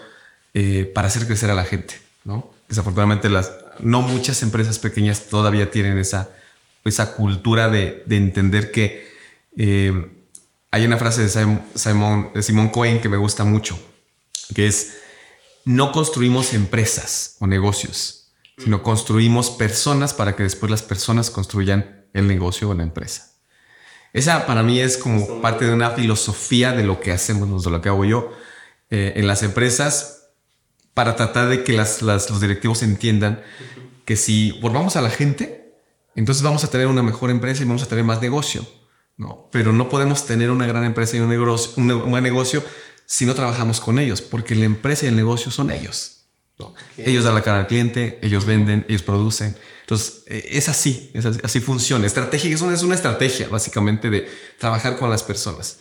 eh, 0.53 0.91
para 0.95 1.09
hacer 1.09 1.27
crecer 1.27 1.51
a 1.51 1.55
la 1.55 1.65
gente. 1.65 1.95
¿no? 2.25 2.51
Desafortunadamente, 2.69 3.31
las, 3.31 3.53
no 3.81 4.03
muchas 4.03 4.43
empresas 4.43 4.79
pequeñas 4.79 5.29
todavía 5.31 5.71
tienen 5.71 5.97
esa, 5.97 6.29
esa 6.85 7.15
cultura 7.15 7.71
de, 7.71 8.03
de 8.05 8.17
entender 8.19 8.71
que 8.71 9.09
eh, 9.57 10.16
hay 10.77 10.85
una 10.85 10.99
frase 10.99 11.23
de 11.23 11.59
Simon, 11.75 12.31
de 12.35 12.43
Simon 12.43 12.69
Cohen 12.69 13.01
que 13.01 13.09
me 13.09 13.17
gusta 13.17 13.45
mucho, 13.45 13.79
que 14.55 14.67
es 14.67 14.99
no 15.65 15.91
construimos 15.91 16.53
empresas 16.53 17.37
o 17.41 17.47
negocios, 17.47 18.31
sino 18.59 18.83
construimos 18.83 19.49
personas 19.49 20.12
para 20.12 20.37
que 20.37 20.43
después 20.43 20.71
las 20.71 20.83
personas 20.83 21.31
construyan 21.31 22.05
el 22.12 22.29
negocio 22.29 22.69
o 22.69 22.75
la 22.75 22.83
empresa. 22.83 23.33
Esa 24.12 24.45
para 24.45 24.62
mí 24.62 24.79
es 24.79 24.99
como 24.99 25.41
parte 25.41 25.65
de 25.65 25.73
una 25.73 25.93
filosofía 25.93 26.73
de 26.73 26.85
lo 26.85 27.01
que 27.01 27.11
hacemos, 27.11 27.65
de 27.65 27.71
lo 27.71 27.81
que 27.81 27.89
hago 27.89 28.05
yo 28.05 28.31
eh, 28.91 29.15
en 29.17 29.27
las 29.27 29.43
empresas 29.43 30.29
para 30.93 31.17
tratar 31.17 31.49
de 31.49 31.65
que 31.65 31.73
los 31.73 32.41
directivos 32.41 32.83
entiendan 32.83 33.43
que 34.05 34.17
si 34.17 34.53
volvamos 34.61 34.97
a 34.97 35.01
la 35.01 35.11
gente, 35.11 35.75
entonces 36.15 36.43
vamos 36.43 36.65
a 36.65 36.71
tener 36.71 36.87
una 36.87 37.03
mejor 37.03 37.31
empresa 37.31 37.62
y 37.62 37.67
vamos 37.67 37.83
a 37.83 37.89
tener 37.89 38.05
más 38.05 38.21
negocio. 38.21 38.67
No, 39.17 39.49
pero 39.51 39.73
no 39.73 39.89
podemos 39.89 40.27
tener 40.27 40.51
una 40.51 40.67
gran 40.67 40.85
empresa 40.85 41.17
y 41.17 41.21
un 41.21 41.29
negocio, 41.29 41.73
un 41.77 42.11
buen 42.11 42.23
negocio 42.23 42.63
si 43.07 43.25
no 43.25 43.35
trabajamos 43.35 43.81
con 43.81 43.99
ellos, 43.99 44.21
porque 44.21 44.55
la 44.55 44.65
empresa 44.65 45.07
y 45.07 45.09
el 45.09 45.17
negocio 45.17 45.51
son 45.51 45.71
ellos. 45.71 46.17
Ellos 46.97 47.25
dan 47.25 47.35
la 47.35 47.43
cara 47.43 47.61
al 47.61 47.67
cliente, 47.67 48.19
ellos 48.23 48.47
venden, 48.47 48.87
ellos 48.89 49.03
producen. 49.03 49.57
Entonces, 49.83 50.25
eh, 50.27 50.49
es 50.53 50.69
así, 50.69 51.11
es 51.13 51.27
así, 51.27 51.61
funciona. 51.61 52.07
Estrategia 52.07 52.53
es 52.55 52.61
una, 52.63 52.75
es 52.75 52.83
una 52.83 52.95
estrategia 52.95 53.49
básicamente 53.49 54.09
de 54.09 54.29
trabajar 54.59 54.97
con 54.97 55.11
las 55.11 55.23
personas. 55.23 55.81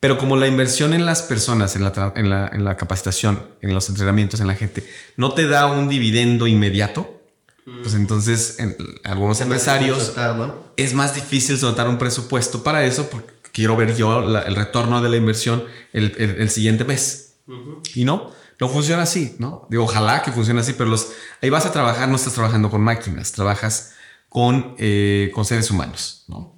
Pero 0.00 0.18
como 0.18 0.36
la 0.36 0.48
inversión 0.48 0.94
en 0.94 1.06
las 1.06 1.22
personas, 1.22 1.76
en 1.76 1.84
la, 1.84 2.12
en 2.52 2.64
la, 2.64 2.76
capacitación, 2.76 3.50
en 3.60 3.72
los 3.72 3.88
entrenamientos, 3.88 4.40
en 4.40 4.46
la 4.46 4.54
gente, 4.54 4.84
no 5.16 5.32
te 5.34 5.46
da 5.46 5.66
un 5.66 5.88
dividendo 5.88 6.46
inmediato, 6.46 7.19
pues 7.64 7.94
entonces 7.94 8.58
en 8.58 8.76
algunos 9.04 9.40
empresarios 9.40 10.14
es 10.76 10.94
más 10.94 11.14
difícil 11.14 11.58
soltar 11.58 11.88
un 11.88 11.98
presupuesto 11.98 12.62
para 12.62 12.84
eso 12.84 13.08
porque 13.10 13.32
quiero 13.52 13.76
ver 13.76 13.96
yo 13.96 14.20
el 14.20 14.56
retorno 14.56 15.02
de 15.02 15.08
la 15.08 15.16
inversión 15.16 15.64
el, 15.92 16.14
el, 16.16 16.50
siguiente 16.50 16.84
mes. 16.84 17.34
Y 17.94 18.04
no, 18.04 18.30
no 18.60 18.68
funciona 18.68 19.02
así, 19.02 19.36
¿no? 19.38 19.66
Digo, 19.70 19.84
ojalá 19.84 20.22
que 20.22 20.30
funcione 20.30 20.60
así, 20.60 20.74
pero 20.74 20.88
los, 20.88 21.08
ahí 21.42 21.50
vas 21.50 21.66
a 21.66 21.72
trabajar, 21.72 22.08
no 22.08 22.16
estás 22.16 22.34
trabajando 22.34 22.70
con 22.70 22.80
máquinas, 22.80 23.32
trabajas 23.32 23.94
con, 24.28 24.76
eh, 24.78 25.30
con 25.34 25.44
seres 25.44 25.70
humanos, 25.70 26.24
¿no? 26.28 26.56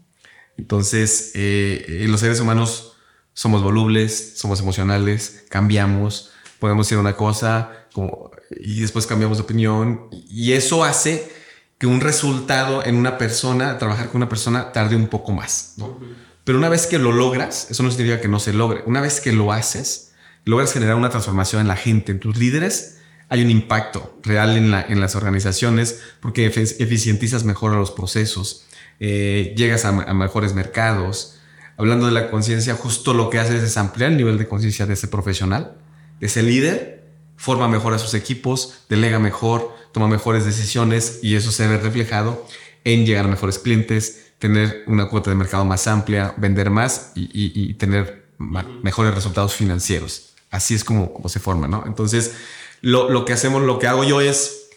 Entonces, 0.59 1.33
eh, 1.35 2.05
los 2.09 2.21
seres 2.21 2.41
humanos 2.41 2.93
somos 3.33 3.63
volubles, 3.63 4.35
somos 4.37 4.61
emocionales, 4.61 5.45
cambiamos, 5.49 6.31
podemos 6.59 6.87
decir 6.87 6.99
una 6.99 7.17
cosa 7.17 7.87
como, 7.95 8.31
y 8.61 8.81
después 8.81 9.07
cambiamos 9.07 9.39
de 9.39 9.45
opinión, 9.45 10.09
y 10.11 10.53
eso 10.53 10.85
hace 10.85 11.31
que 11.79 11.87
un 11.87 12.01
resultado 12.01 12.85
en 12.85 12.97
una 12.97 13.19
persona, 13.19 13.79
trabajar 13.79 14.09
con 14.09 14.17
una 14.17 14.29
persona, 14.29 14.73
tarde 14.73 14.97
un 14.97 15.09
poco 15.09 15.33
más, 15.33 15.75
¿no? 15.79 15.99
Pero 16.45 16.59
una 16.59 16.69
vez 16.69 16.87
que 16.87 16.99
lo 16.99 17.13
logras, 17.13 17.71
eso 17.71 17.83
no 17.83 17.91
significa 17.91 18.21
que 18.21 18.29
no 18.29 18.41
se 18.41 18.53
logre. 18.53 18.83
Una 18.87 19.01
vez 19.01 19.21
que 19.21 19.33
lo 19.33 19.53
haces, 19.53 20.13
logras 20.45 20.73
generar 20.73 20.97
una 20.97 21.11
transformación 21.11 21.61
en 21.61 21.69
la 21.69 21.77
gente, 21.77 22.13
en 22.13 22.21
tus 22.21 22.37
líderes, 22.37 22.99
hay 23.29 23.43
un 23.43 23.51
impacto 23.51 24.19
real 24.23 24.57
en, 24.57 24.71
la, 24.71 24.83
en 24.83 25.01
las 25.01 25.17
organizaciones 25.17 26.01
porque 26.21 26.47
eficientizas 26.47 27.45
mejor 27.45 27.73
los 27.73 27.91
procesos, 27.91 28.67
eh, 29.01 29.55
llegas 29.57 29.85
a, 29.85 29.93
mejores 29.93 30.55
mercados. 30.55 31.39
Hablando 31.77 32.07
de 32.07 32.13
la 32.13 32.31
conciencia, 32.31 32.75
justo 32.75 33.15
lo 33.15 33.31
que 33.31 33.39
haces 33.39 33.63
es 33.63 33.77
ampliar 33.77 34.11
el 34.11 34.19
nivel 34.19 34.37
de 34.37 34.47
conciencia 34.47 34.87
de 34.87 34.95
ese 34.95 35.09
profesional, 35.09 35.79
de 36.21 36.27
ese 36.27 36.43
líder, 36.43 37.02
forma 37.43 37.67
mejor 37.67 37.93
a 37.93 37.99
sus 37.99 38.15
equipos, 38.15 38.85
delega 38.89 39.19
mejor, 39.19 39.75
toma 39.91 40.07
mejores 40.07 40.45
decisiones 40.45 41.19
y 41.23 41.35
eso 41.35 41.51
se 41.51 41.67
ve 41.67 41.77
reflejado 41.77 42.47
en 42.85 43.05
llegar 43.05 43.25
a 43.25 43.29
mejores 43.29 43.59
clientes, 43.59 44.27
tener 44.39 44.85
una 44.87 45.09
cuota 45.09 45.31
de 45.31 45.35
mercado 45.35 45.65
más 45.65 45.89
amplia, 45.89 46.35
vender 46.37 46.71
más 46.71 47.11
y, 47.17 47.75
tener 47.75 48.29
mejores 48.39 49.13
resultados 49.13 49.55
financieros. 49.55 50.35
Así 50.53 50.75
es 50.77 50.85
como, 50.85 51.13
como 51.13 51.29
se 51.29 51.41
forma, 51.41 51.67
¿no? 51.67 51.83
Entonces, 51.85 52.37
lo, 52.81 53.25
que 53.25 53.33
hacemos, 53.33 53.61
lo 53.63 53.81
que 53.81 53.89
hago 53.89 54.05
yo 54.05 54.21
es 54.21 54.69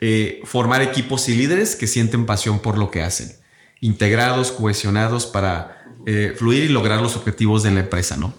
eh, 0.00 0.40
formar 0.42 0.82
equipos 0.82 1.28
y 1.28 1.36
líderes 1.36 1.76
que 1.76 1.86
sienten 1.86 2.26
pasión 2.26 2.58
por 2.58 2.78
lo 2.78 2.90
que 2.90 3.04
hacen, 3.04 3.32
integrados, 3.80 4.50
cohesionados 4.50 5.26
para 5.26 5.84
eh, 6.04 6.34
fluir 6.36 6.64
y 6.64 6.68
lograr 6.68 7.00
los 7.00 7.14
objetivos 7.14 7.62
de 7.62 7.70
la 7.70 7.80
empresa, 7.80 8.16
¿no? 8.16 8.34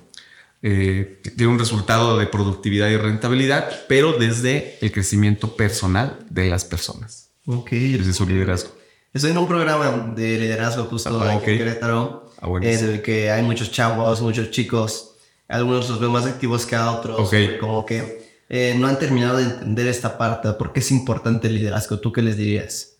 Eh, 0.61 1.21
tiene 1.37 1.51
un 1.53 1.57
resultado 1.59 2.17
de 2.17 2.27
productividad 2.27 2.89
y 2.89 2.97
rentabilidad, 2.97 3.69
pero 3.87 4.13
desde 4.13 4.77
el 4.81 4.91
crecimiento 4.91 5.55
personal 5.55 6.19
de 6.29 6.49
las 6.49 6.65
personas. 6.65 7.29
Ok. 7.45 7.71
Desde 7.71 8.13
su 8.13 8.27
liderazgo. 8.27 8.71
Estoy 9.13 9.31
en 9.31 9.37
un 9.37 9.47
programa 9.47 10.13
de 10.15 10.37
liderazgo 10.37 10.83
justo 10.85 11.09
Ah, 11.21 11.33
en. 11.33 11.39
Querétaro, 11.41 12.31
Ah, 12.41 12.47
en 12.61 12.63
el 12.63 13.01
que 13.01 13.31
hay 13.31 13.41
muchos 13.43 13.71
chavos, 13.71 14.21
muchos 14.21 14.51
chicos. 14.51 15.11
Algunos 15.47 15.89
los 15.89 15.99
veo 15.99 16.11
más 16.11 16.25
activos 16.25 16.65
que 16.65 16.75
a 16.75 16.91
otros. 16.91 17.19
Ok. 17.19 17.57
Como 17.59 17.85
que 17.85 18.29
eh, 18.49 18.75
no 18.77 18.87
han 18.87 18.99
terminado 18.99 19.37
de 19.37 19.43
entender 19.45 19.87
esta 19.87 20.17
parte. 20.17 20.51
¿Por 20.53 20.73
qué 20.73 20.79
es 20.81 20.91
importante 20.91 21.47
el 21.47 21.55
liderazgo? 21.55 21.99
¿Tú 21.99 22.11
qué 22.11 22.21
les 22.21 22.37
dirías? 22.37 22.97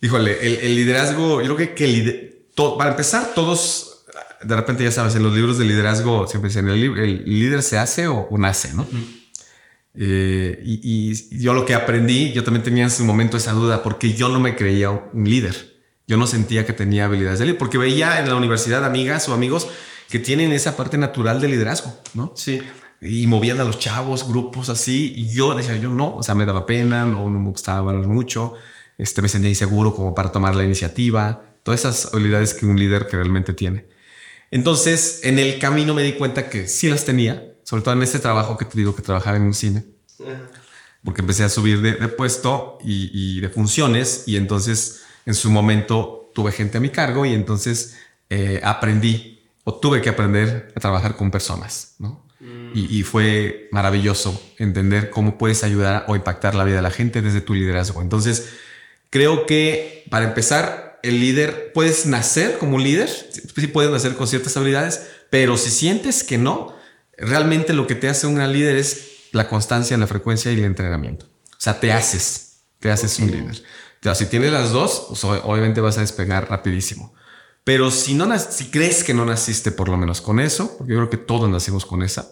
Híjole, 0.00 0.36
el, 0.46 0.56
el 0.66 0.76
liderazgo, 0.76 1.40
yo 1.42 1.56
creo 1.56 1.68
que, 1.68 1.74
que 1.74 1.88
lider- 1.88 2.76
para 2.78 2.90
empezar, 2.90 3.32
todos, 3.34 3.93
de 4.44 4.56
repente 4.56 4.84
ya 4.84 4.90
sabes, 4.90 5.14
en 5.14 5.22
los 5.22 5.34
libros 5.34 5.58
de 5.58 5.64
liderazgo 5.64 6.26
siempre 6.26 6.48
dicen, 6.48 6.68
el, 6.68 7.24
líder 7.24 7.62
se 7.62 7.78
hace 7.78 8.06
o, 8.08 8.28
o 8.30 8.38
nace, 8.38 8.72
¿no? 8.74 8.86
Eh, 9.96 10.60
y, 10.64 11.12
y 11.12 11.38
yo 11.38 11.54
lo 11.54 11.64
que 11.64 11.74
aprendí, 11.74 12.32
yo 12.32 12.42
también 12.42 12.64
tenía 12.64 12.84
en 12.84 12.90
su 12.90 13.04
momento 13.04 13.36
esa 13.36 13.52
duda, 13.52 13.82
porque 13.82 14.12
yo 14.12 14.28
no 14.28 14.40
me 14.40 14.56
creía 14.56 14.90
un 14.90 15.28
líder. 15.28 15.74
Yo 16.06 16.16
no 16.16 16.26
sentía 16.26 16.66
que 16.66 16.72
tenía 16.72 17.06
habilidades 17.06 17.38
de 17.38 17.46
líder, 17.46 17.58
porque 17.58 17.78
veía 17.78 18.20
en 18.20 18.28
la 18.28 18.36
universidad 18.36 18.84
amigas 18.84 19.28
o 19.28 19.34
amigos 19.34 19.68
que 20.10 20.18
tienen 20.18 20.52
esa 20.52 20.76
parte 20.76 20.98
natural 20.98 21.40
de 21.40 21.48
liderazgo, 21.48 21.96
¿no? 22.14 22.32
Sí. 22.36 22.60
y 23.00 23.26
movían 23.26 23.60
a 23.60 23.64
los 23.64 23.78
chavos, 23.78 24.28
grupos 24.28 24.68
así, 24.68 25.12
y 25.16 25.28
yo 25.34 25.54
decía, 25.54 25.76
yo 25.76 25.90
no, 25.90 26.16
o 26.16 26.22
sea, 26.22 26.34
me 26.34 26.46
daba 26.46 26.64
pena, 26.64 27.04
no, 27.04 27.28
no 27.28 27.38
me 27.38 27.50
gustaba 27.50 27.90
hablar 27.90 28.06
mucho, 28.06 28.54
este, 28.96 29.20
me 29.20 29.28
sentía 29.28 29.50
inseguro 29.50 29.94
como 29.94 30.14
para 30.14 30.32
tomar 30.32 30.54
la 30.54 30.64
iniciativa, 30.64 31.42
todas 31.62 31.80
esas 31.80 32.14
habilidades 32.14 32.54
que 32.54 32.64
un 32.64 32.78
líder 32.78 33.06
que 33.06 33.16
realmente 33.16 33.52
tiene. 33.52 33.86
Entonces, 34.54 35.18
en 35.24 35.40
el 35.40 35.58
camino 35.58 35.94
me 35.94 36.04
di 36.04 36.12
cuenta 36.12 36.48
que 36.48 36.68
sí 36.68 36.88
las 36.88 37.04
tenía, 37.04 37.56
sobre 37.64 37.82
todo 37.82 37.94
en 37.94 38.04
este 38.04 38.20
trabajo 38.20 38.56
que 38.56 38.64
te 38.64 38.78
digo 38.78 38.94
que 38.94 39.02
trabajaba 39.02 39.36
en 39.36 39.42
un 39.42 39.52
cine, 39.52 39.84
porque 41.02 41.22
empecé 41.22 41.42
a 41.42 41.48
subir 41.48 41.82
de, 41.82 41.94
de 41.94 42.06
puesto 42.06 42.78
y, 42.80 43.10
y 43.12 43.40
de 43.40 43.48
funciones, 43.48 44.22
y 44.26 44.36
entonces 44.36 45.02
en 45.26 45.34
su 45.34 45.50
momento 45.50 46.30
tuve 46.36 46.52
gente 46.52 46.78
a 46.78 46.80
mi 46.80 46.90
cargo 46.90 47.26
y 47.26 47.34
entonces 47.34 47.96
eh, 48.30 48.60
aprendí 48.62 49.42
o 49.64 49.74
tuve 49.74 50.00
que 50.00 50.10
aprender 50.10 50.72
a 50.76 50.78
trabajar 50.78 51.16
con 51.16 51.32
personas, 51.32 51.96
¿no? 51.98 52.22
Y, 52.74 52.98
y 52.98 53.02
fue 53.02 53.68
maravilloso 53.72 54.40
entender 54.58 55.10
cómo 55.10 55.36
puedes 55.36 55.64
ayudar 55.64 56.04
o 56.06 56.14
impactar 56.14 56.54
la 56.54 56.62
vida 56.62 56.76
de 56.76 56.82
la 56.82 56.90
gente 56.92 57.22
desde 57.22 57.40
tu 57.40 57.54
liderazgo. 57.54 58.02
Entonces, 58.02 58.50
creo 59.10 59.46
que 59.46 60.04
para 60.10 60.26
empezar, 60.26 60.93
el 61.04 61.20
líder, 61.20 61.72
puedes 61.72 62.06
nacer 62.06 62.58
como 62.58 62.76
un 62.76 62.82
líder, 62.82 63.08
sí 63.08 63.66
puedes 63.68 63.90
nacer 63.90 64.14
con 64.14 64.26
ciertas 64.26 64.56
habilidades, 64.56 65.02
pero 65.30 65.56
si 65.56 65.70
sientes 65.70 66.24
que 66.24 66.38
no, 66.38 66.74
realmente 67.16 67.72
lo 67.72 67.86
que 67.86 67.94
te 67.94 68.08
hace 68.08 68.26
un 68.26 68.34
gran 68.34 68.52
líder 68.52 68.76
es 68.76 69.28
la 69.32 69.48
constancia, 69.48 69.96
la 69.96 70.06
frecuencia 70.06 70.50
y 70.52 70.58
el 70.58 70.64
entrenamiento. 70.64 71.26
O 71.26 71.56
sea, 71.64 71.80
te 71.80 71.92
haces, 71.92 72.58
te 72.78 72.90
haces 72.90 73.18
un 73.18 73.30
líder. 73.30 73.62
Sea, 74.02 74.14
si 74.14 74.26
tienes 74.26 74.52
las 74.52 74.70
dos, 74.70 75.06
pues, 75.08 75.24
ob- 75.24 75.40
obviamente 75.44 75.80
vas 75.80 75.96
a 75.96 76.02
despegar 76.02 76.50
rapidísimo. 76.50 77.14
Pero 77.64 77.90
si 77.90 78.14
no 78.14 78.38
si 78.38 78.66
crees 78.66 79.02
que 79.02 79.14
no 79.14 79.24
naciste 79.24 79.70
por 79.70 79.88
lo 79.88 79.96
menos 79.96 80.20
con 80.20 80.40
eso, 80.40 80.76
porque 80.76 80.92
yo 80.92 80.98
creo 80.98 81.10
que 81.10 81.16
todos 81.16 81.48
nacimos 81.48 81.86
con 81.86 82.02
esa, 82.02 82.28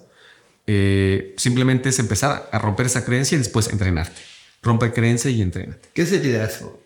eh, 0.66 1.34
simplemente 1.38 1.88
es 1.88 1.98
empezar 1.98 2.50
a 2.52 2.58
romper 2.58 2.86
esa 2.86 3.04
creencia 3.04 3.36
y 3.36 3.38
después 3.38 3.68
entrenarte. 3.68 4.20
Rompe 4.62 4.92
creencia 4.92 5.30
y 5.30 5.40
entrénate. 5.40 5.88
¿Qué 5.94 6.02
es 6.02 6.12
el 6.12 6.22
liderazgo? 6.22 6.81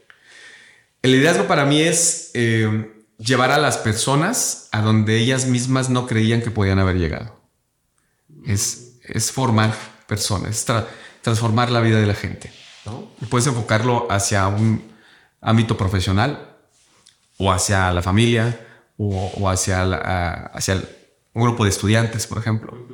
El 1.02 1.12
liderazgo 1.12 1.46
para 1.46 1.64
mí 1.66 1.80
es 1.80 2.30
eh, 2.34 2.92
llevar 3.18 3.50
a 3.52 3.58
las 3.58 3.78
personas 3.78 4.68
a 4.72 4.82
donde 4.82 5.18
ellas 5.18 5.46
mismas 5.46 5.88
no 5.88 6.06
creían 6.06 6.42
que 6.42 6.50
podían 6.50 6.78
haber 6.78 6.96
llegado. 6.96 7.40
Es, 8.46 8.98
formar 9.32 9.74
personas, 10.06 10.66
tra- 10.66 10.86
transformar 11.22 11.70
la 11.70 11.80
vida 11.80 12.00
de 12.00 12.06
la 12.06 12.14
gente. 12.14 12.50
puedes 13.28 13.46
enfocarlo 13.46 14.06
hacia 14.10 14.46
un 14.48 14.82
ámbito 15.40 15.76
profesional 15.76 16.56
o 17.38 17.52
hacia 17.52 17.92
la 17.92 18.02
familia 18.02 18.60
o, 18.96 19.48
hacia, 19.48 19.84
un 21.34 21.42
grupo 21.42 21.64
de 21.64 21.70
estudiantes, 21.70 22.26
por 22.26 22.38
ejemplo. 22.38 22.88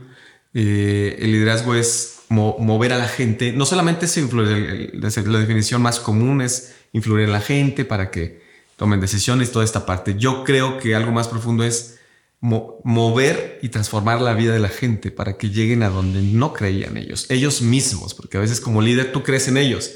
Eh, 0.54 1.16
el 1.20 1.32
liderazgo 1.32 1.74
es 1.74 2.20
mo- 2.28 2.56
mover 2.58 2.92
a 2.92 2.98
la 2.98 3.08
gente, 3.08 3.52
no 3.52 3.64
solamente 3.66 4.06
el- 4.42 4.90
la 5.00 5.38
definición 5.38 5.80
más 5.80 5.98
común 6.00 6.42
es 6.42 6.74
influir 6.92 7.24
en 7.24 7.32
la 7.32 7.40
gente 7.40 7.84
para 7.84 8.10
que 8.10 8.42
tomen 8.76 9.00
decisiones, 9.00 9.52
toda 9.52 9.64
esta 9.64 9.86
parte. 9.86 10.14
Yo 10.18 10.44
creo 10.44 10.78
que 10.78 10.94
algo 10.94 11.12
más 11.12 11.28
profundo 11.28 11.64
es 11.64 11.98
mo- 12.40 12.80
mover 12.84 13.58
y 13.62 13.68
transformar 13.68 14.20
la 14.20 14.34
vida 14.34 14.52
de 14.52 14.58
la 14.58 14.68
gente 14.68 15.10
para 15.10 15.36
que 15.38 15.50
lleguen 15.50 15.82
a 15.82 15.88
donde 15.88 16.20
no 16.22 16.52
creían 16.52 16.96
ellos, 16.96 17.26
ellos 17.30 17.62
mismos, 17.62 18.14
porque 18.14 18.36
a 18.36 18.40
veces 18.40 18.60
como 18.60 18.82
líder 18.82 19.12
tú 19.12 19.22
crees 19.22 19.48
en 19.48 19.56
ellos. 19.56 19.90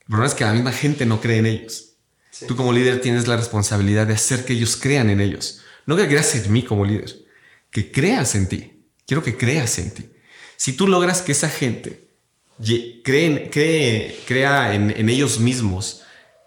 El 0.00 0.06
problema 0.06 0.26
es 0.26 0.34
que 0.34 0.44
la 0.44 0.52
misma 0.52 0.72
gente 0.72 1.06
no 1.06 1.20
cree 1.20 1.38
en 1.38 1.46
ellos. 1.46 1.88
Tú 2.48 2.56
como 2.56 2.72
líder 2.72 3.00
tienes 3.00 3.28
la 3.28 3.36
responsabilidad 3.36 4.06
de 4.06 4.14
hacer 4.14 4.44
que 4.44 4.54
ellos 4.54 4.76
crean 4.76 5.10
en 5.10 5.20
ellos. 5.20 5.60
No 5.86 5.96
que 5.96 6.06
creas 6.08 6.34
en 6.34 6.52
mí 6.52 6.62
como 6.62 6.84
líder, 6.84 7.12
que 7.70 7.90
creas 7.92 8.34
en 8.34 8.48
ti. 8.48 8.84
Quiero 9.06 9.22
que 9.22 9.36
creas 9.36 9.78
en 9.78 9.92
ti. 9.92 10.04
Si 10.56 10.72
tú 10.72 10.86
logras 10.88 11.22
que 11.22 11.32
esa 11.32 11.48
gente 11.48 12.08
cree, 13.04 13.50
cree- 13.50 14.16
crea 14.26 14.74
en, 14.74 14.90
en 14.96 15.08
ellos 15.08 15.38
mismos 15.40 16.01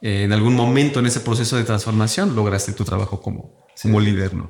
eh, 0.06 0.24
en 0.24 0.32
algún 0.38 0.53
momento 0.56 0.99
en 0.99 1.08
ese 1.08 1.20
proceso 1.28 1.58
de 1.58 1.64
transformación, 1.64 2.36
lograste 2.36 2.72
tu 2.74 2.84
trabajo 2.91 3.16
como, 3.22 3.39
como 3.82 3.99
líder, 3.99 4.34
¿no? 4.36 4.49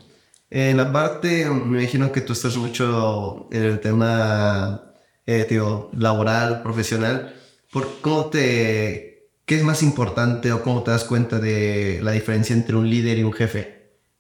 En 0.50 0.78
la 0.78 0.92
parte, 0.92 1.30
me 1.50 1.80
imagino 1.82 2.12
que 2.12 2.22
tú 2.22 2.34
estás 2.34 2.56
mucho 2.58 3.48
en 3.52 3.64
el 3.64 3.80
tema 3.80 4.94
eh, 5.26 5.46
digo, 5.50 5.90
laboral, 5.98 6.62
profesional. 6.62 7.34
¿Por 7.72 8.00
cómo 8.02 8.26
te, 8.26 9.30
¿Qué 9.46 9.56
es 9.56 9.64
más 9.64 9.82
importante 9.82 10.52
o 10.52 10.62
cómo 10.62 10.84
te 10.84 10.92
das 10.92 11.04
cuenta 11.04 11.40
de 11.40 12.00
la 12.02 12.12
diferencia 12.12 12.54
entre 12.56 12.76
un 12.76 12.90
líder 12.90 13.18
y 13.18 13.24
un 13.24 13.34
jefe? 13.34 13.62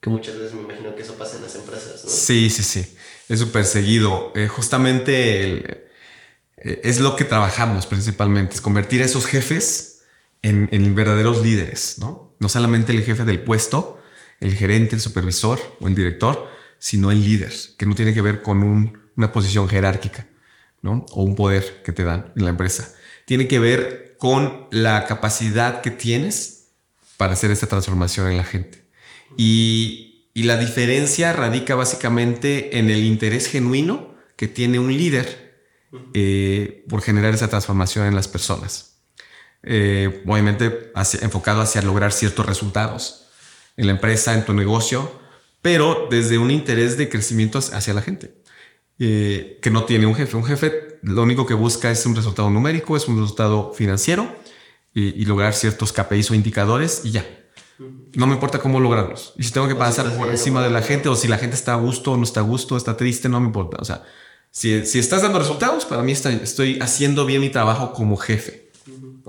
Que 0.01 0.09
muchas 0.09 0.37
veces 0.37 0.53
me 0.53 0.61
imagino 0.61 0.95
que 0.95 1.01
eso 1.03 1.15
pasa 1.15 1.37
en 1.37 1.43
las 1.43 1.55
empresas, 1.55 2.03
¿no? 2.03 2.09
Sí, 2.09 2.49
sí, 2.49 2.63
sí. 2.63 2.95
Es 3.29 3.39
súper 3.39 3.65
seguido. 3.65 4.31
Eh, 4.35 4.47
justamente 4.47 5.43
el- 5.43 5.77
eh, 6.57 6.81
es 6.83 6.99
lo 6.99 7.15
que 7.15 7.23
trabajamos 7.25 7.85
principalmente, 7.87 8.55
es 8.55 8.61
convertir 8.61 9.01
a 9.01 9.05
esos 9.05 9.25
jefes 9.25 9.94
en, 10.49 10.95
verdaderos 10.95 11.41
líderes, 11.41 11.97
¿no? 11.99 12.35
No 12.39 12.49
solamente 12.49 12.91
el 12.91 13.03
jefe 13.03 13.23
del 13.25 13.41
puesto, 13.41 13.99
el 14.39 14.53
gerente, 14.55 14.95
el 14.95 15.01
supervisor 15.01 15.59
o 15.79 15.87
el 15.87 15.95
director, 15.95 16.47
sino 16.79 17.11
el 17.11 17.23
líder, 17.23 17.53
que 17.77 17.85
no 17.85 17.95
tiene 17.95 18.13
que 18.13 18.21
ver 18.21 18.41
con 18.41 18.61
un- 18.63 18.99
una 19.15 19.31
posición 19.31 19.67
jerárquica, 19.67 20.27
¿no? 20.81 21.05
O 21.11 21.23
un 21.23 21.35
poder 21.35 21.81
que 21.83 21.91
te 21.93 22.03
dan 22.03 22.31
en 22.35 22.43
la 22.43 22.49
empresa. 22.51 22.93
Tiene 23.25 23.47
que 23.47 23.59
ver 23.59 24.15
con 24.19 24.67
la 24.71 25.05
capacidad 25.05 25.81
que 25.81 25.91
tienes 25.91 26.67
para 27.17 27.33
hacer 27.33 27.49
esta 27.51 27.67
transformación 27.67 28.29
en 28.29 28.37
la 28.37 28.43
gente. 28.43 28.85
Y, 29.37 30.29
y 30.33 30.43
la 30.43 30.57
diferencia 30.57 31.33
radica 31.33 31.75
básicamente 31.75 32.77
en 32.77 32.89
el 32.89 33.03
interés 33.03 33.47
genuino 33.47 34.13
que 34.35 34.47
tiene 34.47 34.79
un 34.79 34.91
líder 34.95 35.55
eh, 36.13 36.83
por 36.89 37.01
generar 37.01 37.33
esa 37.33 37.47
transformación 37.47 38.05
en 38.05 38.15
las 38.15 38.27
personas. 38.27 38.94
Eh, 39.67 40.21
obviamente 40.27 40.91
hacia- 40.95 41.21
enfocado 41.21 41.61
hacia 41.61 41.81
lograr 41.81 42.11
ciertos 42.11 42.45
resultados 42.45 43.25
en 43.77 43.87
la 43.87 43.93
empresa, 43.93 44.33
en 44.33 44.45
tu 44.45 44.53
negocio, 44.53 45.11
pero 45.61 46.07
desde 46.09 46.37
un 46.37 46.51
interés 46.51 46.97
de 46.97 47.09
crecimiento 47.09 47.57
hacia 47.59 47.93
la 47.93 48.01
gente. 48.01 48.35
eh, 48.97 49.59
que 49.61 49.69
no 49.71 49.83
tiene 49.83 50.05
un 50.05 50.15
jefe. 50.15 50.37
Un 50.37 50.45
jefe 50.45 50.99
lo 51.01 51.23
único 51.23 51.45
que 51.45 51.53
busca 51.53 51.91
es 51.91 52.05
un 52.05 52.15
resultado 52.15 52.49
numérico, 52.49 52.95
es 52.95 53.07
un 53.09 53.19
resultado 53.19 53.73
financiero 53.73 54.33
y, 54.93 55.21
y 55.21 55.25
lograr 55.25 55.53
ciertos 55.53 55.91
KPIs 55.91 56.31
o 56.31 56.33
indicadores 56.35 57.01
y 57.03 57.11
ya. 57.11 57.25
No 58.15 58.25
me 58.25 58.35
importa 58.35 58.59
cómo 58.59 58.79
lograrlos. 58.79 59.33
Y 59.37 59.43
si 59.43 59.51
tengo 59.51 59.67
que 59.67 59.75
pasar 59.75 60.05
por 60.17 60.29
encima 60.29 60.63
de 60.63 60.69
la 60.69 60.81
gente 60.81 61.09
o 61.09 61.15
si 61.17 61.27
la 61.27 61.37
gente 61.37 61.57
está 61.57 61.73
a 61.73 61.75
gusto 61.75 62.13
o 62.13 62.17
no 62.17 62.23
está 62.23 62.39
a 62.39 62.43
gusto, 62.43 62.77
está 62.77 62.95
triste, 62.95 63.27
no 63.27 63.41
me 63.41 63.47
importa. 63.47 63.75
O 63.81 63.83
sea, 63.85 64.03
si, 64.49 64.85
si 64.85 64.99
estás 64.99 65.21
dando 65.23 65.39
resultados, 65.39 65.83
para 65.83 66.01
mí 66.01 66.13
está- 66.13 66.31
estoy 66.31 66.79
haciendo 66.79 67.25
bien 67.25 67.41
mi 67.41 67.49
trabajo 67.49 67.91
como 67.91 68.15
jefe. 68.15 68.64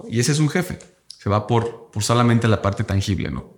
Y 0.09 0.21
ese 0.21 0.33
es 0.33 0.39
un 0.39 0.49
jefe. 0.49 0.79
Se 1.09 1.29
va 1.31 1.47
por, 1.47 1.91
por 1.91 2.03
solamente 2.03 2.49
la 2.49 2.63
parte 2.63 2.85
tangible, 2.85 3.31
¿no? 3.31 3.57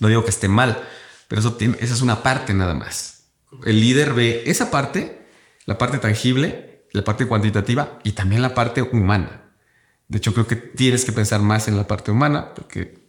No 0.00 0.08
digo 0.08 0.24
que 0.24 0.30
esté 0.30 0.48
mal, 0.48 0.82
pero 1.28 1.40
eso 1.40 1.54
tiene, 1.54 1.76
esa 1.80 1.94
es 1.94 2.02
una 2.02 2.22
parte 2.22 2.54
nada 2.54 2.74
más. 2.74 3.24
El 3.64 3.80
líder 3.80 4.14
ve 4.14 4.42
esa 4.46 4.70
parte, 4.70 5.26
la 5.66 5.78
parte 5.78 5.98
tangible, 5.98 6.86
la 6.92 7.04
parte 7.04 7.26
cuantitativa 7.26 7.98
y 8.02 8.12
también 8.12 8.42
la 8.42 8.54
parte 8.54 8.82
humana. 8.82 9.52
De 10.08 10.18
hecho, 10.18 10.32
creo 10.34 10.46
que 10.46 10.56
tienes 10.56 11.04
que 11.04 11.12
pensar 11.12 11.40
más 11.40 11.68
en 11.68 11.76
la 11.76 11.86
parte 11.86 12.10
humana, 12.10 12.52
porque 12.54 13.08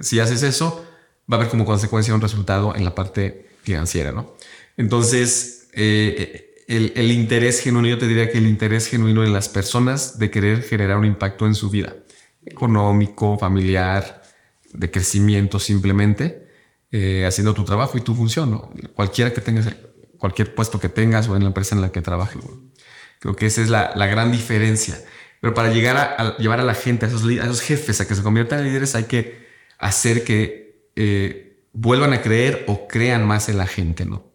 si- 0.00 0.18
haces 0.20 0.42
eso, 0.42 0.86
va 1.30 1.36
a 1.36 1.40
haber 1.40 1.50
como 1.50 1.64
consecuencia 1.64 2.14
un 2.14 2.20
resultado 2.20 2.74
en 2.74 2.84
la 2.84 2.94
parte 2.94 3.48
financiera, 3.62 4.12
¿no? 4.12 4.34
Entonces, 4.76 5.68
eh, 5.72 6.45
el, 6.66 7.12
interés 7.12 7.60
genuino, 7.60 7.88
yo 7.88 7.98
te 7.98 8.08
diría 8.08 8.30
que 8.30 8.38
el 8.38 8.46
interés 8.46 8.88
genuino 8.88 9.24
en 9.24 9.32
las 9.32 9.48
personas 9.48 10.18
de 10.18 10.30
querer 10.30 10.62
generar 10.62 10.98
un 10.98 11.04
impacto 11.04 11.46
en 11.46 11.54
su 11.54 11.70
vida, 11.70 11.94
económico, 12.44 13.38
familiar, 13.38 14.22
de 14.72 14.90
crecimiento 14.90 15.58
simplemente, 15.58 16.48
eh, 16.90 17.24
haciendo 17.26 17.54
tu 17.54 17.64
trabajo 17.64 17.96
y 17.98 18.00
tu 18.00 18.14
función, 18.14 18.50
¿no? 18.50 18.70
Cualquiera 18.94 19.32
que 19.32 19.40
tengas, 19.40 19.68
cualquier 20.18 20.54
puesto 20.54 20.80
que 20.80 20.88
tengas 20.88 21.28
o 21.28 21.36
en 21.36 21.42
la 21.42 21.48
empresa 21.48 21.74
en 21.74 21.82
la 21.82 21.92
que 21.92 22.02
trabajes. 22.02 22.42
Creo 23.20 23.36
que 23.36 23.46
esa 23.46 23.62
es 23.62 23.68
la, 23.68 23.92
la 23.94 24.06
gran 24.06 24.32
diferencia. 24.32 24.98
Pero 25.40 25.54
para 25.54 25.72
llegar 25.72 25.96
a, 25.96 26.36
llevar 26.38 26.60
a 26.60 26.64
la 26.64 26.74
gente, 26.74 27.06
a 27.06 27.08
esos, 27.08 27.24
a 27.24 27.44
esos 27.44 27.60
jefes, 27.60 28.00
a 28.00 28.08
que 28.08 28.14
se 28.14 28.22
conviertan 28.22 28.60
en 28.60 28.66
líderes, 28.66 28.94
hay 28.94 29.04
que 29.04 29.46
hacer 29.78 30.24
que 30.24 30.90
eh, 30.96 31.62
vuelvan 31.72 32.12
a 32.12 32.22
creer 32.22 32.64
o 32.66 32.88
crean 32.88 33.26
más 33.26 33.48
en 33.48 33.58
la 33.58 33.66
gente, 33.66 34.04
¿no? 34.04 34.25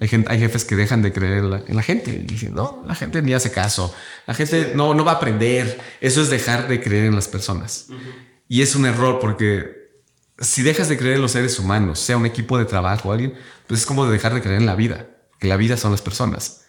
Hay, 0.00 0.08
gente, 0.08 0.30
hay 0.30 0.38
jefes 0.38 0.64
que 0.64 0.76
dejan 0.76 1.02
de 1.02 1.12
creer 1.12 1.44
en 1.66 1.76
la, 1.76 1.82
gente 1.82 2.10
y 2.10 2.26
dicen, 2.26 2.54
no, 2.54 2.84
la 2.86 2.94
gente 2.94 3.22
ni 3.22 3.32
hace 3.32 3.50
caso, 3.50 3.94
la 4.26 4.34
gente 4.34 4.72
no, 4.74 4.94
no 4.94 5.04
va 5.04 5.12
a 5.12 5.14
aprender. 5.16 5.80
Eso 6.00 6.20
es 6.22 6.30
dejar 6.30 6.68
de 6.68 6.80
creer 6.80 7.06
en 7.06 7.14
las 7.14 7.28
personas. 7.28 7.86
Y 8.48 8.62
es 8.62 8.74
un 8.74 8.86
error 8.86 9.18
porque 9.20 9.86
si 10.38 10.62
dejas 10.62 10.88
de 10.88 10.98
creer 10.98 11.16
en 11.16 11.22
los 11.22 11.32
seres 11.32 11.58
humanos, 11.58 11.98
sea 11.98 12.16
un 12.16 12.26
equipo 12.26 12.58
de 12.58 12.64
trabajo 12.64 13.08
o 13.08 13.12
alguien, 13.12 13.34
pues 13.66 13.80
es 13.80 13.86
como 13.86 14.06
dejar 14.06 14.34
de 14.34 14.42
creer 14.42 14.60
en 14.60 14.66
la 14.66 14.74
vida, 14.76 15.08
que 15.38 15.48
la 15.48 15.56
vida 15.56 15.76
son 15.76 15.92
las 15.92 16.02
personas. 16.02 16.62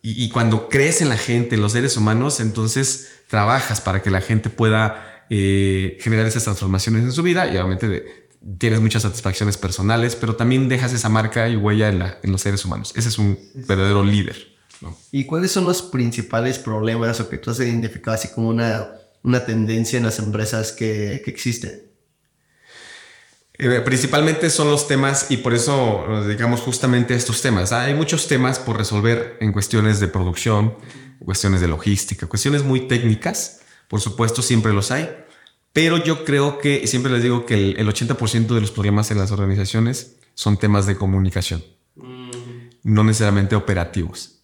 Y, 0.00 0.28
cuando 0.30 0.68
crees 0.68 1.00
en 1.00 1.08
la 1.08 1.16
gente, 1.16 1.54
en 1.54 1.62
los 1.62 1.72
seres 1.72 1.96
humanos, 1.96 2.40
entonces 2.40 3.10
trabajas 3.28 3.80
para 3.80 4.02
que 4.02 4.10
la 4.10 4.20
gente 4.20 4.50
pueda 4.50 5.24
eh, 5.30 5.98
generar 6.00 6.26
esas 6.26 6.44
transformaciones 6.44 7.02
en 7.02 7.12
su 7.12 7.22
vida 7.22 7.46
y 7.46 7.56
obviamente 7.56 8.23
tienes 8.58 8.80
muchas 8.80 9.02
satisfacciones 9.02 9.56
personales, 9.56 10.16
pero 10.16 10.36
también 10.36 10.68
dejas 10.68 10.92
esa 10.92 11.08
marca 11.08 11.48
y 11.48 11.56
huella 11.56 11.88
en, 12.22 12.32
los 12.32 12.40
seres 12.40 12.64
humanos. 12.64 12.92
Ese 12.96 13.08
es 13.08 13.18
un 13.18 13.38
verdadero 13.54 14.04
líder. 14.04 14.36
¿Y 15.12 15.24
cuáles 15.24 15.50
son 15.50 15.64
los 15.64 15.80
principales 15.82 16.58
problemas 16.58 17.18
o 17.20 17.28
que 17.28 17.38
tú 17.38 17.50
has 17.50 17.60
identificado 17.60 18.16
así 18.16 18.28
como 18.28 18.48
una, 18.50 18.86
una 19.22 19.44
tendencia 19.46 19.96
en 19.96 20.04
las 20.04 20.18
empresas 20.18 20.72
que, 20.72 21.22
que 21.24 21.30
existen? 21.30 21.84
Eh, 23.56 23.80
principalmente 23.84 24.50
son 24.50 24.68
los 24.68 24.88
temas 24.88 25.30
y 25.30 25.36
por 25.36 25.54
eso 25.54 26.04
nos 26.08 26.26
dedicamos 26.26 26.60
justamente 26.60 27.14
a 27.14 27.16
estos 27.16 27.40
temas. 27.40 27.72
Hay 27.72 27.94
muchos 27.94 28.26
temas 28.26 28.58
por 28.58 28.76
resolver 28.76 29.38
en 29.40 29.52
cuestiones 29.52 30.00
de 30.00 30.08
producción, 30.08 30.74
cuestiones 31.24 31.60
de 31.60 31.68
logística, 31.68 32.26
cuestiones 32.26 32.64
muy 32.64 32.88
técnicas. 32.88 33.60
Por 33.88 34.00
supuesto, 34.00 34.42
siempre 34.42 34.72
los 34.72 34.90
hay. 34.90 35.08
Pero 35.74 35.96
yo 35.96 36.24
creo 36.24 36.58
que, 36.58 36.86
siempre 36.86 37.10
les 37.10 37.24
digo 37.24 37.44
que 37.46 37.72
el, 37.72 37.88
80% 37.88 38.46
de 38.46 38.60
los 38.60 38.70
problemas 38.70 39.10
en 39.10 39.18
las 39.18 39.32
organizaciones 39.32 40.14
son 40.34 40.56
temas 40.56 40.86
de 40.86 40.94
comunicación, 40.94 41.64
no 42.84 43.02
necesariamente 43.02 43.56
operativos. 43.56 44.36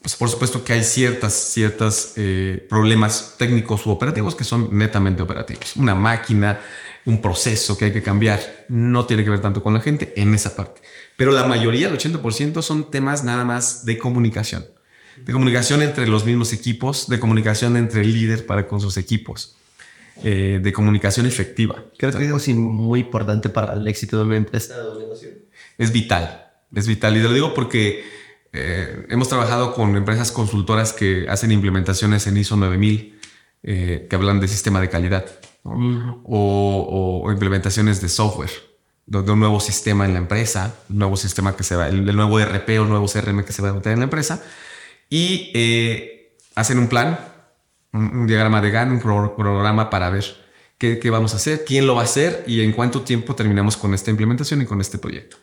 Pues 0.00 0.14
por 0.14 0.30
supuesto 0.30 0.62
que 0.62 0.72
hay 0.72 0.84
ciertas, 0.84 1.34
ciertas 1.34 2.12
eh, 2.16 2.64
problemas 2.70 3.34
técnicos 3.36 3.84
u 3.84 3.90
operativos 3.90 4.36
que 4.36 4.44
son 4.44 4.68
netamente 4.70 5.22
operativos. 5.22 5.74
Una 5.74 5.96
máquina, 5.96 6.60
un 7.04 7.20
proceso 7.20 7.76
que 7.76 7.86
hay 7.86 7.92
que 7.92 8.02
cambiar, 8.02 8.40
no 8.68 9.06
tiene 9.06 9.24
que 9.24 9.30
ver 9.30 9.40
tanto 9.40 9.64
con 9.64 9.74
la 9.74 9.80
gente 9.80 10.12
en 10.16 10.32
esa 10.34 10.54
parte. 10.54 10.82
Pero 11.16 11.32
la 11.32 11.48
mayoría, 11.48 11.88
el 11.88 11.98
80%, 11.98 12.62
son 12.62 12.92
temas 12.92 13.24
nada 13.24 13.44
más 13.44 13.84
de 13.84 13.98
comunicación. 13.98 14.66
De 15.16 15.32
comunicación 15.32 15.82
entre 15.82 16.06
los 16.06 16.24
mismos 16.24 16.52
equipos, 16.52 17.08
de 17.08 17.18
comunicación 17.18 17.76
entre 17.76 18.02
el 18.02 18.12
líder 18.12 18.46
para 18.46 18.68
con 18.68 18.80
sus 18.80 18.96
equipos. 18.96 19.56
Eh, 20.22 20.60
de 20.62 20.72
comunicación 20.72 21.24
efectiva. 21.24 21.82
Creo 21.96 22.12
que 22.12 22.26
es 22.26 22.48
muy 22.54 23.00
importante 23.00 23.48
para 23.48 23.72
el 23.72 23.88
éxito 23.88 24.18
de 24.18 24.24
una 24.24 24.36
empresa. 24.36 24.74
Es 25.78 25.92
vital, 25.92 26.46
es 26.74 26.86
vital. 26.86 27.16
Y 27.16 27.22
te 27.22 27.28
lo 27.28 27.32
digo 27.32 27.54
porque 27.54 28.04
eh, 28.52 29.06
hemos 29.08 29.30
trabajado 29.30 29.72
con 29.72 29.96
empresas 29.96 30.30
consultoras 30.30 30.92
que 30.92 31.26
hacen 31.26 31.52
implementaciones 31.52 32.26
en 32.26 32.36
ISO 32.36 32.56
9000, 32.56 33.18
eh, 33.62 34.06
que 34.10 34.16
hablan 34.16 34.40
de 34.40 34.48
sistema 34.48 34.78
de 34.78 34.90
calidad, 34.90 35.24
o, 35.62 37.26
implementaciones 37.32 38.02
de 38.02 38.10
software, 38.10 38.50
de, 39.06 39.18
un 39.20 39.40
nuevo 39.40 39.58
sistema 39.58 40.04
en 40.04 40.12
la 40.12 40.18
empresa, 40.18 40.74
un 40.90 40.98
nuevo 40.98 41.16
sistema 41.16 41.56
que 41.56 41.64
se 41.64 41.76
va, 41.76 41.88
el, 41.88 42.04
nuevo 42.14 42.38
RP 42.38 42.78
o 42.78 42.84
nuevo 42.84 43.06
CRM 43.06 43.42
que 43.42 43.52
se 43.54 43.62
va 43.62 43.70
a 43.70 43.72
meter 43.72 43.92
en 43.92 44.00
la 44.00 44.04
empresa, 44.04 44.42
y 45.08 45.50
hacen 46.54 46.78
un 46.78 46.88
plan 46.88 47.29
un, 47.92 48.26
diagrama 48.26 48.60
de 48.60 48.70
GAN, 48.70 48.92
un 48.92 49.00
programa 49.00 49.90
para 49.90 50.10
ver 50.10 50.24
qué, 50.78 50.98
qué, 50.98 51.10
vamos 51.10 51.34
a 51.34 51.36
hacer, 51.36 51.64
quién 51.64 51.86
lo 51.86 51.94
va 51.94 52.02
a 52.02 52.04
hacer 52.04 52.44
y 52.46 52.62
en 52.62 52.72
cuánto 52.72 53.02
tiempo 53.02 53.34
terminamos 53.34 53.76
con 53.76 53.94
esta 53.94 54.10
implementación 54.10 54.62
y 54.62 54.66
con 54.66 54.80
este 54.80 54.98
proyecto. 54.98 55.36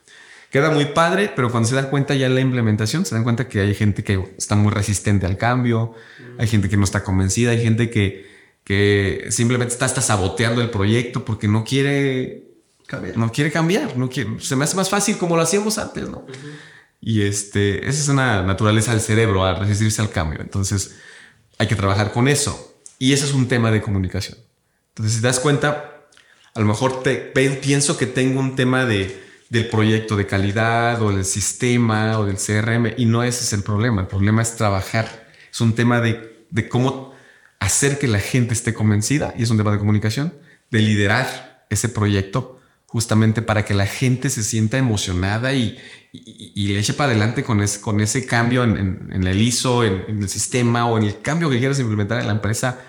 Queda 0.49 0.71
muy 0.71 0.85
padre, 0.85 1.31
pero 1.35 1.51
cuando 1.51 1.67
se 1.67 1.75
dan 1.75 1.89
cuenta 1.89 2.15
ya 2.15 2.29
la 2.29 2.39
implementación, 2.39 3.05
se 3.05 3.15
dan 3.15 3.23
cuenta 3.23 3.49
que 3.49 3.59
hay 3.59 3.75
gente 3.75 4.03
que 4.03 4.33
está 4.37 4.55
muy 4.55 4.71
resistente 4.71 5.25
al 5.25 5.37
cambio, 5.37 5.93
hay 6.37 6.47
gente 6.47 6.69
que 6.69 6.77
no 6.77 6.85
está 6.85 7.03
convencida, 7.03 7.51
hay 7.51 7.61
gente 7.61 7.89
que, 7.89 8.25
que 8.63 9.27
simplemente 9.29 9.73
está 9.73 9.85
hasta 9.85 10.01
saboteando 10.01 10.61
el 10.61 10.69
proyecto 10.69 11.25
porque 11.25 11.49
no 11.49 11.65
quiere 11.65 12.45
cambiar. 12.85 13.17
No 13.17 13.31
quiere 13.31 13.51
cambiar, 13.51 13.97
no 13.97 14.09
quiere, 14.09 14.39
se 14.39 14.55
me 14.55 14.63
hace 14.63 14.77
más 14.77 14.89
fácil 14.89 15.17
como 15.17 15.35
lo 15.35 15.41
hacíamos 15.41 15.77
antes, 15.77 16.09
¿no? 16.09 16.25
Y 17.01 17.23
este, 17.23 17.87
esa 17.87 18.01
es 18.01 18.07
una 18.07 18.41
naturaleza 18.43 18.91
del 18.91 19.01
cerebro, 19.01 19.45
a 19.45 19.53
resistirse 19.53 20.01
al 20.01 20.09
cambio. 20.09 20.39
Entonces, 20.41 20.95
hay 21.57 21.67
que 21.67 21.75
trabajar 21.75 22.11
con 22.11 22.27
eso. 22.27 22.75
Y 22.99 23.13
ese 23.13 23.25
es 23.25 23.33
un 23.33 23.47
tema 23.47 23.71
de 23.71 23.81
comunicación. 23.81 24.37
Entonces, 24.89 25.15
si 25.15 25.21
te 25.21 25.27
das 25.27 25.39
cuenta, 25.39 26.07
a 26.53 26.59
lo 26.59 26.65
mejor 26.65 27.03
pienso 27.61 27.97
que 27.97 28.07
tengo 28.07 28.39
un 28.39 28.55
tema 28.55 28.85
de, 28.85 29.23
del 29.49 29.69
proyecto 29.69 30.15
de 30.15 30.25
calidad 30.25 31.01
o 31.01 31.11
del 31.11 31.25
sistema 31.25 32.19
o 32.19 32.25
del 32.25 32.37
CRM 32.37 32.93
y 32.97 33.05
no 33.05 33.23
ese 33.23 33.43
es 33.43 33.53
el 33.53 33.63
problema. 33.63 34.01
El 34.01 34.07
problema 34.07 34.41
es 34.41 34.55
trabajar. 34.55 35.27
Es 35.51 35.61
un 35.61 35.73
tema 35.73 36.01
de, 36.01 36.45
de 36.49 36.67
cómo 36.67 37.13
hacer 37.59 37.99
que 37.99 38.07
la 38.07 38.19
gente 38.19 38.53
esté 38.53 38.73
convencida 38.73 39.33
y 39.37 39.43
es 39.43 39.49
un 39.49 39.57
tema 39.57 39.71
de 39.71 39.79
comunicación, 39.79 40.33
de 40.71 40.79
liderar 40.79 41.65
ese 41.69 41.89
proyecto 41.89 42.56
justamente 42.87 43.41
para 43.41 43.65
que 43.65 43.73
la 43.73 43.85
gente 43.85 44.29
se 44.29 44.43
sienta 44.43 44.77
emocionada 44.77 45.53
y, 45.53 45.77
y, 46.13 46.67
le 46.69 46.79
eche 46.79 46.93
para 46.93 47.11
adelante 47.11 47.43
con, 47.43 47.63
con 47.81 48.01
ese 48.01 48.25
cambio 48.25 48.63
en, 48.63 49.09
el 49.11 49.41
ISO, 49.41 49.83
en, 49.83 50.21
el 50.21 50.29
sistema 50.29 50.87
o 50.87 50.97
en 50.97 51.03
el 51.03 51.21
cambio 51.21 51.49
que 51.49 51.59
quieras 51.59 51.79
implementar 51.79 52.21
en 52.21 52.27
la 52.27 52.33
empresa, 52.33 52.79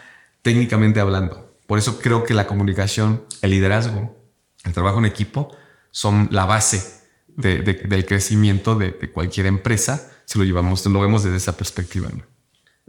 técnicamente 0.42 1.00
hablando. 1.00 1.58
Por 1.66 1.78
eso 1.78 1.98
creo 1.98 2.24
que 2.24 2.32
la 2.32 2.46
comunicación, 2.46 3.24
el 3.42 3.50
liderazgo, 3.50 4.16
el 4.64 4.72
trabajo 4.72 4.98
en 4.98 5.04
equipo 5.04 5.54
son 5.90 6.28
la 6.30 6.44
base 6.44 7.02
del 7.36 8.06
crecimiento 8.06 8.74
de, 8.76 8.94
cualquier 9.12 9.46
empresa 9.46 10.12
si 10.24 10.38
lo 10.38 10.44
llevamos, 10.44 10.84
lo 10.86 11.00
vemos 11.00 11.24
desde 11.24 11.38
esa 11.38 11.56
perspectiva. 11.56 12.08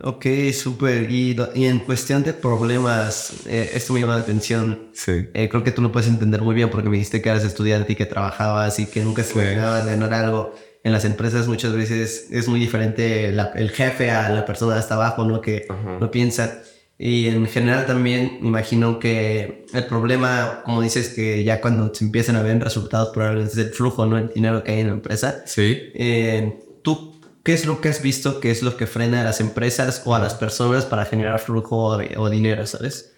Ok, 0.04 0.26
súper. 0.54 1.12
Y, 1.12 1.36
en 1.56 1.80
cuestión 1.80 2.24
de 2.24 2.34
problemas, 2.34 3.34
eh, 3.48 3.72
esto 3.74 3.94
me 3.94 4.02
llama 4.02 4.16
la 4.16 4.22
atención. 4.22 4.90
Sí. 4.94 5.28
Eh, 5.34 5.50
creo 5.50 5.64
que 5.64 5.72
tú 5.72 5.82
lo 5.82 5.92
puedes 5.92 6.08
entender 6.08 6.42
muy 6.42 6.56
bien 6.56 6.70
porque 6.70 6.90
me 6.90 6.98
dijiste 6.98 7.22
que 7.22 7.30
eras 7.30 7.44
estudiante 7.44 7.94
y 7.94 7.96
que 7.96 8.06
trabajabas 8.06 8.80
y 8.80 8.86
que 8.86 9.04
nunca 9.04 9.24
se 9.24 9.40
de 9.40 9.56
ganar 9.56 10.14
algo. 10.14 10.56
En 10.84 10.94
las 10.94 11.04
empresas 11.04 11.48
muchas 11.48 11.74
veces 11.74 12.28
es 12.32 12.48
muy 12.48 12.60
diferente 12.60 13.26
el 13.28 13.70
jefe 13.72 14.12
a 14.12 14.30
la 14.30 14.46
persona 14.46 14.78
hasta 14.78 14.96
abajo, 14.96 15.26
¿no? 15.26 15.42
Que 15.42 15.68
lo 16.00 16.10
piensa. 16.10 16.62
Y 16.98 17.28
en 17.28 17.48
general 17.48 17.86
también 17.86 18.40
imagino 18.42 19.00
que 19.00 19.66
el 19.74 19.86
problema, 19.86 20.62
como 20.66 20.82
dices, 20.82 21.10
que 21.10 21.46
ya 21.46 21.62
cuando 21.62 21.94
se 21.94 22.04
empiezan 22.04 22.36
a 22.36 22.44
ver 22.44 22.62
resultados, 22.62 23.10
probablemente 23.14 23.54
es 23.54 23.68
el 23.68 23.74
flujo, 23.74 24.06
¿no? 24.06 24.18
El 24.18 24.30
dinero 24.34 24.64
que 24.64 24.72
hay 24.72 24.80
en 24.82 24.88
la 24.88 24.94
empresa. 24.94 25.44
Sí. 25.46 25.78
Eh, 25.94 26.60
tú 26.82 27.19
¿Qué 27.50 27.56
es 27.56 27.66
lo 27.66 27.82
que 27.82 27.90
has 27.90 28.04
visto 28.04 28.40
que 28.40 28.52
es 28.52 28.62
lo 28.62 28.78
que 28.78 28.86
frena 28.86 29.22
a 29.22 29.24
las 29.24 29.40
empresas 29.40 30.04
o 30.06 30.14
a 30.14 30.20
las 30.20 30.36
personas 30.36 30.86
para 30.86 31.06
generar 31.06 31.40
flujo 31.40 31.98
o, 32.16 32.30
dinero, 32.30 32.68
sabes? 32.68 33.14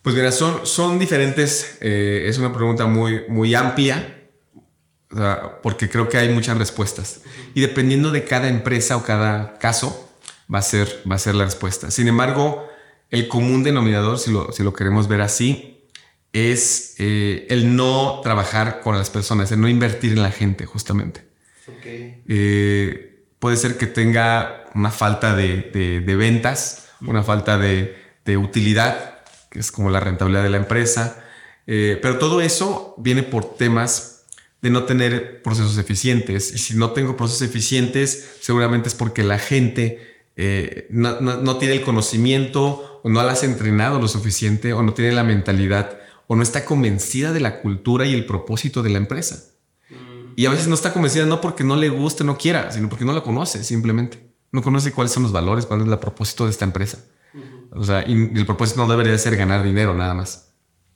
Pues 0.00 0.14
mira, 0.14 0.30
son, 0.30 0.64
son 0.64 0.96
diferentes. 1.00 1.76
Eh, 1.80 2.26
es 2.28 2.38
una 2.38 2.52
pregunta 2.52 2.86
muy, 2.86 3.24
muy 3.28 3.56
amplia 3.56 4.28
porque 5.60 5.90
creo 5.90 6.08
que 6.08 6.18
hay 6.18 6.28
muchas 6.28 6.56
respuestas. 6.56 7.22
Y 7.52 7.60
dependiendo 7.60 8.12
de 8.12 8.22
cada 8.22 8.46
empresa 8.48 8.96
o 8.96 9.02
cada 9.02 9.58
caso, 9.58 10.08
va 10.54 10.60
a 10.60 10.62
ser, 10.62 11.02
va 11.10 11.16
a 11.16 11.18
ser 11.18 11.34
la 11.34 11.44
respuesta. 11.44 11.90
Sin 11.90 12.06
embargo, 12.06 12.64
el 13.10 13.26
común 13.26 13.64
denominador, 13.64 14.20
si 14.20 14.30
lo, 14.30 14.52
si 14.52 14.62
lo 14.62 14.72
queremos 14.72 15.08
ver 15.08 15.20
así, 15.20 15.84
es 16.32 16.94
eh, 16.98 17.48
el 17.50 17.74
no 17.74 18.20
trabajar 18.22 18.78
con 18.82 18.96
las 18.96 19.10
personas, 19.10 19.50
el 19.50 19.60
no 19.60 19.68
invertir 19.68 20.12
en 20.12 20.22
la 20.22 20.30
gente, 20.30 20.64
justamente. 20.64 21.26
Okay. 21.80 22.22
Eh, 22.28 23.07
puede 23.38 23.56
ser 23.56 23.76
que 23.78 23.86
tenga 23.86 24.64
una 24.74 24.90
falta 24.90 25.34
de, 25.34 26.02
ventas, 26.06 26.88
una 27.00 27.22
falta 27.22 27.58
de, 27.58 27.96
utilidad, 28.36 29.20
que 29.50 29.60
es 29.60 29.72
como 29.72 29.90
la 29.90 30.00
rentabilidad 30.00 30.42
de 30.42 30.50
la 30.50 30.58
empresa. 30.58 31.24
Eh, 31.66 31.98
pero 32.00 32.18
todo 32.18 32.40
eso 32.40 32.94
viene 32.98 33.22
por 33.22 33.56
temas 33.56 34.26
de 34.60 34.70
no 34.70 34.84
tener 34.84 35.42
procesos 35.42 35.78
eficientes. 35.78 36.52
Y 36.52 36.58
si 36.58 36.74
no 36.74 36.90
tengo 36.90 37.16
procesos 37.16 37.42
eficientes, 37.42 38.36
seguramente 38.40 38.88
es 38.88 38.94
porque 38.94 39.22
la 39.22 39.38
gente 39.38 40.24
eh, 40.36 40.86
no, 40.90 41.56
tiene 41.58 41.74
el 41.74 41.82
conocimiento 41.82 43.00
o 43.02 43.08
no 43.08 43.22
las 43.22 43.42
ha 43.42 43.46
entrenado 43.46 44.00
lo 44.00 44.08
suficiente 44.08 44.72
o 44.72 44.82
no 44.82 44.94
tiene 44.94 45.12
la 45.12 45.24
mentalidad 45.24 45.98
o 46.26 46.36
no 46.36 46.42
está 46.42 46.64
convencida 46.64 47.32
de 47.32 47.40
la 47.40 47.60
cultura 47.60 48.06
y 48.06 48.14
el 48.14 48.26
propósito 48.26 48.82
de 48.82 48.90
la 48.90 48.98
empresa. 48.98 49.44
Y 50.38 50.46
a 50.46 50.50
veces 50.50 50.68
no 50.68 50.76
está 50.76 50.92
convencida 50.92 51.26
no 51.26 51.40
porque 51.40 51.64
no 51.64 51.74
le 51.74 51.88
guste, 51.88 52.22
no 52.22 52.38
quiera, 52.38 52.70
sino 52.70 52.88
porque 52.88 53.04
no 53.04 53.12
la 53.12 53.22
conoce 53.22 53.64
simplemente. 53.64 54.22
No 54.52 54.62
conoce 54.62 54.92
cuáles 54.92 55.10
son 55.10 55.24
los 55.24 55.32
valores, 55.32 55.66
cuál 55.66 55.80
es 55.80 55.88
el 55.88 55.98
propósito 55.98 56.44
de 56.44 56.52
esta 56.52 56.64
empresa. 56.64 56.98
O 57.72 57.82
sea, 57.82 58.04
y 58.06 58.12
el 58.12 58.46
propósito 58.46 58.80
no 58.80 58.88
debería 58.88 59.18
ser 59.18 59.34
ganar 59.34 59.64
dinero 59.64 59.94
nada 59.94 60.14
más. 60.14 60.52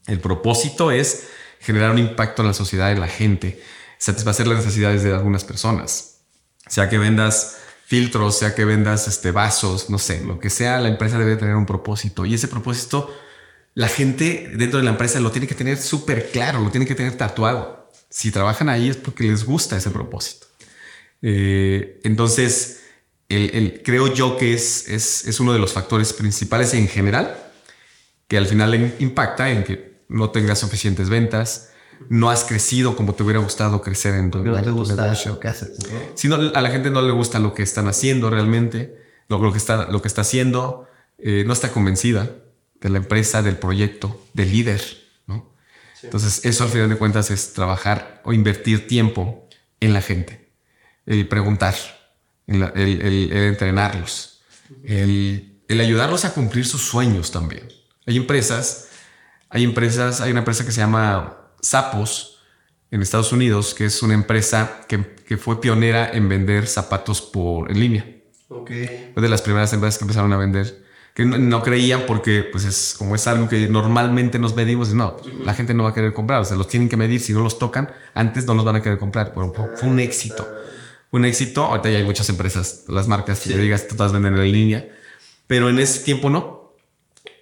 El 0.07 0.21
propósito 0.21 0.93
es 0.93 1.27
generar 1.59 1.91
un 1.91 1.99
impacto 1.99 2.43
en 2.43 2.49
la 2.49 2.55
sociedad, 2.55 2.93
en 2.93 3.01
la 3.01 3.09
gente, 3.09 3.61
satisfacer 3.99 4.47
las 4.47 4.59
necesidades 4.59 5.03
de 5.03 5.13
algunas 5.13 5.43
personas. 5.43 6.21
Sea 6.69 6.89
que 6.89 6.99
vendas 6.99 7.57
filtros, 7.85 8.39
sea 8.39 8.55
que 8.55 8.65
vendas 8.65 9.09
este, 9.09 9.33
vasos, 9.33 9.91
no 9.91 9.99
sé, 9.99 10.25
lo 10.25 10.39
que 10.39 10.51
sea, 10.51 10.79
la 10.79 10.87
empresa 10.87 11.19
debe 11.19 11.35
tener 11.35 11.57
un 11.57 11.67
propósito. 11.67 12.25
Y 12.25 12.35
ese 12.35 12.47
propósito 12.47 13.13
la 13.75 13.89
gente 13.89 14.53
dentro 14.55 14.79
de 14.79 14.85
la 14.85 14.91
empresa 14.91 15.19
lo 15.19 15.33
tiene 15.33 15.49
que 15.49 15.57
tener 15.57 15.79
súper 15.79 16.31
claro, 16.31 16.61
lo 16.61 16.71
tiene 16.71 16.87
que 16.87 16.95
tener 16.95 17.17
tatuado. 17.17 17.82
Si 18.13 18.31
trabajan 18.31 18.69
ahí 18.69 18.91
es 18.91 18.99
porque 18.99 19.25
les 19.25 19.45
gusta 19.45 19.79
ese 19.79 19.91
propósito. 19.91 20.47
Eh, 21.23 21.99
entonces, 22.05 22.83
el, 23.31 23.81
creo 23.83 24.13
yo 24.13 24.37
que 24.37 24.53
es, 24.53 24.87
es, 24.87 25.27
es, 25.27 25.41
uno 25.41 25.55
de 25.55 25.59
los 25.59 25.73
factores 25.73 26.13
principales 26.13 26.75
en 26.75 26.89
general 26.89 27.35
que 28.29 28.37
al 28.37 28.47
final 28.47 28.95
impacta 28.99 29.51
en 29.51 29.65
que 29.65 30.03
no 30.09 30.29
tengas 30.29 30.59
suficientes 30.59 31.09
ventas, 31.09 31.71
no 32.11 32.29
has 32.29 32.45
crecido 32.45 32.97
como 32.97 33.15
te 33.15 33.23
hubiera 33.23 33.41
gustado 33.41 33.81
crecer 33.81 34.15
en 34.15 34.31
tu, 34.31 34.45
no 34.45 34.63
te 34.63 34.71
gusta 34.71 34.95
negocio. 34.95 35.41
Si 36.15 36.29
no, 36.29 36.37
a 36.37 36.61
la 36.61 36.71
gente 36.71 36.91
no 36.91 37.01
le 37.01 37.13
gusta 37.13 37.39
lo 37.39 37.55
que 37.55 37.63
están 37.63 37.89
haciendo 37.89 38.29
realmente, 38.29 38.99
lo, 39.29 39.39
lo 39.39 39.53
que, 39.53 39.59
está, 39.59 39.91
lo 39.91 40.03
que 40.03 40.09
está 40.09 40.21
haciendo, 40.21 40.87
eh, 41.19 41.45
no 41.47 41.55
está 41.55 41.73
convencida 41.73 42.31
de 42.79 42.91
la 42.91 42.99
empresa, 42.99 43.43
del 43.43 43.57
proyecto, 43.57 44.21
del 44.35 44.53
líder. 44.53 45.02
Entonces, 46.03 46.45
eso 46.45 46.65
al 46.65 46.71
final 46.71 46.89
de 46.89 46.97
cuentas 46.97 47.31
es 47.31 47.53
trabajar 47.53 48.21
o 48.25 48.33
invertir 48.33 48.87
tiempo 48.87 49.49
en 49.81 49.93
la 49.93 50.03
gente, 50.03 50.53
el 51.07 51.29
preguntar, 51.29 51.75
el, 52.47 52.63
el, 52.75 53.33
entrenarlos, 53.33 54.43
el, 54.85 55.61
el 55.69 55.81
ayudarlos 55.81 56.25
a 56.25 56.35
cumplir 56.35 56.67
sus 56.67 56.83
sueños 56.83 57.31
también. 57.31 57.69
Hay 58.07 58.17
empresas, 58.17 58.89
hay 59.49 59.65
empresas, 59.65 60.21
hay 60.21 60.31
una 60.31 60.41
empresa 60.41 60.65
que 60.65 60.73
se 60.73 60.81
llama 60.81 61.51
Sapos 61.61 62.39
en 62.91 63.01
Estados 63.01 63.33
Unidos, 63.33 63.75
que 63.75 63.87
es 63.87 64.03
una 64.03 64.15
empresa 64.15 64.81
que, 64.89 65.15
que 65.27 65.37
fue 65.37 65.61
pionera 65.61 66.11
en 66.13 66.29
vender 66.29 66.67
zapatos 66.67 67.23
por 67.23 67.71
en 67.71 67.81
línea. 67.81 68.07
Okay. 68.49 69.11
Fue 69.15 69.23
de 69.23 69.29
las 69.29 69.41
primeras 69.41 69.73
empresas 69.73 69.99
que 69.99 70.05
empezaron 70.05 70.33
a 70.33 70.37
vender 70.37 70.82
que 71.15 71.27
no, 71.27 71.63
creían 71.63 72.03
porque 72.07 72.43
pues 72.43 72.65
es 72.65 72.95
como 72.97 73.15
es 73.15 73.27
algo 73.27 73.49
que 73.49 73.69
normalmente 73.69 74.39
nos 74.39 74.57
medimos, 74.57 74.95
no, 74.95 75.19
la 75.45 75.53
gente 75.53 75.75
no 75.75 75.85
va 75.85 75.91
a 75.91 75.95
querer 75.95 76.15
comprar, 76.15 76.41
o 76.41 76.45
sea, 76.45 76.57
los 76.57 76.69
tienen 76.69 76.89
que 76.89 76.97
medir, 76.97 77.21
si 77.21 77.35
no 77.35 77.41
los 77.41 77.59
tocan, 77.59 77.91
antes 78.15 78.47
no 78.47 78.55
los 78.55 78.65
van 78.65 78.77
a 78.77 78.83
querer 78.83 78.99
comprar, 78.99 79.35
pero 79.35 79.53
fue 79.77 79.89
un 79.89 80.01
éxito, 80.01 80.49
un 81.11 81.27
éxito, 81.27 81.65
ahorita 81.65 81.91
ya 81.91 81.99
hay 81.99 82.05
muchas 82.05 82.29
empresas, 82.31 82.85
las 82.89 83.09
marcas 83.09 83.41
que 83.41 83.57
digas, 83.59 83.87
todas 83.89 84.13
venden 84.13 84.39
en 84.39 84.53
línea, 84.53 84.89
pero 85.47 85.69
en 85.69 85.79
ese 85.79 86.01
tiempo 86.01 86.31
no. 86.31 86.73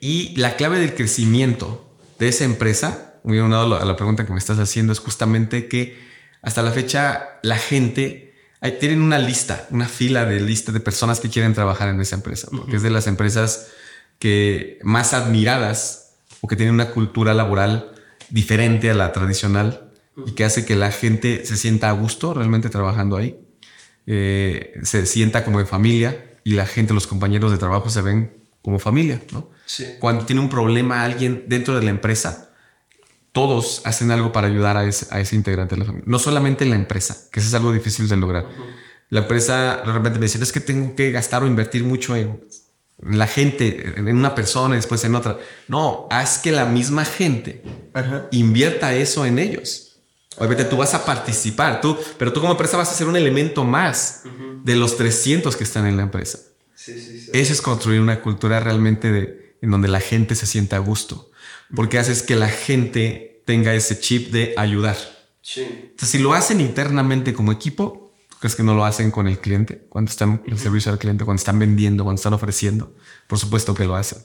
Y 0.00 0.34
la 0.36 0.56
clave 0.56 0.80
del 0.80 0.94
crecimiento 0.94 1.86
de 2.18 2.28
esa 2.28 2.44
empresa, 2.44 3.14
muy 3.22 3.38
unado 3.38 3.78
a 3.78 3.84
la 3.84 3.96
pregunta 3.96 4.26
que 4.26 4.32
me 4.32 4.38
estás 4.38 4.58
haciendo, 4.58 4.92
es 4.92 4.98
justamente 4.98 5.68
que 5.68 5.96
hasta 6.42 6.62
la 6.62 6.72
fecha 6.72 7.38
la 7.42 7.56
gente 7.56 8.29
tienen 8.78 9.00
una 9.00 9.18
lista, 9.18 9.66
una 9.70 9.88
fila 9.88 10.26
de 10.26 10.40
lista 10.40 10.70
de 10.72 10.80
personas 10.80 11.20
que 11.20 11.30
quieren 11.30 11.54
trabajar 11.54 11.88
en 11.88 12.00
esa 12.00 12.16
empresa, 12.16 12.48
porque 12.50 12.76
es 12.76 12.82
de 12.82 12.90
las 12.90 13.06
empresas 13.06 13.68
que 14.18 14.78
más 14.82 15.14
admiradas 15.14 16.12
o 16.42 16.48
que 16.48 16.56
tienen 16.56 16.74
una 16.74 16.90
cultura 16.90 17.32
laboral 17.32 17.92
diferente 18.28 18.90
a 18.90 18.94
la 18.94 19.12
tradicional 19.12 19.90
y 20.26 20.32
que 20.32 20.44
hace 20.44 20.66
que 20.66 20.76
la 20.76 20.92
gente 20.92 21.46
se 21.46 21.56
sienta 21.56 21.88
a 21.88 21.92
gusto 21.92 22.34
realmente 22.34 22.68
trabajando 22.68 23.16
ahí, 23.16 23.38
eh, 24.06 24.74
se 24.82 25.06
sienta 25.06 25.44
como 25.44 25.58
de 25.58 25.66
familia 25.66 26.38
y 26.44 26.52
la 26.52 26.66
gente, 26.66 26.92
los 26.92 27.06
compañeros 27.06 27.50
de 27.52 27.58
trabajo 27.58 27.88
se 27.88 28.02
ven 28.02 28.32
como 28.62 28.78
familia, 28.78 29.22
¿no? 29.32 29.50
Cuando 30.00 30.26
tiene 30.26 30.42
un 30.42 30.50
problema 30.50 31.02
alguien 31.02 31.44
dentro 31.46 31.74
de 31.74 31.82
la 31.82 31.90
empresa, 31.90 32.49
todos 33.32 33.82
hacen 33.84 34.10
algo 34.10 34.32
para 34.32 34.48
ayudar 34.48 34.76
a 34.76 34.84
ese, 34.84 35.06
a 35.10 35.20
ese 35.20 35.36
integrante 35.36 35.74
de 35.74 35.80
la 35.80 35.84
familia. 35.84 36.04
No 36.06 36.18
solamente 36.18 36.64
la 36.64 36.76
empresa, 36.76 37.28
que 37.30 37.40
eso 37.40 37.48
es 37.48 37.54
algo 37.54 37.72
difícil 37.72 38.08
de 38.08 38.16
lograr. 38.16 38.46
La 39.08 39.20
empresa 39.20 39.82
de 39.84 39.92
repente 39.92 40.18
me 40.18 40.26
dice, 40.26 40.42
es 40.42 40.52
que 40.52 40.60
tengo 40.60 40.94
que 40.94 41.10
gastar 41.10 41.42
o 41.42 41.46
invertir 41.46 41.84
mucho 41.84 42.16
en 42.16 42.40
la 43.02 43.26
gente, 43.26 43.94
en 43.96 44.08
una 44.16 44.34
persona 44.34 44.74
y 44.74 44.78
después 44.78 45.04
en 45.04 45.14
otra. 45.14 45.38
No, 45.68 46.06
haz 46.10 46.38
que 46.38 46.52
la 46.52 46.64
misma 46.66 47.04
gente 47.04 47.62
invierta 48.32 48.94
eso 48.94 49.24
en 49.24 49.38
ellos. 49.38 49.98
Obviamente 50.36 50.64
tú 50.64 50.76
vas 50.76 50.94
a 50.94 51.04
participar, 51.04 51.80
tú, 51.80 51.98
pero 52.18 52.32
tú 52.32 52.40
como 52.40 52.52
empresa 52.52 52.76
vas 52.76 52.90
a 52.90 52.94
ser 52.94 53.08
un 53.08 53.16
elemento 53.16 53.64
más 53.64 54.22
de 54.64 54.76
los 54.76 54.96
300 54.96 55.56
que 55.56 55.64
están 55.64 55.86
en 55.86 55.96
la 55.96 56.04
empresa. 56.04 56.38
Sí, 56.74 56.98
sí, 56.98 57.20
sí. 57.20 57.30
Eso 57.34 57.52
es 57.52 57.60
construir 57.60 58.00
una 58.00 58.22
cultura 58.22 58.58
realmente 58.60 59.12
de, 59.12 59.56
en 59.60 59.70
donde 59.70 59.88
la 59.88 60.00
gente 60.00 60.34
se 60.34 60.46
sienta 60.46 60.76
a 60.76 60.78
gusto 60.78 61.29
porque 61.74 61.98
haces 61.98 62.22
que 62.22 62.36
la 62.36 62.48
gente 62.48 63.42
tenga 63.44 63.74
ese 63.74 63.98
chip 63.98 64.32
de 64.32 64.54
ayudar. 64.56 64.96
Sí. 65.42 65.62
Entonces, 65.62 66.08
si 66.08 66.18
lo 66.18 66.34
hacen 66.34 66.60
internamente 66.60 67.32
como 67.32 67.52
equipo, 67.52 68.12
¿crees 68.38 68.54
que 68.54 68.62
no 68.62 68.74
lo 68.74 68.84
hacen 68.84 69.10
con 69.10 69.26
el 69.26 69.38
cliente? 69.38 69.86
Cuando 69.88 70.10
están 70.10 70.42
en 70.46 70.52
el 70.52 70.58
servicio 70.58 70.92
al 70.92 70.98
cliente, 70.98 71.24
cuando 71.24 71.40
están 71.40 71.58
vendiendo, 71.58 72.04
cuando 72.04 72.18
están 72.18 72.32
ofreciendo, 72.32 72.94
por 73.26 73.38
supuesto 73.38 73.74
que 73.74 73.84
lo 73.84 73.96
hacen. 73.96 74.18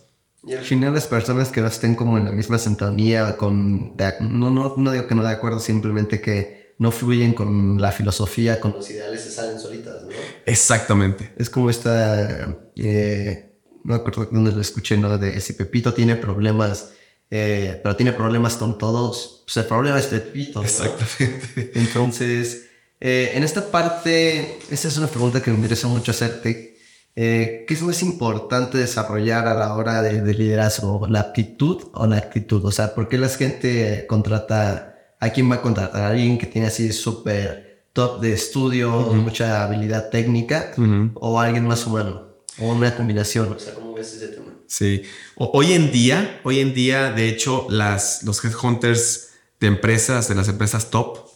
Y 0.47 0.53
al 0.53 0.63
final 0.63 0.93
las 0.93 1.07
personas 1.07 1.49
que 1.49 1.61
no 1.61 1.67
estén 1.67 1.95
como 1.95 2.17
en 2.17 2.25
la 2.25 2.31
misma 2.31 2.59
sintonía, 2.59 3.35
con, 3.35 3.95
no, 4.19 4.51
no, 4.51 4.75
no 4.77 4.91
digo 4.91 5.07
que 5.07 5.15
no 5.15 5.23
de 5.23 5.31
acuerdo, 5.31 5.59
simplemente 5.59 6.21
que 6.21 6.75
no 6.77 6.91
fluyen 6.91 7.33
con 7.33 7.81
la 7.81 7.91
filosofía, 7.91 8.59
con 8.59 8.73
los 8.73 8.89
ideales, 8.91 9.21
se 9.21 9.31
salen 9.31 9.59
solitas, 9.59 10.03
¿no? 10.03 10.09
Exactamente. 10.45 11.33
Es 11.37 11.49
como 11.49 11.69
esta, 11.69 12.55
eh, 12.75 13.55
no 13.83 13.93
me 13.93 13.95
acuerdo 13.95 14.27
dónde 14.31 14.51
lo 14.51 14.61
escuché, 14.61 14.97
¿no? 14.97 15.17
De 15.17 15.39
si 15.39 15.53
Pepito 15.53 15.93
tiene 15.93 16.15
problemas 16.15 16.91
eh, 17.29 17.79
pero 17.81 17.95
tiene 17.95 18.13
problemas 18.13 18.55
con 18.55 18.77
todos. 18.77 19.43
Pues 19.45 19.57
el 19.57 19.65
problema 19.65 19.99
es 19.99 20.11
de 20.11 20.19
Pito. 20.19 20.63
Exactamente. 20.63 21.71
Entonces, 21.75 22.65
eh, 22.99 23.31
en 23.33 23.43
esta 23.43 23.69
parte, 23.71 24.59
esta 24.69 24.87
es 24.87 24.97
una 24.97 25.07
pregunta 25.07 25.41
que 25.41 25.51
me 25.51 25.57
interesa 25.57 25.87
mucho 25.87 26.11
hacerte. 26.11 26.77
Eh, 27.15 27.63
¿Qué 27.67 27.73
es 27.73 27.81
más 27.81 28.01
importante 28.03 28.77
desarrollar 28.77 29.47
a 29.47 29.53
la 29.53 29.73
hora 29.75 30.01
de, 30.01 30.33
liderazgo? 30.33 31.07
¿La 31.07 31.21
aptitud 31.21 31.83
o 31.93 32.07
la 32.07 32.17
actitud? 32.17 32.63
O 32.65 32.71
sea, 32.71 32.93
¿por 32.93 33.07
qué 33.07 33.17
la 33.17 33.29
gente 33.29 34.05
contrata? 34.07 35.15
¿A 35.19 35.29
quién 35.29 35.49
va 35.49 35.55
a 35.55 35.61
contratar? 35.61 36.01
¿A 36.01 36.07
alguien 36.09 36.37
que 36.37 36.45
tiene 36.45 36.67
así 36.67 36.91
súper 36.91 37.89
top 37.93 38.19
de 38.19 38.33
estudio, 38.33 38.91
mucha 39.13 39.63
habilidad 39.63 40.09
técnica? 40.09 40.73
¿O 41.15 41.39
alguien 41.39 41.65
más 41.65 41.87
humano? 41.87 42.35
¿O 42.59 42.73
una 42.73 42.95
combinación? 42.95 43.53
O 43.53 43.59
sea, 43.59 43.73
¿cómo 43.73 43.93
ves 43.93 44.13
ese 44.13 44.27
tema? 44.29 44.54
Sí. 44.77 45.03
hoy 45.37 45.71
en 45.71 45.89
día, 45.89 46.41
hoy 46.43 46.59
en 46.59 46.73
día, 46.73 47.13
de 47.13 47.29
hecho, 47.29 47.65
las, 47.69 48.23
los 48.23 48.43
headhunters 48.43 49.29
de 49.61 49.67
empresas, 49.67 50.27
de 50.27 50.35
las 50.35 50.49
empresas 50.49 50.89
top, 50.89 51.29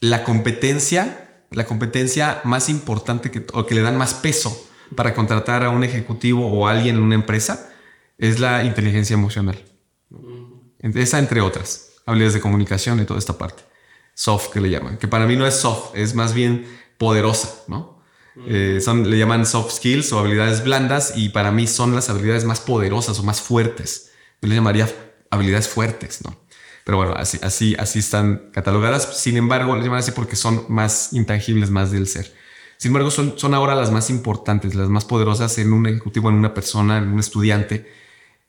la 0.00 0.24
competencia, 0.24 1.44
la 1.52 1.64
competencia 1.64 2.40
más 2.42 2.68
importante 2.68 3.30
que, 3.30 3.46
o 3.52 3.66
que 3.66 3.76
le 3.76 3.82
dan 3.82 3.96
más 3.96 4.14
peso 4.14 4.66
para 4.96 5.14
contratar 5.14 5.62
a 5.62 5.70
un 5.70 5.84
ejecutivo 5.84 6.48
o 6.48 6.66
a 6.66 6.72
alguien 6.72 6.96
en 6.96 7.02
una 7.02 7.14
empresa 7.14 7.70
es 8.18 8.40
la 8.40 8.64
inteligencia 8.64 9.14
emocional. 9.14 9.56
Esa 10.80 11.20
entre 11.20 11.42
otras, 11.42 12.00
habilidades 12.04 12.34
de 12.34 12.40
comunicación 12.40 12.98
y 12.98 13.04
toda 13.04 13.20
esta 13.20 13.38
parte. 13.38 13.62
Soft 14.14 14.48
que 14.48 14.60
le 14.60 14.70
llaman, 14.70 14.98
que 14.98 15.06
para 15.06 15.24
mí 15.24 15.36
no 15.36 15.46
es 15.46 15.54
soft, 15.54 15.94
es 15.94 16.16
más 16.16 16.34
bien 16.34 16.66
poderosa, 16.98 17.62
¿no? 17.68 17.99
Eh, 18.46 18.80
son, 18.82 19.10
le 19.10 19.18
llaman 19.18 19.44
soft 19.44 19.72
skills 19.72 20.12
o 20.12 20.20
habilidades 20.20 20.62
blandas 20.62 21.14
y 21.16 21.30
para 21.30 21.50
mí 21.50 21.66
son 21.66 21.94
las 21.94 22.10
habilidades 22.10 22.44
más 22.44 22.60
poderosas 22.60 23.18
o 23.18 23.22
más 23.22 23.40
fuertes. 23.40 24.12
Yo 24.40 24.48
le 24.48 24.54
llamaría 24.54 24.88
habilidades 25.30 25.68
fuertes, 25.68 26.20
¿no? 26.24 26.38
Pero 26.84 26.96
bueno, 26.96 27.14
así, 27.14 27.38
así, 27.42 27.98
están 27.98 28.50
catalogadas. 28.52 29.20
Sin 29.20 29.36
embargo, 29.36 29.76
le 29.76 29.82
llaman 29.82 29.98
así 29.98 30.12
porque 30.12 30.36
son 30.36 30.64
más 30.68 31.12
intangibles, 31.12 31.70
más 31.70 31.90
del 31.90 32.06
ser. 32.06 32.34
Sin 32.78 32.90
embargo, 32.90 33.10
son, 33.10 33.34
son 33.36 33.52
ahora 33.52 33.74
las 33.74 33.90
más 33.90 34.08
importantes, 34.08 34.74
las 34.74 34.88
más 34.88 35.04
poderosas 35.04 35.58
en 35.58 35.72
un 35.72 35.86
ejecutivo, 35.86 36.30
en 36.30 36.36
una 36.36 36.54
persona, 36.54 36.98
en 36.98 37.08
un 37.08 37.20
estudiante, 37.20 37.92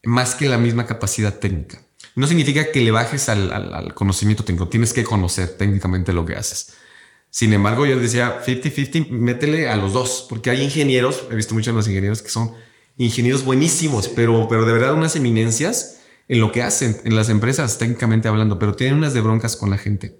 más 0.03 0.35
que 0.35 0.47
la 0.47 0.57
misma 0.57 0.85
capacidad 0.85 1.37
técnica. 1.37 1.81
No 2.15 2.27
significa 2.27 2.71
que 2.71 2.81
le 2.81 2.91
bajes 2.91 3.29
al, 3.29 3.51
al 3.51 3.93
conocimiento 3.93 4.43
técnico, 4.43 4.69
tienes 4.69 4.93
que 4.93 5.03
conocer 5.03 5.49
técnicamente 5.57 6.13
lo 6.13 6.25
que 6.25 6.35
haces 6.35 6.73
sin 7.31 7.53
embargo, 7.53 7.85
yo 7.85 7.97
decía 7.97 8.43
50-50, 8.45 9.09
métele 9.09 9.69
a 9.69 9.77
los 9.77 9.93
dos, 9.93 10.25
porque 10.27 10.49
hay 10.49 10.61
ingenieros, 10.61 11.23
he 11.31 11.35
visto 11.35 11.53
muchos 11.53 11.73
de 11.73 11.77
los 11.77 11.87
ingenieros 11.87 12.21
que 12.21 12.29
son 12.29 12.51
ingenieros 12.97 13.45
buenísimos, 13.45 14.09
pero, 14.09 14.47
pero 14.49 14.65
de 14.65 14.73
verdad 14.73 14.93
unas 14.93 15.15
eminencias 15.15 16.01
en 16.27 16.41
lo 16.41 16.51
que 16.51 16.61
hacen 16.61 16.99
en 17.05 17.15
las 17.15 17.29
empresas, 17.29 17.77
técnicamente 17.77 18.27
hablando, 18.27 18.59
pero 18.59 18.75
tienen 18.75 18.97
unas 18.97 19.13
de 19.13 19.21
broncas 19.21 19.55
con 19.55 19.69
la 19.69 19.77
gente. 19.77 20.19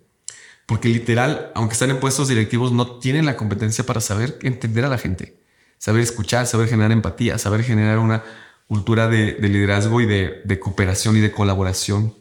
Porque 0.65 0.87
literal, 0.87 1.51
aunque 1.53 1.73
están 1.73 1.89
en 1.89 1.99
puestos 1.99 2.29
directivos, 2.29 2.71
no 2.71 2.99
tienen 2.99 3.25
la 3.25 3.35
competencia 3.35 3.85
para 3.85 3.99
saber 3.99 4.39
entender 4.41 4.85
a 4.85 4.89
la 4.89 4.97
gente, 4.97 5.37
saber 5.79 6.01
escuchar, 6.01 6.47
saber 6.47 6.69
generar 6.69 6.93
empatía, 6.93 7.37
saber 7.37 7.63
generar 7.63 7.99
una 7.99 8.23
cultura 8.67 9.09
de, 9.09 9.37
liderazgo 9.41 9.99
y 9.99 10.05
de, 10.05 10.41
de 10.45 10.59
cooperación 10.59 11.17
y 11.17 11.19
de 11.19 11.33
colaboración 11.33 12.15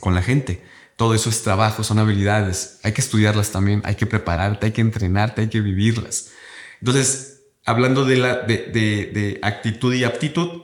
con 0.00 0.14
la 0.14 0.20
gente. 0.20 0.62
Todo 0.98 1.14
eso 1.14 1.30
es 1.30 1.44
trabajo, 1.44 1.84
son 1.84 2.00
habilidades. 2.00 2.80
Hay 2.82 2.90
que 2.90 3.00
estudiarlas 3.00 3.52
también, 3.52 3.82
hay 3.84 3.94
que 3.94 4.04
prepararte, 4.04 4.66
hay 4.66 4.72
que 4.72 4.80
entrenarte, 4.80 5.42
hay 5.42 5.48
que 5.48 5.60
vivirlas. 5.60 6.32
Entonces, 6.80 7.44
hablando 7.64 8.04
de, 8.04 8.16
la, 8.16 8.38
de, 8.38 9.38
actitud 9.44 9.94
y 9.94 10.02
aptitud, 10.02 10.62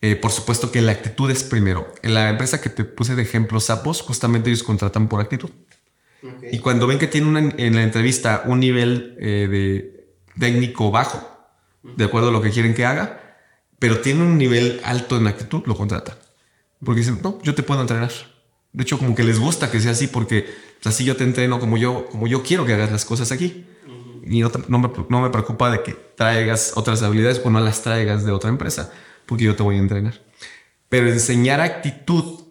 eh, 0.00 0.16
por 0.16 0.32
supuesto 0.32 0.72
que 0.72 0.82
la 0.82 0.90
actitud 0.90 1.30
es 1.30 1.44
primero. 1.44 1.94
En 2.02 2.14
la 2.14 2.30
empresa 2.30 2.60
que 2.60 2.68
te 2.68 2.82
puse 2.82 3.14
de 3.14 3.22
ejemplo, 3.22 3.60
Sapos, 3.60 4.02
justamente 4.02 4.50
ellos 4.50 4.64
contratan 4.64 5.08
por 5.08 5.20
actitud. 5.20 5.50
Y 6.50 6.58
cuando 6.58 6.88
ven 6.88 6.98
que 6.98 7.06
tienen 7.06 7.54
en 7.56 7.76
la 7.76 7.84
entrevista 7.84 8.42
un 8.46 8.58
nivel 8.58 9.16
eh, 9.20 9.46
de 9.48 10.16
técnico 10.36 10.90
bajo, 10.90 11.46
de 11.84 12.06
acuerdo 12.06 12.30
a 12.30 12.32
lo 12.32 12.42
que 12.42 12.50
quieren 12.50 12.74
que 12.74 12.84
haga, 12.84 13.38
pero 13.78 14.00
tiene 14.00 14.24
un 14.24 14.36
nivel 14.36 14.80
alto 14.82 15.16
en 15.16 15.28
actitud, 15.28 15.62
lo 15.64 15.76
contratan. 15.76 16.16
Porque 16.84 17.02
dicen, 17.02 17.20
no, 17.22 17.40
yo 17.44 17.54
te 17.54 17.62
puedo 17.62 17.80
entrenar. 17.80 18.10
De 18.72 18.82
hecho, 18.82 18.98
como 18.98 19.14
que 19.14 19.24
les 19.24 19.38
gusta 19.38 19.70
que 19.70 19.80
sea 19.80 19.92
así 19.92 20.06
porque 20.06 20.46
pues, 20.82 20.94
así 20.94 21.04
yo 21.04 21.16
te 21.16 21.24
entreno 21.24 21.58
como 21.58 21.76
yo, 21.76 22.06
como 22.10 22.26
yo 22.26 22.42
quiero 22.42 22.64
que 22.64 22.74
hagas 22.74 22.92
las 22.92 23.04
cosas 23.04 23.32
aquí. 23.32 23.66
Y 24.22 24.40
no, 24.40 24.50
no, 24.68 24.78
me, 24.78 24.90
no 25.08 25.22
me 25.22 25.30
preocupa 25.30 25.70
de 25.70 25.82
que 25.82 25.92
traigas 25.92 26.72
otras 26.76 27.02
habilidades 27.02 27.40
o 27.44 27.50
no 27.50 27.58
las 27.60 27.82
traigas 27.82 28.24
de 28.24 28.32
otra 28.32 28.50
empresa, 28.50 28.92
porque 29.26 29.44
yo 29.44 29.56
te 29.56 29.62
voy 29.62 29.76
a 29.76 29.78
entrenar. 29.78 30.20
Pero 30.88 31.08
enseñar 31.08 31.60
actitud 31.60 32.44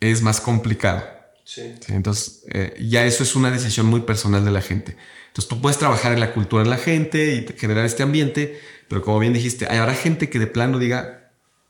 es 0.00 0.22
más 0.22 0.40
complicado. 0.40 1.02
Sí. 1.44 1.74
Entonces, 1.88 2.44
eh, 2.52 2.76
ya 2.80 3.04
eso 3.04 3.22
es 3.22 3.34
una 3.36 3.50
decisión 3.50 3.86
muy 3.86 4.00
personal 4.00 4.44
de 4.44 4.50
la 4.50 4.62
gente. 4.62 4.96
Entonces, 5.28 5.48
tú 5.48 5.60
puedes 5.60 5.78
trabajar 5.78 6.12
en 6.12 6.20
la 6.20 6.32
cultura 6.32 6.62
de 6.62 6.70
la 6.70 6.76
gente 6.76 7.34
y 7.34 7.58
generar 7.58 7.84
este 7.84 8.02
ambiente, 8.02 8.60
pero 8.88 9.02
como 9.02 9.18
bien 9.18 9.32
dijiste, 9.32 9.66
habrá 9.66 9.94
gente 9.94 10.30
que 10.30 10.38
de 10.38 10.46
plano 10.46 10.78
diga, 10.78 11.25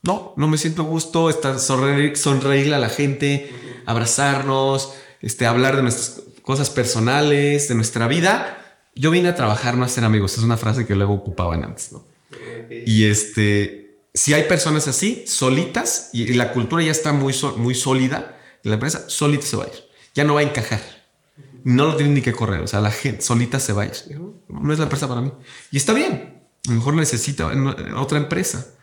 no, 0.07 0.33
no 0.37 0.47
me 0.47 0.57
siento 0.57 0.85
gusto, 0.85 1.29
estar 1.29 1.59
sonreír, 1.59 2.15
sonreírle 2.15 2.75
a 2.75 2.79
la 2.79 2.87
gente, 2.87 3.51
abrazarnos, 3.85 4.93
este, 5.21 5.45
hablar 5.45 5.75
de 5.75 5.81
nuestras 5.81 6.23
cosas 6.43 6.69
personales, 6.69 7.67
de 7.67 7.75
nuestra 7.75 8.07
vida. 8.07 8.57
Yo 8.95 9.11
vine 9.11 9.27
a 9.27 9.35
trabajar, 9.35 9.75
no 9.75 9.83
a 9.83 9.89
ser 9.89 10.05
amigos. 10.05 10.37
Es 10.37 10.43
una 10.43 10.55
frase 10.55 10.87
que 10.87 10.95
luego 10.95 11.13
ocupaban 11.13 11.65
antes, 11.65 11.91
¿no? 11.91 12.05
Y 12.69 13.03
este, 13.03 13.99
si 14.13 14.33
hay 14.33 14.43
personas 14.43 14.87
así, 14.87 15.25
solitas, 15.27 16.09
y 16.13 16.33
la 16.33 16.53
cultura 16.53 16.81
ya 16.81 16.91
está 16.91 17.11
muy, 17.11 17.35
muy 17.57 17.75
sólida, 17.75 18.39
la 18.63 18.75
empresa 18.75 19.09
solita 19.09 19.45
se 19.45 19.57
va 19.57 19.65
a 19.65 19.67
ir. 19.67 19.83
Ya 20.15 20.23
no 20.23 20.35
va 20.35 20.39
a 20.39 20.43
encajar. 20.43 20.81
No 21.65 21.85
lo 21.85 21.97
tienen 21.97 22.15
ni 22.15 22.21
que 22.21 22.31
correr. 22.31 22.61
O 22.61 22.67
sea, 22.67 22.79
la 22.79 22.91
gente 22.91 23.21
solita 23.21 23.59
se 23.59 23.73
va 23.73 23.83
a 23.83 23.85
ir. 23.87 23.93
No 24.47 24.71
es 24.71 24.79
la 24.79 24.85
empresa 24.85 25.07
para 25.09 25.19
mí. 25.19 25.33
Y 25.69 25.77
está 25.77 25.91
bien. 25.91 26.43
A 26.65 26.69
lo 26.69 26.75
mejor 26.77 26.93
necesita 26.93 27.51
otra 27.97 28.17
empresa. 28.17 28.73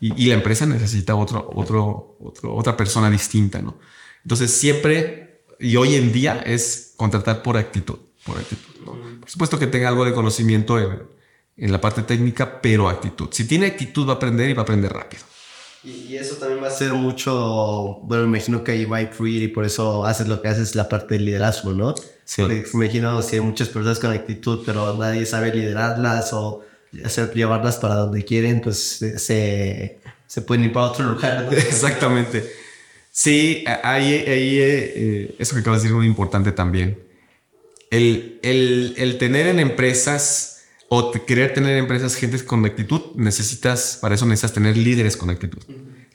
Y, 0.00 0.26
la 0.26 0.34
empresa 0.34 0.66
necesita 0.66 1.14
otro, 1.14 1.50
otro, 1.54 2.18
otra 2.42 2.76
persona 2.76 3.10
distinta, 3.10 3.62
¿no? 3.62 3.78
Entonces 4.22 4.50
siempre 4.50 5.44
y 5.58 5.76
hoy 5.76 5.94
en 5.94 6.12
día 6.12 6.42
es 6.44 6.92
contratar 6.96 7.42
por 7.42 7.56
actitud. 7.56 7.98
Por, 8.24 8.38
actitud, 8.38 8.84
por 8.84 9.30
supuesto 9.30 9.58
que 9.58 9.66
tenga 9.66 9.88
algo 9.88 10.04
de 10.04 10.12
conocimiento 10.12 10.78
en, 10.78 11.02
en 11.56 11.72
la 11.72 11.80
parte 11.80 12.02
técnica, 12.02 12.60
pero 12.60 12.88
actitud. 12.88 13.28
Si 13.30 13.46
tiene 13.46 13.66
actitud 13.66 14.06
va 14.06 14.14
a 14.14 14.16
aprender 14.16 14.50
y 14.50 14.54
va 14.54 14.60
a 14.60 14.64
aprender 14.64 14.92
rápido. 14.92 15.22
Y, 15.84 16.16
eso 16.16 16.36
también 16.36 16.62
va 16.62 16.68
a 16.68 16.70
ser 16.70 16.94
mucho, 16.94 18.00
bueno, 18.04 18.26
me 18.26 18.38
imagino 18.38 18.64
que 18.64 18.72
ahí 18.72 18.86
va 18.86 18.98
a 18.98 19.02
influir 19.02 19.42
y 19.42 19.48
por 19.48 19.66
eso 19.66 20.06
haces 20.06 20.26
lo 20.28 20.40
que 20.40 20.48
haces 20.48 20.74
la 20.74 20.88
parte 20.88 21.14
del 21.14 21.26
liderazgo, 21.26 21.72
¿no? 21.72 21.94
Sí. 22.24 22.42
me 22.42 22.64
imagino 22.72 23.20
que 23.20 23.36
hay 23.36 23.42
muchas 23.42 23.68
personas 23.68 23.98
con 23.98 24.10
actitud, 24.10 24.62
pero 24.64 24.96
nadie 24.96 25.26
sabe 25.26 25.54
liderarlas 25.54 26.32
o 26.32 26.62
hacer 27.04 27.32
llevarlas 27.32 27.76
para 27.76 27.94
donde 27.94 28.24
quieren, 28.24 28.60
pues 28.60 28.98
se, 29.16 29.98
se 30.26 30.42
pueden 30.42 30.64
ir 30.64 30.72
para 30.72 30.86
otro 30.86 31.04
lugar. 31.12 31.48
Exactamente. 31.52 32.44
Sí, 33.10 33.64
ahí, 33.84 34.12
ahí 34.26 34.58
eh, 34.58 35.36
eso 35.38 35.54
que 35.54 35.60
acabas 35.60 35.80
de 35.80 35.84
decir 35.84 35.94
es 35.94 35.96
muy 35.96 36.06
importante 36.06 36.50
también. 36.50 36.98
El, 37.90 38.40
el, 38.42 38.94
el 38.96 39.18
tener 39.18 39.46
en 39.46 39.60
empresas 39.60 40.64
o 40.88 41.12
querer 41.12 41.54
tener 41.54 41.76
empresas, 41.76 42.16
gente 42.16 42.44
con 42.44 42.64
actitud, 42.64 43.14
necesitas, 43.14 43.98
para 44.00 44.16
eso 44.16 44.26
necesitas 44.26 44.52
tener 44.52 44.76
líderes 44.76 45.16
con 45.16 45.30
actitud. 45.30 45.62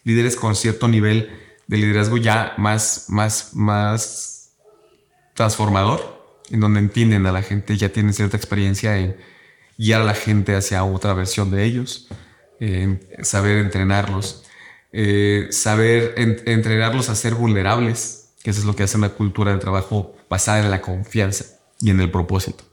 Líderes 0.03 0.35
con 0.35 0.55
cierto 0.55 0.87
nivel 0.89 1.29
de 1.67 1.77
liderazgo 1.77 2.17
ya 2.17 2.53
más, 2.57 3.05
más, 3.07 3.51
más 3.53 4.51
transformador, 5.35 6.41
en 6.51 6.59
donde 6.59 6.79
entienden 6.79 7.25
a 7.25 7.31
la 7.31 7.41
gente, 7.41 7.77
ya 7.77 7.89
tienen 7.89 8.13
cierta 8.13 8.35
experiencia 8.35 8.97
en 8.97 9.15
guiar 9.79 10.01
a 10.01 10.05
la 10.05 10.13
gente 10.13 10.55
hacia 10.55 10.83
otra 10.83 11.13
versión 11.13 11.49
de 11.49 11.63
ellos, 11.63 12.07
saber 13.23 13.57
entrenarlos, 13.57 14.43
eh, 14.91 15.47
saber 15.51 16.15
entrenarlos 16.17 17.09
a 17.09 17.15
ser 17.15 17.33
vulnerables, 17.35 18.33
que 18.43 18.49
eso 18.51 18.59
es 18.59 18.65
lo 18.65 18.75
que 18.75 18.83
hace 18.83 18.97
una 18.97 19.09
cultura 19.09 19.53
de 19.53 19.59
trabajo 19.59 20.15
basada 20.29 20.59
en 20.59 20.69
la 20.69 20.81
confianza 20.81 21.45
y 21.79 21.89
en 21.89 21.99
el 22.01 22.11
propósito. 22.11 22.63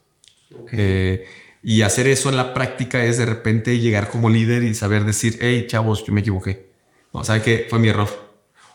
Eh, 0.73 1.27
y 1.63 1.83
hacer 1.83 2.07
eso 2.07 2.29
en 2.29 2.37
la 2.37 2.55
práctica 2.55 3.05
es 3.05 3.19
de 3.19 3.27
repente 3.27 3.79
llegar 3.79 4.11
como 4.11 4.31
líder 4.31 4.63
y 4.63 4.75
saber 4.75 5.05
decir, 5.05 5.39
hey, 5.41 5.67
chavos, 5.69 6.05
yo 6.05 6.13
me 6.13 6.21
equivoqué. 6.21 6.73
No, 7.13 7.25
¿sabe 7.25 7.43
qué? 7.43 7.67
Fue 7.69 7.79
mi 7.79 7.89
error. 7.89 8.09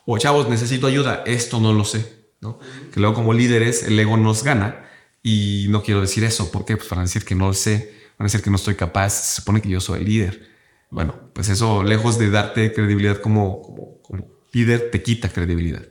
O 0.05 0.17
chavos, 0.17 0.49
necesito 0.49 0.87
ayuda. 0.87 1.23
Esto 1.25 1.59
no 1.59 1.73
lo 1.73 1.85
sé. 1.85 2.21
¿no? 2.41 2.59
Que 2.93 2.99
luego 2.99 3.15
como 3.15 3.33
líderes 3.33 3.83
el 3.83 3.99
ego 3.99 4.17
nos 4.17 4.43
gana 4.43 4.89
y 5.23 5.67
no 5.69 5.83
quiero 5.83 6.01
decir 6.01 6.23
eso. 6.23 6.51
¿Por 6.51 6.65
qué? 6.65 6.75
Pues 6.75 6.89
para 6.89 7.01
decir 7.01 7.23
que 7.23 7.35
no 7.35 7.47
lo 7.47 7.53
sé, 7.53 7.93
para 8.21 8.27
decir 8.27 8.41
que 8.41 8.49
no 8.49 8.55
estoy 8.55 8.75
capaz. 8.75 9.09
Se 9.09 9.41
supone 9.41 9.61
que 9.61 9.69
yo 9.69 9.79
soy 9.79 10.01
el 10.01 10.05
líder. 10.05 10.49
Bueno, 10.89 11.15
pues 11.33 11.49
eso, 11.49 11.83
lejos 11.83 12.17
de 12.19 12.29
darte 12.29 12.73
credibilidad 12.73 13.17
como, 13.17 13.61
como, 13.61 14.01
como 14.01 14.27
líder, 14.51 14.91
te 14.91 15.01
quita 15.01 15.29
credibilidad 15.29 15.83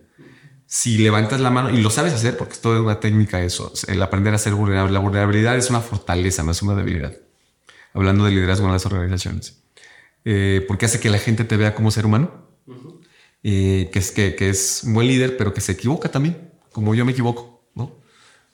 si 0.72 0.98
levantas 0.98 1.40
la 1.40 1.50
mano 1.50 1.70
y 1.70 1.82
lo 1.82 1.90
sabes 1.90 2.12
hacer, 2.12 2.36
porque 2.36 2.52
es 2.52 2.60
toda 2.60 2.80
una 2.80 3.00
técnica 3.00 3.42
eso, 3.42 3.72
el 3.88 4.00
aprender 4.00 4.32
a 4.34 4.38
ser 4.38 4.54
vulnerable. 4.54 4.92
La 4.92 5.00
vulnerabilidad 5.00 5.56
es 5.56 5.68
una 5.68 5.80
fortaleza, 5.80 6.44
no 6.44 6.52
es 6.52 6.62
una 6.62 6.76
debilidad. 6.76 7.12
Hablando 7.92 8.24
de 8.24 8.30
liderazgo 8.30 8.66
en 8.66 8.72
las 8.72 8.86
organizaciones. 8.86 9.64
Eh, 10.24 10.64
porque 10.68 10.86
hace 10.86 11.00
que 11.00 11.10
la 11.10 11.18
gente 11.18 11.42
te 11.42 11.56
vea 11.56 11.74
como 11.74 11.90
ser 11.90 12.06
humano, 12.06 12.46
eh, 13.42 13.90
que, 13.92 13.98
es, 13.98 14.12
que, 14.12 14.36
que, 14.36 14.48
es 14.48 14.82
un 14.84 14.94
buen 14.94 15.08
líder, 15.08 15.36
pero 15.36 15.52
que 15.52 15.60
se 15.60 15.72
equivoca 15.72 16.08
también, 16.08 16.52
como 16.70 16.94
yo 16.94 17.04
me 17.04 17.10
equivoco. 17.10 17.64
No, 17.74 17.96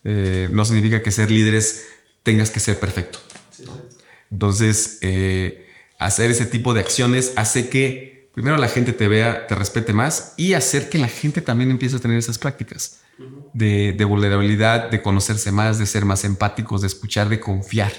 eh, 0.03 0.49
no 0.51 0.65
significa 0.65 1.03
que 1.03 1.11
ser 1.11 1.31
líderes 1.31 1.85
tengas 2.23 2.49
que 2.49 2.61
ser 2.61 2.81
perfecto. 2.81 3.19
Entonces, 4.31 4.99
hacer 5.99 6.31
ese 6.31 6.47
tipo 6.47 6.75
de 6.75 6.81
acciones 6.81 7.33
hace 7.37 7.69
que 7.69 8.29
primero 8.37 8.59
la 8.59 8.69
gente 8.69 8.93
te 8.93 9.09
vea, 9.09 9.47
te 9.47 9.55
respete 9.55 9.95
más 9.95 10.35
y 10.37 10.53
hacer 10.53 10.91
que 10.91 10.99
la 10.99 11.09
gente 11.09 11.41
también 11.41 11.71
empiece 11.71 11.97
a 11.97 11.99
tener 12.01 12.19
esas 12.19 12.39
prácticas 12.39 13.01
de, 13.55 14.05
vulnerabilidad, 14.07 14.91
de 14.91 15.01
conocerse 15.01 15.51
más, 15.53 15.79
de 15.79 15.87
ser 15.87 16.05
más 16.05 16.25
empáticos, 16.25 16.83
de 16.83 16.87
escuchar, 16.87 17.29
de 17.29 17.41
confiar. 17.41 17.93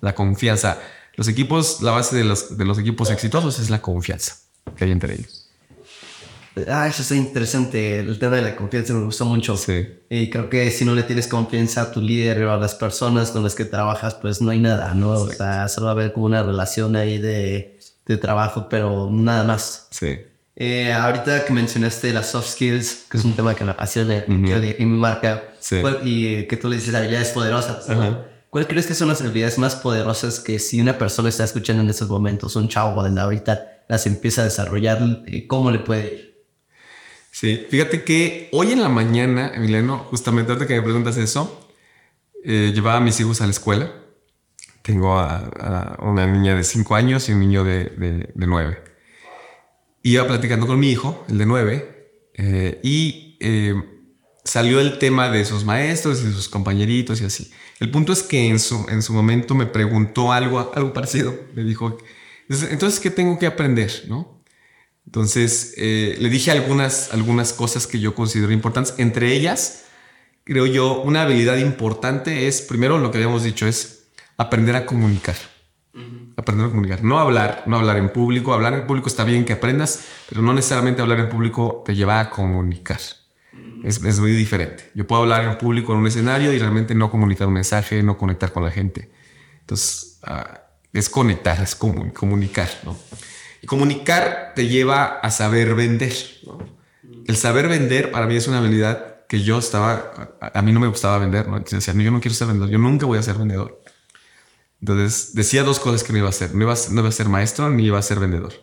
La 0.00 0.14
confianza. 0.14 0.78
Los 1.14 1.28
equipos, 1.28 1.82
la 1.82 1.90
base 1.92 2.16
de 2.16 2.24
los, 2.24 2.56
de 2.56 2.64
los 2.64 2.78
equipos 2.78 3.10
exitosos 3.10 3.58
es 3.58 3.68
la 3.68 3.82
confianza 3.82 4.36
que 4.76 4.84
hay 4.84 4.92
entre 4.92 5.14
ellos. 5.14 5.39
Ah, 6.68 6.88
eso 6.88 7.02
es 7.02 7.10
interesante. 7.12 8.00
El 8.00 8.18
tema 8.18 8.36
de 8.36 8.42
la 8.42 8.56
confianza 8.56 8.92
me 8.92 9.04
gusta 9.04 9.24
mucho. 9.24 9.56
Sí. 9.56 9.86
Y 10.08 10.30
creo 10.30 10.50
que 10.50 10.70
si 10.70 10.84
no 10.84 10.94
le 10.94 11.04
tienes 11.04 11.28
confianza 11.28 11.82
a 11.82 11.92
tu 11.92 12.00
líder 12.00 12.44
o 12.44 12.52
a 12.52 12.56
las 12.56 12.74
personas 12.74 13.30
con 13.30 13.42
las 13.42 13.54
que 13.54 13.64
trabajas, 13.64 14.14
pues 14.14 14.40
no 14.42 14.50
hay 14.50 14.58
nada, 14.58 14.94
¿no? 14.94 15.10
O 15.10 15.30
sea, 15.30 15.68
solo 15.68 15.86
va 15.86 15.92
a 15.92 15.94
haber 15.94 16.12
como 16.12 16.26
una 16.26 16.42
relación 16.42 16.96
ahí 16.96 17.18
de 17.18 17.78
de 18.10 18.16
trabajo, 18.16 18.68
pero 18.68 19.08
nada 19.10 19.44
más. 19.44 19.88
Sí. 19.90 20.18
Eh, 20.56 20.92
ahorita 20.92 21.44
que 21.44 21.52
mencionaste 21.52 22.12
las 22.12 22.30
soft 22.30 22.48
skills, 22.48 23.06
que 23.08 23.16
es 23.16 23.24
un 23.24 23.34
tema 23.34 23.54
que 23.54 23.64
me 23.64 23.70
apasiona 23.70 24.24
y 24.26 24.32
me 24.32 24.96
marca, 24.96 25.44
y 26.04 26.44
que 26.46 26.56
tú 26.56 26.68
le 26.68 26.76
dices 26.76 26.94
habilidades 26.94 27.30
poderosas. 27.30 27.86
¿Cuál 28.50 28.66
crees 28.66 28.86
que 28.86 28.94
son 28.94 29.08
las 29.08 29.20
habilidades 29.20 29.58
más 29.58 29.76
poderosas 29.76 30.40
que 30.40 30.58
si 30.58 30.80
una 30.80 30.98
persona 30.98 31.28
está 31.28 31.44
escuchando 31.44 31.82
en 31.82 31.88
estos 31.88 32.08
momentos, 32.08 32.56
un 32.56 32.68
chavo 32.68 33.02
de 33.02 33.20
ahorita, 33.20 33.84
las 33.88 34.06
empieza 34.06 34.42
a 34.42 34.44
desarrollar, 34.44 34.98
eh, 35.26 35.46
cómo 35.46 35.70
le 35.70 35.78
puede 35.78 36.14
ir? 36.14 36.29
Sí, 37.40 37.66
fíjate 37.70 38.04
que 38.04 38.48
hoy 38.52 38.72
en 38.72 38.82
la 38.82 38.90
mañana, 38.90 39.52
Emiliano, 39.54 39.98
justamente 40.10 40.52
ahorita 40.52 40.66
que 40.66 40.74
me 40.74 40.82
preguntas 40.82 41.16
eso, 41.16 41.70
eh, 42.44 42.72
llevaba 42.74 42.98
a 42.98 43.00
mis 43.00 43.18
hijos 43.18 43.40
a 43.40 43.46
la 43.46 43.52
escuela 43.52 43.90
tengo 44.82 45.18
a, 45.18 45.98
una 46.02 46.26
niña 46.26 46.54
de 46.56 46.64
5 46.64 46.94
años 46.94 47.28
y 47.28 47.32
un 47.32 47.40
niño 47.40 47.64
de, 47.64 48.32
9. 48.34 48.82
Iba 50.02 50.26
platicando 50.26 50.66
con 50.66 50.80
mi 50.80 50.90
hijo, 50.90 51.24
el 51.28 51.38
de 51.38 51.46
9, 51.46 52.12
eh, 52.34 52.80
y 52.82 53.36
eh, 53.40 53.74
salió 54.44 54.80
el 54.80 54.98
tema 54.98 55.30
de 55.30 55.44
sus 55.44 55.64
maestros 55.64 56.22
y 56.22 56.32
sus 56.32 56.48
compañeritos 56.48 57.20
y 57.20 57.24
así. 57.24 57.52
El 57.78 57.90
punto 57.90 58.12
es 58.12 58.22
que 58.22 58.48
en 58.48 58.58
su, 58.58 58.86
en 58.88 59.02
su 59.02 59.12
momento 59.12 59.54
me 59.54 59.66
preguntó 59.66 60.32
algo, 60.32 60.72
algo 60.74 60.92
parecido. 60.92 61.34
Me 61.54 61.62
dijo, 61.62 61.98
entonces, 62.48 63.00
¿qué 63.00 63.10
tengo 63.10 63.38
que 63.38 63.46
aprender? 63.46 63.92
¿No? 64.08 64.39
Entonces, 65.06 65.74
eh, 65.76 66.16
le 66.20 66.28
dije 66.28 66.50
algunas, 66.50 67.12
algunas 67.12 67.52
cosas 67.52 67.86
que 67.86 67.98
yo 67.98 68.14
considero 68.14 68.52
importantes. 68.52 68.94
Entre 68.98 69.32
ellas, 69.32 69.84
creo 70.44 70.66
yo, 70.66 71.02
una 71.02 71.22
habilidad 71.22 71.56
importante 71.56 72.46
es, 72.46 72.62
primero 72.62 72.98
lo 72.98 73.10
que 73.10 73.18
habíamos 73.18 73.42
dicho, 73.42 73.66
es 73.66 74.04
aprender 74.36 74.76
a 74.76 74.86
comunicar. 74.86 75.36
Aprender 76.36 76.66
a 76.66 76.70
comunicar. 76.70 77.02
No 77.02 77.18
hablar, 77.18 77.64
no 77.66 77.76
hablar 77.76 77.96
en 77.96 78.10
público. 78.10 78.54
Hablar 78.54 78.74
en 78.74 78.86
público 78.86 79.08
está 79.08 79.24
bien 79.24 79.44
que 79.44 79.54
aprendas, 79.54 80.04
pero 80.28 80.42
no 80.42 80.54
necesariamente 80.54 81.02
hablar 81.02 81.18
en 81.18 81.28
público 81.28 81.82
te 81.84 81.94
lleva 81.94 82.20
a 82.20 82.30
comunicar. 82.30 83.00
es, 83.84 84.02
es, 84.02 84.20
muy 84.20 84.32
diferente. 84.32 84.90
Yo 84.94 85.06
puedo 85.06 85.22
hablar 85.22 85.44
en 85.44 85.58
público 85.58 85.92
en 85.92 85.98
un 85.98 86.06
escenario 86.06 86.52
y 86.52 86.58
realmente 86.58 86.94
no 86.94 87.10
comunicar 87.10 87.48
un 87.48 87.54
mensaje, 87.54 88.02
no 88.02 88.16
conectar 88.16 88.52
con 88.52 88.64
la 88.64 88.70
gente. 88.70 89.10
Entonces, 89.60 90.18
ah, 90.22 90.62
es 90.92 91.08
conectar, 91.08 91.60
es 91.60 91.74
comunicar. 91.74 92.68
¿no? 92.84 92.96
Y 93.62 93.66
comunicar 93.66 94.52
te 94.54 94.68
lleva 94.68 95.04
a 95.04 95.30
saber 95.30 95.74
vender. 95.74 96.14
El 97.26 97.36
saber 97.36 97.68
vender 97.68 98.10
para 98.10 98.26
mí 98.26 98.36
es 98.36 98.48
una 98.48 98.58
habilidad 98.58 99.26
que 99.28 99.42
yo 99.42 99.58
estaba, 99.58 100.36
a, 100.40 100.62
mí 100.62 100.72
no 100.72 100.80
me 100.80 100.88
gustaba 100.88 101.18
vender. 101.18 101.46
¿no? 101.46 101.60
Decía, 101.60 101.94
yo 101.94 102.10
no 102.10 102.20
quiero 102.20 102.34
ser 102.34 102.48
vendedor, 102.48 102.70
yo 102.70 102.78
nunca 102.78 103.06
voy 103.06 103.18
a 103.18 103.22
ser 103.22 103.36
vendedor. 103.36 103.80
Entonces 104.80 105.34
decía 105.34 105.62
dos 105.62 105.78
cosas 105.78 106.02
que 106.02 106.12
no 106.12 106.18
iba 106.18 106.26
a 106.26 106.30
hacer. 106.30 106.54
No 106.54 106.62
iba 106.62 106.72
a, 106.72 106.76
no 106.90 107.00
iba 107.00 107.08
a 107.08 107.12
ser 107.12 107.28
maestro 107.28 107.70
ni 107.70 107.84
iba 107.84 107.98
a 107.98 108.02
ser 108.02 108.18
vendedor. 108.18 108.54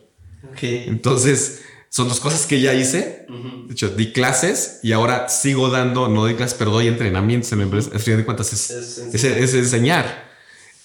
Okay. 0.52 0.86
Entonces 0.88 1.62
son 1.90 2.10
dos 2.10 2.20
cosas 2.20 2.46
que 2.46 2.60
ya 2.60 2.74
hice. 2.74 3.26
De 3.30 3.74
hecho, 3.74 3.90
di 3.90 4.12
clases 4.12 4.80
y 4.84 4.92
ahora 4.92 5.30
sigo 5.30 5.70
dando, 5.70 6.10
no 6.10 6.26
di 6.26 6.34
clases, 6.34 6.58
pero 6.58 6.72
doy 6.72 6.88
entrenamientos 6.88 7.52
en 7.52 7.60
la 7.60 7.64
empresa. 7.66 7.92
Al 7.94 8.00
final 8.00 8.20
de 8.20 8.26
cuentas 8.26 8.52
es, 8.52 8.70
es, 9.14 9.24
es, 9.24 9.54
enseñar. 9.54 10.28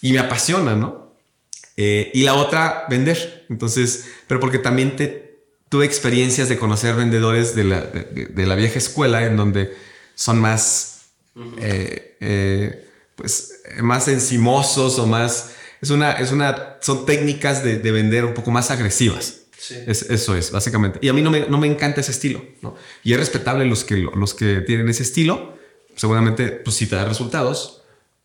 Y 0.01 0.13
me 0.13 0.19
apasiona, 0.19 0.77
¿no? 0.77 1.02
Eh, 1.77 2.11
y 2.15 2.25
la 2.25 2.35
otra, 2.35 2.87
vender. 2.89 3.47
Entonces, 3.49 4.07
pero 4.27 4.41
porque 4.41 4.59
también 4.59 4.97
te, 4.97 5.41
tuve 5.69 5.85
experiencias 5.85 6.49
de 6.49 6.59
conocer 6.59 6.95
vendedores 6.95 7.55
de 7.55 7.65
la, 7.65 7.81
de, 7.81 8.47
la 8.47 8.55
vieja 8.55 8.79
escuela 8.79 9.25
en 9.25 9.37
donde 9.37 9.75
son 10.15 10.39
más, 10.39 11.13
eh, 11.59 12.17
eh, 12.21 12.89
pues, 13.17 13.63
más 13.81 14.09
encimosos 14.09 14.99
o 14.99 15.07
más... 15.07 15.53
Es 15.81 15.91
una, 15.91 16.13
es 16.13 16.31
una, 16.31 16.77
son 16.81 17.05
técnicas 17.07 17.65
de, 17.65 17.79
de 17.79 17.91
vender 17.91 18.25
un 18.25 18.35
poco 18.35 18.53
más 18.53 18.71
agresivas 18.71 19.43
eso 19.71 20.37
es, 20.37 20.51
básicamente. 20.51 20.99
Y 21.03 21.09
a 21.09 21.13
mí 21.13 21.23
no 21.23 21.31
me, 21.31 21.47
no 21.49 21.59
me 21.59 21.67
encanta 21.67 22.01
ese 22.01 22.13
estilo. 22.13 22.45
¿no? 22.63 22.75
Y 23.05 23.13
es 23.13 23.19
respetable 23.19 23.65
los 23.65 23.85
que, 23.85 23.97
los 23.97 24.35
que 24.35 24.61
tienen 24.61 24.89
ese 24.89 25.03
estilo. 25.03 25.57
Seguramente, 25.95 26.49
pues 26.49 26.77
sí 26.77 26.87
te 26.87 26.97
da 26.97 27.05
resultados. 27.05 27.82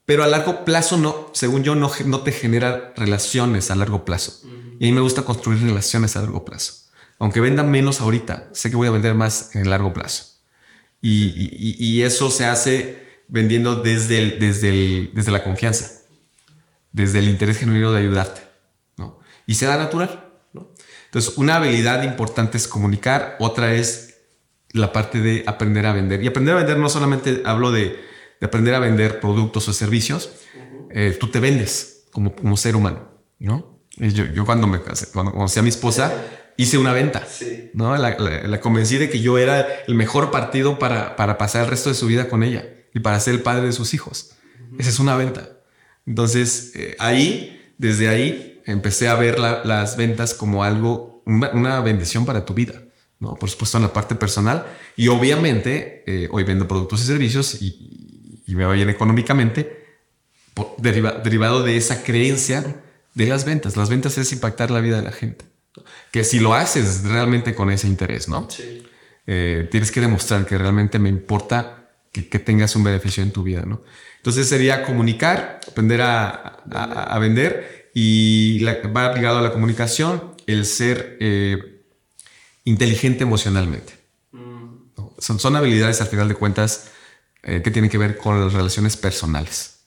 Pero 0.07 0.23
a 0.23 0.27
largo 0.27 0.63
plazo, 0.63 0.95
no, 0.95 1.29
según 1.33 1.63
yo, 1.63 1.75
no, 1.75 1.91
no 2.05 2.21
te 2.21 2.31
genera 2.31 2.93
relaciones 2.95 3.69
a 3.71 3.75
largo 3.75 4.05
plazo. 4.05 4.39
Y 4.79 4.85
a 4.85 4.87
mí 4.87 4.93
me 4.93 5.01
gusta 5.01 5.23
construir 5.23 5.61
relaciones 5.61 6.15
a 6.15 6.21
largo 6.21 6.45
plazo. 6.45 6.89
Aunque 7.19 7.41
venda 7.41 7.61
menos 7.61 7.99
ahorita, 7.99 8.47
sé 8.53 8.69
que 8.69 8.77
voy 8.77 8.87
a 8.87 8.91
vender 8.91 9.15
más 9.15 9.53
en 9.53 9.69
largo 9.69 9.91
plazo. 9.91 10.39
Y, 11.01 11.75
y, 11.77 12.03
eso 12.03 12.31
se 12.31 12.45
hace 12.45 13.19
vendiendo 13.27 13.75
desde, 13.75 14.19
el, 14.19 14.39
desde, 14.39 14.69
el, 14.69 15.11
desde 15.13 15.29
la 15.29 15.43
confianza, 15.43 16.03
desde 16.93 17.19
el 17.19 17.27
interés 17.27 17.57
genuino 17.57 17.91
de 17.91 17.99
ayudarte. 17.99 18.41
¿no? 18.95 19.19
Y 19.45 19.55
se 19.55 19.65
da 19.65 19.75
natural. 19.75 20.23
Entonces, 21.07 21.37
una 21.37 21.57
habilidad 21.57 22.03
importante 22.03 22.57
es 22.57 22.69
comunicar, 22.69 23.35
otra 23.41 23.73
es 23.73 24.21
la 24.71 24.93
parte 24.93 25.19
de 25.19 25.43
aprender 25.47 25.85
a 25.85 25.91
vender. 25.91 26.23
Y 26.23 26.27
aprender 26.27 26.55
a 26.55 26.59
vender 26.59 26.77
no 26.77 26.87
solamente 26.87 27.43
hablo 27.45 27.71
de, 27.71 28.07
aprender 28.45 28.75
a 28.75 28.79
vender 28.79 29.19
productos 29.19 29.67
o 29.67 29.73
servicios, 29.73 30.31
eh, 30.91 31.17
tú 31.19 31.27
te 31.27 31.39
vendes 31.39 32.05
como, 32.11 32.35
como 32.35 32.57
ser 32.57 32.75
humano, 32.75 33.09
¿no? 33.39 33.77
Yo, 33.97 34.25
yo, 34.25 34.45
cuando 34.45 34.67
me 34.67 34.81
casé, 34.81 35.07
cuando 35.11 35.31
conocí 35.31 35.59
a 35.59 35.63
mi 35.63 35.69
esposa, 35.69 36.13
hice 36.57 36.77
una 36.77 36.93
venta, 36.93 37.25
¿no? 37.73 37.95
La, 37.97 38.61
convencí 38.61 38.97
de 38.97 39.09
que 39.09 39.19
yo 39.19 39.37
era 39.37 39.65
el 39.87 39.95
mejor 39.95 40.31
partido 40.31 40.77
para, 40.79 41.15
para 41.15 41.37
pasar 41.37 41.63
el 41.63 41.69
resto 41.69 41.89
de 41.89 41.95
su 41.95 42.07
vida 42.07 42.29
con 42.29 42.43
ella 42.43 42.67
y 42.93 42.99
para 42.99 43.19
ser 43.19 43.35
el 43.35 43.41
padre 43.41 43.67
de 43.67 43.71
sus 43.71 43.93
hijos. 43.93 44.33
Esa 44.77 44.89
es 44.89 44.99
una 44.99 45.15
venta. 45.15 45.49
Entonces, 46.05 46.71
eh, 46.75 46.95
ahí, 46.99 47.73
desde 47.77 48.09
ahí, 48.09 48.61
empecé 48.65 49.07
a 49.07 49.15
ver 49.15 49.39
las 49.39 49.97
ventas 49.97 50.33
como 50.33 50.63
algo, 50.63 51.21
una, 51.25 51.79
bendición 51.81 52.25
para 52.25 52.45
tu 52.45 52.53
vida. 52.53 52.83
¿no? 53.19 53.35
Por 53.35 53.49
supuesto, 53.49 53.77
en 53.77 53.83
la 53.83 53.93
parte 53.93 54.15
personal. 54.15 54.65
Y 54.95 55.07
obviamente, 55.07 56.03
eh, 56.05 56.27
hoy 56.31 56.43
vendo 56.43 56.67
productos 56.67 57.01
y 57.03 57.05
servicios 57.05 57.61
y, 57.61 57.93
me 58.55 58.65
va 58.65 58.73
bien 58.73 58.89
económicamente, 58.89 59.85
derivado 60.77 61.63
de 61.63 61.77
esa 61.77 62.03
creencia 62.03 62.81
de 63.13 63.25
las 63.27 63.45
ventas. 63.45 63.75
Las 63.77 63.89
ventas 63.89 64.17
es 64.17 64.31
impactar 64.31 64.71
la 64.71 64.79
vida 64.79 64.97
de 64.97 65.03
la 65.03 65.11
gente. 65.11 65.45
Que 66.11 66.23
si 66.23 66.39
lo 66.39 66.53
haces 66.53 67.03
realmente 67.03 67.53
con 67.53 67.69
ese 67.71 67.87
interés, 67.87 68.27
¿no? 68.27 68.47
Eh, 69.27 69.67
tienes 69.69 69.91
que 69.91 70.01
demostrar 70.01 70.45
que 70.45 70.57
realmente 70.57 70.99
me 70.99 71.09
importa 71.09 71.89
que, 72.11 72.39
tengas 72.39 72.75
un 72.75 72.83
beneficio 72.83 73.21
en 73.21 73.31
tu 73.31 73.43
vida, 73.43 73.63
¿no? 73.65 73.83
Entonces 74.17 74.49
sería 74.49 74.83
comunicar, 74.83 75.59
aprender 75.67 76.01
a, 76.01 76.33
a 76.33 77.19
vender 77.19 77.77
y 77.99 78.63
va 78.63 79.11
ligado 79.13 79.39
a 79.39 79.41
la 79.41 79.51
comunicación, 79.51 80.35
el 80.45 80.65
ser 80.65 81.17
eh, 81.19 81.81
inteligente 82.63 83.23
emocionalmente. 83.23 83.93
Mm. 84.31 84.75
Son, 85.17 85.39
son, 85.39 85.55
habilidades, 85.55 85.99
al 86.01 86.07
final 86.07 86.27
de 86.27 86.35
cuentas, 86.35 86.91
eh, 87.47 87.61
que 87.63 87.71
tienen 87.71 87.89
que 87.89 87.97
ver 87.97 88.17
con 88.17 88.39
las 88.39 88.53
relaciones 88.53 88.95
personales. 88.95 89.79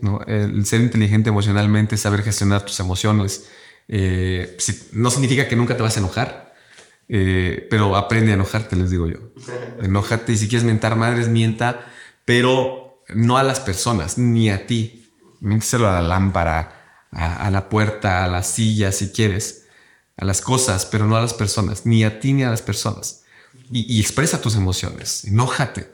¿no? 0.00 0.20
El 0.26 0.66
ser 0.66 0.80
inteligente 0.80 1.28
emocionalmente, 1.28 1.96
saber 1.96 2.22
gestionar 2.22 2.64
tus 2.64 2.80
emociones, 2.80 3.46
eh, 3.86 4.56
no 4.92 5.10
significa 5.10 5.46
que 5.46 5.54
nunca 5.56 5.76
te 5.76 5.82
vas 5.82 5.96
a 5.96 6.00
enojar, 6.00 6.54
pero 7.06 7.96
aprende 7.96 8.32
a 8.32 8.34
enojarte, 8.34 8.74
les 8.74 8.90
digo 8.90 9.06
yo. 9.08 9.18
Enójate 9.82 10.32
y 10.32 10.36
si 10.36 10.48
quieres 10.48 10.64
mentar 10.64 10.96
madres, 10.96 11.28
mienta, 11.28 11.86
pero 12.24 13.02
no 13.14 13.36
a 13.36 13.42
las 13.42 13.60
personas, 13.60 14.18
ni 14.18 14.50
a 14.50 14.66
ti. 14.66 15.12
Miénteselo 15.40 15.88
a 15.88 15.92
la 15.92 16.02
lámpara, 16.02 16.84
a, 17.14 17.50
la 17.50 17.68
puerta, 17.68 18.24
a 18.24 18.28
la 18.28 18.42
silla, 18.42 18.92
si 18.92 19.10
quieres, 19.10 19.66
a 20.16 20.24
las 20.24 20.40
cosas, 20.40 20.86
pero 20.86 21.06
no 21.06 21.16
a 21.16 21.20
las 21.20 21.34
personas, 21.34 21.86
ni 21.86 22.04
a 22.04 22.20
ti 22.20 22.32
ni 22.32 22.42
a 22.42 22.50
las 22.50 22.62
personas. 22.62 23.22
Y, 23.70 24.00
expresa 24.00 24.40
tus 24.40 24.56
emociones, 24.56 25.24
enójate, 25.24 25.92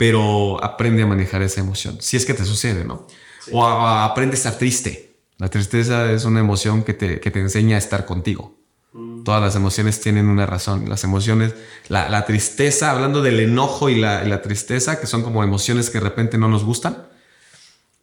pero 0.00 0.64
aprende 0.64 1.02
a 1.02 1.06
manejar 1.06 1.42
esa 1.42 1.60
emoción, 1.60 1.98
si 2.00 2.16
es 2.16 2.24
que 2.24 2.32
te 2.32 2.46
sucede, 2.46 2.86
¿no? 2.86 3.06
O 3.52 3.66
aprende 3.66 4.34
a 4.34 4.38
estar 4.38 4.56
triste. 4.56 5.18
La 5.36 5.50
tristeza 5.50 6.10
es 6.10 6.24
una 6.24 6.40
emoción 6.40 6.84
que 6.84 6.94
te, 6.94 7.20
que 7.20 7.30
te 7.30 7.38
enseña 7.38 7.76
a 7.76 7.78
estar 7.78 8.06
contigo. 8.06 8.56
Mm. 8.94 9.24
Todas 9.24 9.42
las 9.42 9.56
emociones 9.56 10.00
tienen 10.00 10.28
una 10.28 10.46
razón. 10.46 10.88
Las 10.88 11.04
emociones, 11.04 11.54
la, 11.88 12.24
tristeza, 12.24 12.92
hablando 12.92 13.20
del 13.20 13.40
enojo 13.40 13.90
y 13.90 13.96
la, 13.96 14.24
y 14.24 14.30
la, 14.30 14.40
tristeza, 14.40 14.98
que 14.98 15.06
son 15.06 15.22
como 15.22 15.44
emociones 15.44 15.90
que 15.90 15.98
de 15.98 16.04
repente 16.04 16.38
no 16.38 16.48
nos 16.48 16.64
gustan, 16.64 17.06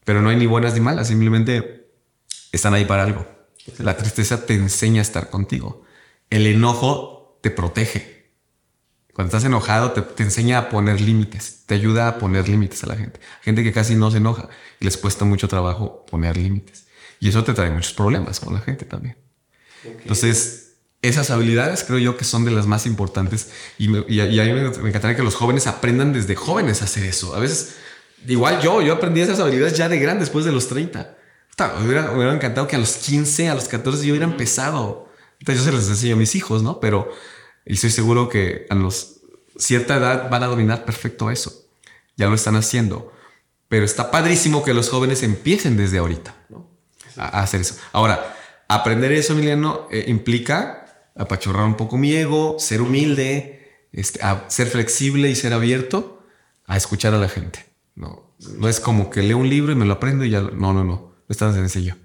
pero 0.05 0.21
no 0.21 0.29
hay 0.29 0.35
ni 0.35 0.45
buenas 0.45 0.75
ni 0.75 0.81
malas, 0.81 1.07
simplemente 1.07 1.89
están 2.51 2.75
ahí 2.75 2.85
para 2.85 3.05
algo. 3.05 3.25
La 3.79 3.97
tristeza 3.97 4.45
te 4.45 4.53
enseña 4.53 4.99
a 4.99 5.01
estar 5.01 5.31
contigo. 5.31 5.81
El 6.29 6.45
enojo 6.45 7.39
te 7.41 7.49
protege. 7.49 8.16
Cuando 9.17 9.35
estás 9.35 9.45
enojado 9.45 9.93
te, 9.93 10.21
enseña 10.21 10.59
a 10.59 10.69
poner 10.69 11.01
límites, 11.01 11.63
te 11.65 11.73
ayuda 11.73 12.07
a 12.07 12.19
poner 12.19 12.47
límites 12.47 12.83
a 12.83 12.87
la 12.87 12.95
gente. 12.95 13.19
Gente 13.41 13.63
que 13.63 13.73
casi 13.73 13.95
no 13.95 14.11
se 14.11 14.17
enoja 14.17 14.47
y 14.79 14.85
les 14.85 14.95
cuesta 14.95 15.25
mucho 15.25 15.47
trabajo 15.47 16.05
poner 16.05 16.37
límites. 16.37 16.85
Y 17.19 17.29
eso 17.29 17.43
te 17.43 17.55
trae 17.55 17.71
muchos 17.71 17.93
problemas 17.93 18.39
con 18.39 18.53
la 18.53 18.59
gente 18.59 18.85
también. 18.85 19.17
Entonces, 19.83 20.73
esas 21.01 21.31
habilidades 21.31 21.83
creo 21.83 21.97
yo 21.97 22.15
que 22.15 22.25
son 22.25 22.45
de 22.45 22.51
las 22.51 22.67
más 22.67 22.85
importantes 22.85 23.49
y, 23.79 23.87
a 23.87 24.25
mí 24.27 24.53
me, 24.53 24.69
me 24.69 24.89
encantaría 24.89 25.15
que 25.15 25.23
los 25.23 25.33
jóvenes 25.33 25.65
aprendan 25.65 26.13
desde 26.13 26.35
jóvenes 26.35 26.83
a 26.83 26.85
hacer 26.85 27.03
eso. 27.03 27.33
A 27.33 27.39
veces, 27.39 27.77
igual 28.27 28.61
yo, 28.61 28.83
yo 28.83 28.93
aprendí 28.93 29.21
esas 29.21 29.39
habilidades 29.39 29.75
ya 29.75 29.89
de 29.89 29.97
gran 29.97 30.19
después 30.19 30.45
de 30.45 30.51
los 30.51 30.67
30 30.67 31.17
me 31.79 31.85
hubiera, 31.85 32.33
encantado 32.33 32.67
que 32.67 32.75
a 32.75 32.79
los 32.79 32.97
15, 32.97 33.49
a 33.49 33.55
los 33.55 33.67
14 33.67 34.05
yo 34.05 34.13
hubiera 34.13 34.25
empezado. 34.25 35.09
Entonces 35.39 35.65
yo 35.65 35.71
se 35.71 35.77
les 35.77 35.89
enseño 35.89 36.15
a 36.15 36.17
mis 36.17 36.35
hijos, 36.35 36.61
¿no? 36.61 36.79
Pero 36.79 37.11
y 37.67 37.73
estoy 37.73 37.91
seguro 37.91 38.29
que 38.29 38.65
a 38.69 38.75
los 38.75 39.17
cierta 39.57 39.97
edad 39.97 40.29
van 40.29 40.43
a 40.43 40.47
dominar 40.47 40.85
perfecto 40.85 41.31
eso. 41.31 41.65
Ya 42.15 42.27
lo 42.27 42.35
están 42.35 42.55
haciendo. 42.55 43.13
Pero 43.67 43.85
está 43.85 44.11
padrísimo 44.11 44.63
que 44.63 44.73
los 44.73 44.89
jóvenes 44.89 45.23
empiecen 45.23 45.75
desde 45.75 45.97
ahorita 45.97 46.35
¿no? 46.49 46.69
a, 47.17 47.41
hacer 47.41 47.61
eso. 47.61 47.75
Ahora, 47.91 48.35
aprender 48.69 49.11
eso, 49.11 49.33
Emiliano, 49.33 49.87
eh, 49.91 50.05
implica 50.07 51.11
apachurrar 51.15 51.65
un 51.65 51.75
poco 51.75 51.97
mi 51.97 52.13
ego, 52.13 52.57
ser 52.59 52.81
humilde, 52.81 53.87
este, 53.91 54.21
ser 54.47 54.67
flexible 54.67 55.29
y 55.29 55.35
ser 55.35 55.53
abierto 55.53 56.23
a 56.65 56.77
escuchar 56.77 57.13
a 57.13 57.17
la 57.17 57.27
gente. 57.27 57.65
No, 57.95 58.31
no 58.57 58.69
es 58.69 58.79
como 58.79 59.09
que 59.09 59.23
leo 59.23 59.37
un 59.37 59.49
libro 59.49 59.71
y 59.71 59.75
me 59.75 59.85
lo 59.85 59.93
aprendo 59.93 60.23
y 60.23 60.29
ya. 60.29 60.41
No, 60.41 60.73
no, 60.73 60.83
no 60.83 61.13
es 61.27 61.37
tan 61.37 61.53
sencillo. 61.53 61.95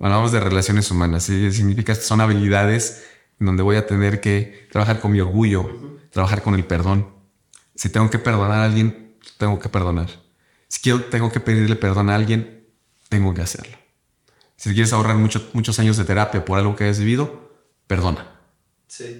Hablamos 0.00 0.32
de 0.32 0.40
relaciones 0.40 0.90
humanas. 0.90 1.24
Significa 1.24 1.94
que 1.94 2.00
son 2.00 2.20
habilidades 2.20 3.02
donde 3.38 3.62
voy 3.62 3.76
a 3.76 3.86
tener 3.86 4.20
que 4.20 4.68
trabajar 4.70 5.00
con 5.00 5.12
mi 5.12 5.20
orgullo, 5.20 5.98
trabajar 6.10 6.42
con 6.42 6.54
el 6.54 6.64
perdón. 6.64 7.08
Si 7.74 7.88
tengo 7.88 8.10
que 8.10 8.18
perdonar 8.18 8.60
a 8.60 8.64
alguien, 8.64 9.16
tengo 9.38 9.58
que 9.58 9.68
perdonar. 9.68 10.08
Si 10.68 10.80
quiero, 10.80 11.04
tengo 11.04 11.30
que 11.30 11.40
pedirle 11.40 11.76
perdón 11.76 12.10
a 12.10 12.14
alguien, 12.14 12.66
tengo 13.08 13.34
que 13.34 13.42
hacerlo. 13.42 13.76
Si 14.56 14.72
quieres 14.72 14.92
ahorrar 14.92 15.16
muchos 15.16 15.78
años 15.78 15.96
de 15.96 16.04
terapia 16.04 16.44
por 16.44 16.58
algo 16.58 16.74
que 16.74 16.84
hayas 16.84 16.98
vivido, 16.98 17.52
perdona. 17.86 18.32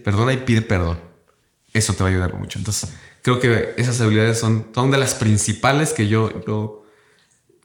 Perdona 0.05 0.33
y 0.33 0.39
pide 0.39 0.63
perdón. 0.63 0.99
Eso 1.73 1.93
te 1.93 2.03
va 2.03 2.09
a 2.09 2.13
ayudar 2.13 2.35
mucho. 2.35 2.59
Entonces, 2.59 2.91
creo 3.21 3.39
que 3.39 3.75
esas 3.77 4.01
habilidades 4.01 4.39
son, 4.39 4.71
son 4.75 4.91
de 4.91 4.97
las 4.97 5.15
principales 5.15 5.93
que 5.93 6.09
yo, 6.09 6.31
yo 6.47 6.87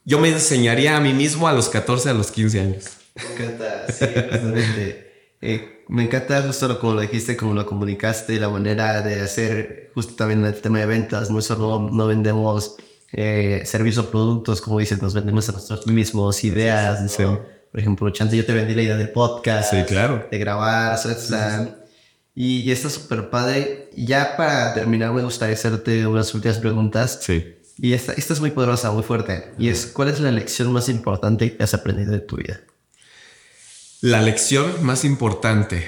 yo 0.04 0.18
me 0.18 0.28
enseñaría 0.30 0.96
a 0.96 1.00
mí 1.00 1.12
mismo 1.12 1.46
a 1.46 1.52
los 1.52 1.68
14, 1.68 2.10
a 2.10 2.14
los 2.14 2.30
15 2.30 2.60
años. 2.60 2.84
Me 3.14 3.34
encanta, 3.34 3.86
sí, 3.92 4.04
eh, 5.42 5.84
me 5.88 6.04
encanta 6.04 6.40
justo 6.42 6.78
como 6.78 6.94
lo 6.94 7.00
dijiste, 7.00 7.36
como 7.36 7.52
lo 7.52 7.66
comunicaste, 7.66 8.38
la 8.38 8.48
manera 8.48 9.02
de 9.02 9.20
hacer 9.20 9.90
justo 9.94 10.14
también 10.14 10.44
el 10.44 10.54
tema 10.60 10.78
de 10.78 10.86
ventas. 10.86 11.30
No 11.30 11.42
solo 11.42 11.90
no 11.92 12.06
vendemos 12.06 12.76
eh, 13.12 13.62
servicios 13.66 14.06
o 14.06 14.10
productos, 14.10 14.60
como 14.60 14.78
dices, 14.78 15.02
nos 15.02 15.12
vendemos 15.12 15.48
a 15.48 15.52
nosotros 15.52 15.86
mismos, 15.88 16.44
ideas. 16.44 17.16
Por 17.16 17.80
ejemplo, 17.80 18.08
Chante, 18.10 18.36
yo 18.36 18.46
te 18.46 18.52
vendí 18.52 18.74
la 18.74 18.82
idea 18.82 18.96
del 18.96 19.10
podcast. 19.10 19.72
Sí, 19.72 19.82
claro. 19.86 20.26
De 20.30 20.38
grabar, 20.38 20.98
y, 22.34 22.60
y 22.60 22.70
está 22.70 22.88
súper 22.88 23.28
padre. 23.28 23.90
Ya 23.96 24.36
para 24.36 24.72
terminar, 24.74 25.12
me 25.12 25.22
gustaría 25.22 25.54
hacerte 25.54 26.06
unas 26.06 26.32
últimas 26.34 26.58
preguntas. 26.58 27.18
Sí. 27.20 27.56
Y 27.78 27.94
esta, 27.94 28.12
esta 28.12 28.32
es 28.32 28.40
muy 28.40 28.52
poderosa, 28.52 28.92
muy 28.92 29.02
fuerte. 29.02 29.52
Y 29.58 29.68
es, 29.68 29.86
¿cuál 29.86 30.08
es 30.08 30.20
la 30.20 30.30
lección 30.30 30.72
más 30.72 30.88
importante 30.88 31.56
que 31.56 31.62
has 31.62 31.74
aprendido 31.74 32.12
de 32.12 32.20
tu 32.20 32.36
vida? 32.36 32.60
La 34.02 34.20
lección 34.20 34.84
más 34.84 35.04
importante. 35.04 35.86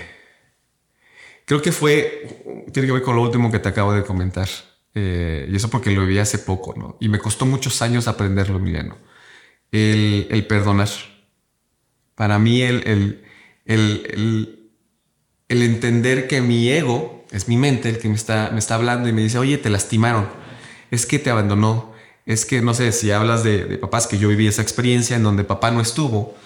Creo 1.47 1.61
que 1.61 1.73
fue, 1.73 2.65
tiene 2.73 2.87
que 2.87 2.93
ver 2.93 3.03
con 3.03 3.17
lo 3.17 3.23
último 3.23 3.51
que 3.51 3.59
te 3.59 3.69
acabo 3.69 3.93
de 3.93 4.05
comentar. 4.05 4.49
Eh, 4.95 5.49
y 5.51 5.57
eso 5.57 5.69
porque 5.69 5.91
lo 5.91 6.03
viví 6.03 6.19
hace 6.19 6.39
poco. 6.39 6.97
Y 7.01 7.09
me 7.09 7.19
costó 7.19 7.45
muchos 7.45 7.83
años 7.83 8.07
aprenderlo, 8.07 8.59
Emiliano. 8.59 8.97
El, 9.73 10.47
perdonar. 10.49 10.89
Para 12.15 12.39
mí, 12.39 12.63
el, 12.63 12.85
el, 12.87 13.25
el, 13.65 14.71
el, 15.49 15.63
entender 15.63 16.29
que 16.29 16.41
mi 16.41 16.69
ego 16.69 17.25
es 17.33 17.49
mi 17.49 17.57
mente 17.57 17.89
el 17.89 17.99
que 17.99 18.09
me 18.09 18.15
está, 18.15 18.51
me 18.53 18.61
está 18.61 18.77
hablando 18.77 19.09
y 19.09 19.13
me 19.13 19.23
dice, 19.23 19.39
oye, 19.39 19.59
te 19.59 19.71
lastimaron, 19.71 20.29
es 20.93 21.05
que 21.05 21.19
te 21.19 21.31
abandonó, 21.31 21.93
es 22.27 22.47
que, 22.47 22.63
no 22.63 22.75
sé, 22.75 22.93
si 22.93 23.11
hablas 23.11 23.43
de, 23.43 23.65
de 23.65 23.77
papás, 23.77 24.07
que 24.07 24.19
yo 24.19 24.29
viví 24.29 24.47
esa 24.47 24.63
experiencia 24.63 25.17
en 25.17 25.25
donde 25.25 25.43
papá 25.43 25.73
no 25.73 25.81
estuvo 25.81 26.37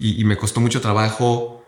y, 0.00 0.20
y 0.20 0.24
me 0.24 0.36
costó 0.36 0.60
mucho 0.60 0.80
trabajo 0.80 1.64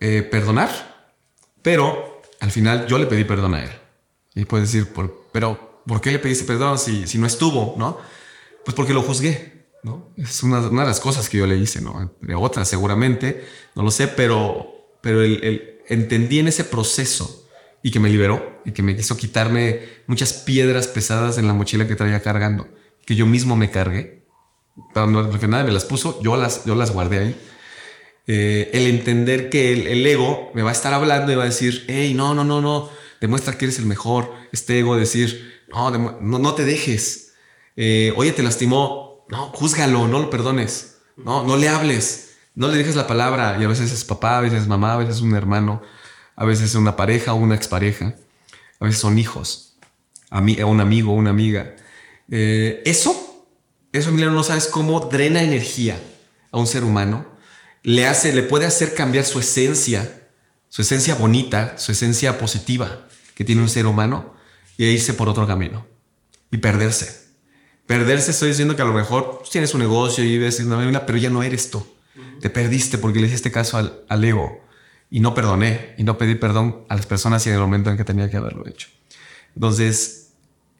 eh, 0.00 0.22
perdonar, 0.22 1.14
pero 1.62 2.20
al 2.40 2.50
final 2.50 2.86
yo 2.88 2.98
le 2.98 3.06
pedí 3.06 3.24
perdón 3.24 3.54
a 3.54 3.64
él. 3.64 3.70
Y 4.34 4.44
puedes 4.44 4.70
decir, 4.70 4.92
por, 4.92 5.26
pero 5.32 5.82
¿por 5.86 6.00
qué 6.00 6.10
le 6.10 6.18
pediste 6.18 6.44
perdón 6.44 6.78
si, 6.78 7.06
si 7.06 7.18
no 7.18 7.26
estuvo? 7.26 7.76
¿no? 7.78 7.98
Pues 8.64 8.74
porque 8.74 8.92
lo 8.92 9.02
juzgué. 9.02 9.66
¿no? 9.84 10.10
Es 10.16 10.42
una, 10.42 10.58
una, 10.58 10.82
de 10.82 10.88
las 10.88 10.98
cosas 10.98 11.28
que 11.28 11.38
yo 11.38 11.46
le 11.46 11.56
hice, 11.56 11.80
¿no? 11.80 12.00
entre 12.00 12.34
otras 12.34 12.68
seguramente, 12.68 13.46
no 13.76 13.84
lo 13.84 13.92
sé, 13.92 14.08
pero, 14.08 14.98
pero 15.00 15.22
el, 15.22 15.42
el, 15.44 15.78
entendí 15.86 16.40
en 16.40 16.48
ese 16.48 16.64
proceso 16.64 17.48
y 17.80 17.92
que 17.92 18.00
me 18.00 18.10
liberó 18.10 18.60
y 18.64 18.72
que 18.72 18.82
me 18.82 18.92
hizo 18.92 19.16
quitarme 19.16 19.82
muchas 20.08 20.32
piedras 20.32 20.88
pesadas 20.88 21.38
en 21.38 21.46
la 21.46 21.54
mochila 21.54 21.86
que 21.86 21.94
traía 21.94 22.20
cargando, 22.22 22.66
que 23.06 23.14
yo 23.14 23.24
mismo 23.24 23.54
me 23.54 23.70
cargué, 23.70 24.26
porque 24.92 25.46
nadie 25.46 25.64
me 25.64 25.72
las 25.72 25.84
puso, 25.84 26.20
yo 26.22 26.36
las, 26.36 26.64
yo 26.64 26.74
las 26.74 26.90
guardé 26.90 27.18
ahí. 27.18 27.40
Eh, 28.30 28.70
el 28.74 28.86
entender 28.86 29.48
que 29.48 29.72
el, 29.72 30.06
ego 30.06 30.50
me 30.54 30.60
va 30.62 30.68
a 30.68 30.72
estar 30.72 30.92
hablando 30.92 31.32
y 31.32 31.34
va 31.34 31.44
a 31.44 31.46
decir, 31.46 31.86
hey, 31.88 32.12
no, 32.14 32.34
no, 32.34 32.44
no, 32.44 32.60
no, 32.60 32.90
demuestra 33.22 33.56
que 33.56 33.64
eres 33.64 33.78
el 33.78 33.86
mejor. 33.86 34.34
Este 34.52 34.78
ego 34.78 34.96
decir, 34.96 35.64
no, 35.68 35.90
no, 35.90 36.38
no 36.38 36.54
te 36.54 36.66
dejes. 36.66 37.32
Eh, 37.76 38.12
oye, 38.16 38.32
te 38.32 38.42
lastimó. 38.42 39.24
No, 39.30 39.48
júzgalo, 39.54 40.08
no 40.08 40.20
lo 40.20 40.28
perdones. 40.28 40.98
No, 41.16 41.42
no 41.42 41.56
le 41.56 41.70
hables. 41.70 42.36
No 42.54 42.68
le 42.68 42.76
dejes 42.76 42.96
la 42.96 43.06
palabra. 43.06 43.56
Y 43.58 43.64
a 43.64 43.68
veces 43.68 43.90
es 43.92 44.04
papá, 44.04 44.38
a 44.38 44.40
veces 44.42 44.62
es 44.62 44.68
mamá, 44.68 44.92
a 44.92 44.96
veces 44.98 45.16
es 45.16 45.22
un 45.22 45.34
hermano, 45.34 45.80
a 46.36 46.44
veces 46.44 46.66
es 46.66 46.74
una 46.74 46.96
pareja 46.96 47.32
o 47.32 47.36
una 47.36 47.54
expareja. 47.54 48.14
A 48.80 48.84
veces 48.84 49.00
son 49.00 49.18
hijos, 49.18 49.76
a 50.30 50.40
mí, 50.40 50.60
a 50.60 50.66
un 50.66 50.80
amigo, 50.80 51.12
una 51.12 51.30
amiga. 51.30 51.74
Eh, 52.30 52.82
eso, 52.84 53.46
eso, 53.92 54.10
Emiliano, 54.10 54.34
no 54.34 54.42
sabes 54.42 54.68
cómo 54.68 55.00
drena 55.00 55.42
energía 55.42 55.98
a 56.52 56.58
un 56.58 56.66
ser 56.66 56.84
humano. 56.84 57.37
Le 57.82 58.06
hace, 58.06 58.32
le 58.32 58.42
puede 58.42 58.66
hacer 58.66 58.94
cambiar 58.94 59.24
su 59.24 59.38
esencia, 59.38 60.28
su 60.68 60.82
esencia 60.82 61.14
bonita, 61.14 61.78
su 61.78 61.92
esencia 61.92 62.38
positiva 62.38 63.08
que 63.34 63.44
tiene 63.44 63.62
un 63.62 63.68
ser 63.68 63.86
humano 63.86 64.34
y 64.76 64.84
irse 64.86 65.14
por 65.14 65.28
otro 65.28 65.46
camino 65.46 65.86
y 66.50 66.58
perderse. 66.58 67.28
Perderse, 67.86 68.32
estoy 68.32 68.50
diciendo 68.50 68.76
que 68.76 68.82
a 68.82 68.84
lo 68.84 68.92
mejor 68.92 69.38
pues, 69.38 69.50
tienes 69.50 69.72
un 69.74 69.80
negocio 69.80 70.24
y 70.24 70.38
ves 70.38 70.60
una 70.60 70.84
vida, 70.84 71.06
pero 71.06 71.18
ya 71.18 71.30
no 71.30 71.42
eres 71.42 71.70
tú. 71.70 71.86
Te 72.40 72.50
perdiste 72.50 72.98
porque 72.98 73.20
le 73.20 73.26
hiciste 73.26 73.50
caso 73.50 73.76
al, 73.78 74.04
al, 74.08 74.24
ego 74.24 74.60
y 75.10 75.20
no 75.20 75.34
perdoné 75.34 75.94
y 75.96 76.04
no 76.04 76.18
pedí 76.18 76.34
perdón 76.34 76.84
a 76.88 76.96
las 76.96 77.06
personas 77.06 77.46
y 77.46 77.48
en 77.48 77.54
el 77.54 77.60
momento 77.60 77.90
en 77.90 77.96
que 77.96 78.04
tenía 78.04 78.28
que 78.30 78.36
haberlo 78.36 78.66
hecho. 78.66 78.88
Entonces, 79.54 80.30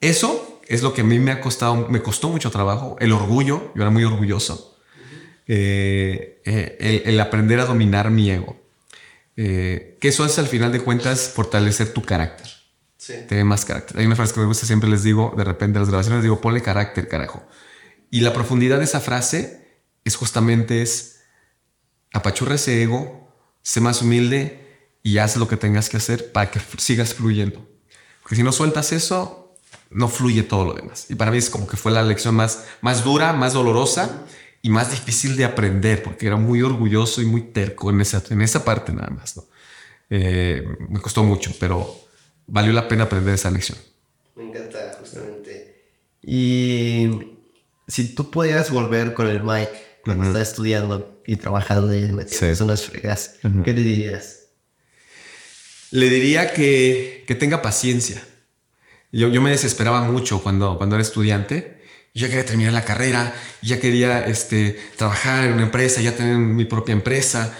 eso 0.01 0.61
es 0.67 0.83
lo 0.83 0.93
que 0.93 1.01
a 1.01 1.03
mí 1.03 1.19
me 1.19 1.31
ha 1.31 1.41
costado, 1.41 1.87
me 1.89 2.01
costó 2.01 2.29
mucho 2.29 2.51
trabajo, 2.51 2.95
el 2.99 3.11
orgullo, 3.11 3.71
yo 3.75 3.81
era 3.81 3.89
muy 3.89 4.03
orgulloso, 4.03 4.77
eh, 5.51 6.43
eh, 6.45 6.77
el, 6.79 7.13
el, 7.13 7.19
aprender 7.19 7.59
a 7.59 7.65
dominar 7.65 8.11
mi 8.11 8.29
ego. 8.29 8.55
Eh, 9.35 9.97
que 9.99 10.09
eso 10.09 10.23
es 10.23 10.37
al 10.37 10.45
final 10.45 10.71
de 10.71 10.79
cuentas 10.79 11.31
fortalecer 11.33 11.91
tu 11.91 12.03
carácter. 12.03 12.47
Sí. 12.97 13.15
Tener 13.27 13.45
más 13.45 13.65
carácter. 13.65 13.97
Hay 13.97 14.05
una 14.05 14.15
frase 14.15 14.35
que 14.35 14.41
me 14.41 14.45
gusta, 14.45 14.67
siempre 14.67 14.87
les 14.87 15.01
digo, 15.01 15.33
de 15.35 15.43
repente 15.43 15.77
en 15.77 15.81
las 15.81 15.89
grabaciones 15.89 16.17
les 16.17 16.23
digo, 16.25 16.39
ponle 16.39 16.61
carácter, 16.61 17.07
carajo. 17.07 17.43
Y 18.11 18.21
la 18.21 18.31
profundidad 18.31 18.77
de 18.77 18.83
esa 18.83 18.99
frase 18.99 19.81
es 20.03 20.15
justamente 20.15 20.83
es, 20.83 21.21
apachurra 22.13 22.53
ese 22.53 22.83
ego, 22.83 23.33
sé 23.63 23.81
más 23.81 24.03
humilde 24.03 24.87
y 25.01 25.17
haz 25.17 25.35
lo 25.35 25.47
que 25.47 25.57
tengas 25.57 25.89
que 25.89 25.97
hacer 25.97 26.31
para 26.31 26.51
que 26.51 26.59
sigas 26.77 27.15
fluyendo. 27.15 27.67
Porque 28.21 28.35
si 28.35 28.43
no 28.43 28.51
sueltas 28.51 28.91
eso, 28.91 29.55
no 29.89 30.09
fluye 30.09 30.43
todo 30.43 30.65
lo 30.65 30.73
demás. 30.75 31.07
Y 31.09 31.15
para 31.15 31.31
mí 31.31 31.39
es 31.39 31.49
como 31.49 31.65
que 31.65 31.75
fue 31.75 31.91
la 31.91 32.03
lección 32.03 32.35
más, 32.35 32.65
más 32.81 33.03
dura, 33.03 33.33
más 33.33 33.53
dolorosa 33.53 34.27
y 34.61 34.69
más 34.69 34.91
difícil 34.91 35.35
de 35.37 35.45
aprender, 35.45 36.03
porque 36.03 36.27
era 36.27 36.35
muy 36.35 36.61
orgulloso 36.61 37.21
y 37.21 37.25
muy 37.25 37.41
terco 37.41 37.89
en 37.89 38.01
esa, 38.01 38.23
en 38.29 38.41
esa 38.41 38.65
parte 38.65 38.91
nada 38.91 39.09
más. 39.09 39.37
¿no? 39.37 39.45
Eh, 40.09 40.65
me 40.89 40.99
costó 40.99 41.23
mucho, 41.23 41.53
pero 41.59 41.95
valió 42.47 42.73
la 42.73 42.87
pena 42.87 43.03
aprender 43.05 43.35
esa 43.35 43.51
lección. 43.51 43.77
Me 44.35 44.43
encanta, 44.43 44.97
justamente. 44.99 45.85
Y 46.21 47.09
si 47.87 48.13
tú 48.15 48.29
pudieras 48.29 48.71
volver 48.71 49.13
con 49.13 49.27
el 49.27 49.43
Mike 49.43 49.71
cuando 50.03 50.23
uh 50.23 50.27
-huh. 50.27 50.29
está 50.31 50.41
estudiando 50.41 51.21
y 51.25 51.35
trabajando 51.37 51.91
en 51.93 52.27
sí. 52.27 52.45
unas 52.61 52.83
fregas, 52.83 53.35
uh 53.43 53.47
-huh. 53.47 53.63
¿qué 53.63 53.73
le 53.73 53.81
dirías? 53.81 54.47
Le 55.91 56.09
diría 56.09 56.53
que, 56.53 57.23
que 57.27 57.35
tenga 57.35 57.61
paciencia. 57.61 58.21
Yo, 59.11 59.29
yo 59.29 59.41
me 59.41 59.49
desesperaba 59.49 60.01
mucho 60.03 60.43
cuando, 60.43 60.77
cuando 60.77 60.95
era 60.95 61.01
estudiante. 61.01 61.78
Yo 62.13 62.25
ya 62.25 62.29
quería 62.29 62.45
terminar 62.45 62.73
la 62.73 62.83
carrera, 62.83 63.35
ya 63.61 63.79
quería 63.79 64.25
este, 64.25 64.79
trabajar 64.97 65.45
en 65.45 65.53
una 65.53 65.63
empresa, 65.63 66.01
ya 66.01 66.15
tener 66.15 66.37
mi 66.37 66.65
propia 66.65 66.93
empresa. 66.93 67.55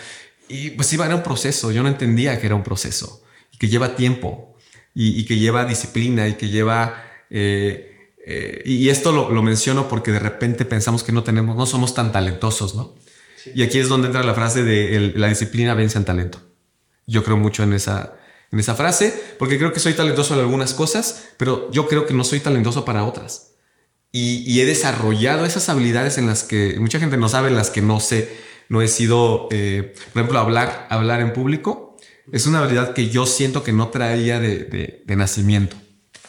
Y 0.47 0.71
pues 0.71 0.91
iba, 0.91 1.05
era 1.05 1.15
un 1.15 1.23
proceso. 1.23 1.71
Yo 1.71 1.83
no 1.83 1.89
entendía 1.89 2.39
que 2.39 2.47
era 2.47 2.55
un 2.55 2.63
proceso 2.63 3.23
y 3.53 3.57
que 3.57 3.67
lleva 3.67 3.95
tiempo 3.95 4.57
y, 4.93 5.19
y 5.19 5.25
que 5.25 5.37
lleva 5.37 5.65
disciplina 5.65 6.27
y 6.27 6.33
que 6.33 6.49
lleva... 6.49 7.03
Eh, 7.29 7.85
eh, 8.25 8.61
y 8.65 8.89
esto 8.89 9.11
lo, 9.11 9.31
lo, 9.31 9.41
menciono 9.41 9.87
porque 9.87 10.11
de 10.11 10.19
repente 10.19 10.65
pensamos 10.65 11.03
que 11.03 11.11
no 11.11 11.23
tenemos, 11.23 11.55
no 11.55 11.65
somos 11.65 11.93
tan 11.93 12.11
talentosos, 12.11 12.75
¿no? 12.75 12.95
Sí. 13.41 13.51
Y 13.55 13.63
aquí 13.63 13.79
es 13.79 13.87
donde 13.87 14.07
entra 14.07 14.23
la 14.23 14.33
frase 14.33 14.63
de 14.63 14.95
el, 14.95 15.13
la 15.15 15.29
disciplina 15.29 15.73
vence 15.73 15.97
al 15.97 16.05
talento. 16.05 16.39
Yo 17.07 17.23
creo 17.23 17.37
mucho 17.37 17.63
en 17.63 17.73
esa, 17.73 18.17
en 18.51 18.59
esa 18.59 18.75
frase 18.75 19.13
porque 19.39 19.57
creo 19.57 19.73
que 19.73 19.79
soy 19.79 19.93
talentoso 19.93 20.33
en 20.33 20.41
algunas 20.41 20.73
cosas, 20.73 21.29
pero 21.37 21.71
yo 21.71 21.87
creo 21.87 22.05
que 22.05 22.13
no 22.13 22.23
soy 22.23 22.39
talentoso 22.39 22.85
para 22.85 23.03
otras. 23.03 23.48
Y, 24.11 24.43
y 24.51 24.61
he 24.61 24.65
desarrollado 24.65 25.45
esas 25.45 25.69
habilidades 25.69 26.17
en 26.17 26.25
las 26.25 26.43
que 26.43 26.79
mucha 26.79 26.99
gente 26.99 27.17
no 27.17 27.29
sabe, 27.29 27.49
en 27.49 27.55
las 27.55 27.69
que 27.69 27.81
no 27.81 27.99
sé, 27.99 28.37
no 28.69 28.81
he 28.81 28.87
sido, 28.87 29.47
eh, 29.51 29.93
por 30.13 30.21
ejemplo, 30.21 30.39
hablar, 30.39 30.87
hablar 30.89 31.21
en 31.21 31.33
público. 31.33 31.97
Es 32.31 32.45
una 32.45 32.59
habilidad 32.59 32.93
que 32.93 33.09
yo 33.09 33.25
siento 33.25 33.63
que 33.63 33.73
no 33.73 33.89
traía 33.89 34.39
de, 34.39 34.59
de, 34.65 35.03
de 35.05 35.15
nacimiento, 35.15 35.75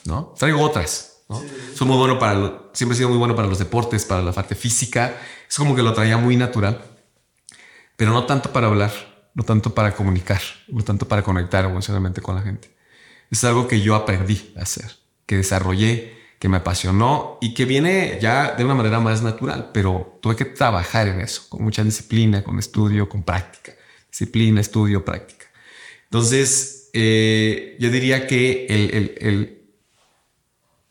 ¿no? 0.05 0.35
Traigo 0.39 0.63
otras, 0.63 1.23
¿no? 1.29 1.41
Sí. 1.41 1.47
Soy 1.75 1.87
muy 1.87 1.97
bueno 1.99 2.19
para, 2.19 2.35
lo, 2.35 2.71
siempre 2.73 2.95
he 2.95 2.97
sido 2.97 3.11
muy 3.11 3.19
bueno 3.19 3.37
para 3.37 3.49
los 3.49 3.59
deportes, 3.59 4.05
para 4.05 4.23
la 4.23 4.33
parte 4.33 4.55
física. 4.55 5.17
Es 5.49 5.57
como 5.57 5.75
que 5.75 5.83
lo 5.83 5.93
traía 5.93 6.17
muy 6.17 6.37
natural, 6.37 6.83
pero 7.97 8.13
no 8.13 8.25
tanto 8.25 8.53
para 8.53 8.69
hablar, 8.69 8.93
no 9.35 9.43
tanto 9.43 9.75
para 9.75 9.95
comunicar, 9.95 10.41
no 10.69 10.83
tanto 10.83 11.07
para 11.07 11.23
conectar 11.23 11.65
emocionalmente 11.67 12.23
con 12.23 12.35
la 12.35 12.43
gente. 12.43 12.75
Es 13.31 13.45
algo 13.45 13.69
que 13.69 13.81
yo 13.81 13.95
aprendí 13.95 14.55
a 14.57 14.63
hacer, 14.63 14.91
que 15.27 15.37
desarrollé, 15.37 16.20
que 16.41 16.49
me 16.49 16.57
apasionó 16.57 17.37
y 17.43 17.53
que 17.53 17.67
viene 17.67 18.19
ya 18.21 18.55
de 18.57 18.65
una 18.65 18.75
manera 18.75 18.99
más 18.99 19.23
natural, 19.23 19.71
pero 19.75 20.19
tuve 20.23 20.37
que 20.37 20.47
trabajar 20.47 21.07
en 21.07 21.21
eso, 21.21 21.43
con 21.51 21.63
mucha 21.63 21.85
disciplina, 21.85 22.43
con 22.43 22.59
estudio, 22.59 23.11
con 23.11 23.23
práctica. 23.23 23.75
Disciplina, 24.11 24.63
estudio, 24.63 25.05
práctica. 25.05 25.45
Entonces, 26.05 26.89
eh, 26.95 27.77
yo 27.79 27.91
diría 27.91 28.27
que 28.27 28.67
el, 28.71 28.95
el, 28.95 29.15
el, 29.21 29.75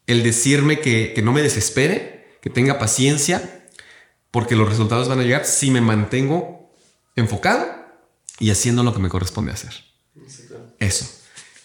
el 0.06 0.24
decirme 0.24 0.80
que, 0.80 1.14
que, 1.16 1.24
no 1.24 1.34
me 1.34 1.42
desespere, 1.42 2.38
que 2.42 2.52
tenga 2.52 2.78
paciencia, 2.78 3.66
porque 4.30 4.56
los 4.56 4.70
resultados 4.70 5.10
van 5.10 5.20
a 5.20 5.24
llegar 5.24 5.46
si 5.46 5.72
me 5.72 5.82
mantengo 5.82 6.72
enfocado 7.16 7.68
y 8.38 8.52
haciendo 8.52 8.84
lo 8.84 8.94
que 8.94 9.00
me 9.00 9.10
corresponde 9.10 9.52
hacer. 9.52 9.74
Eso. 10.78 11.10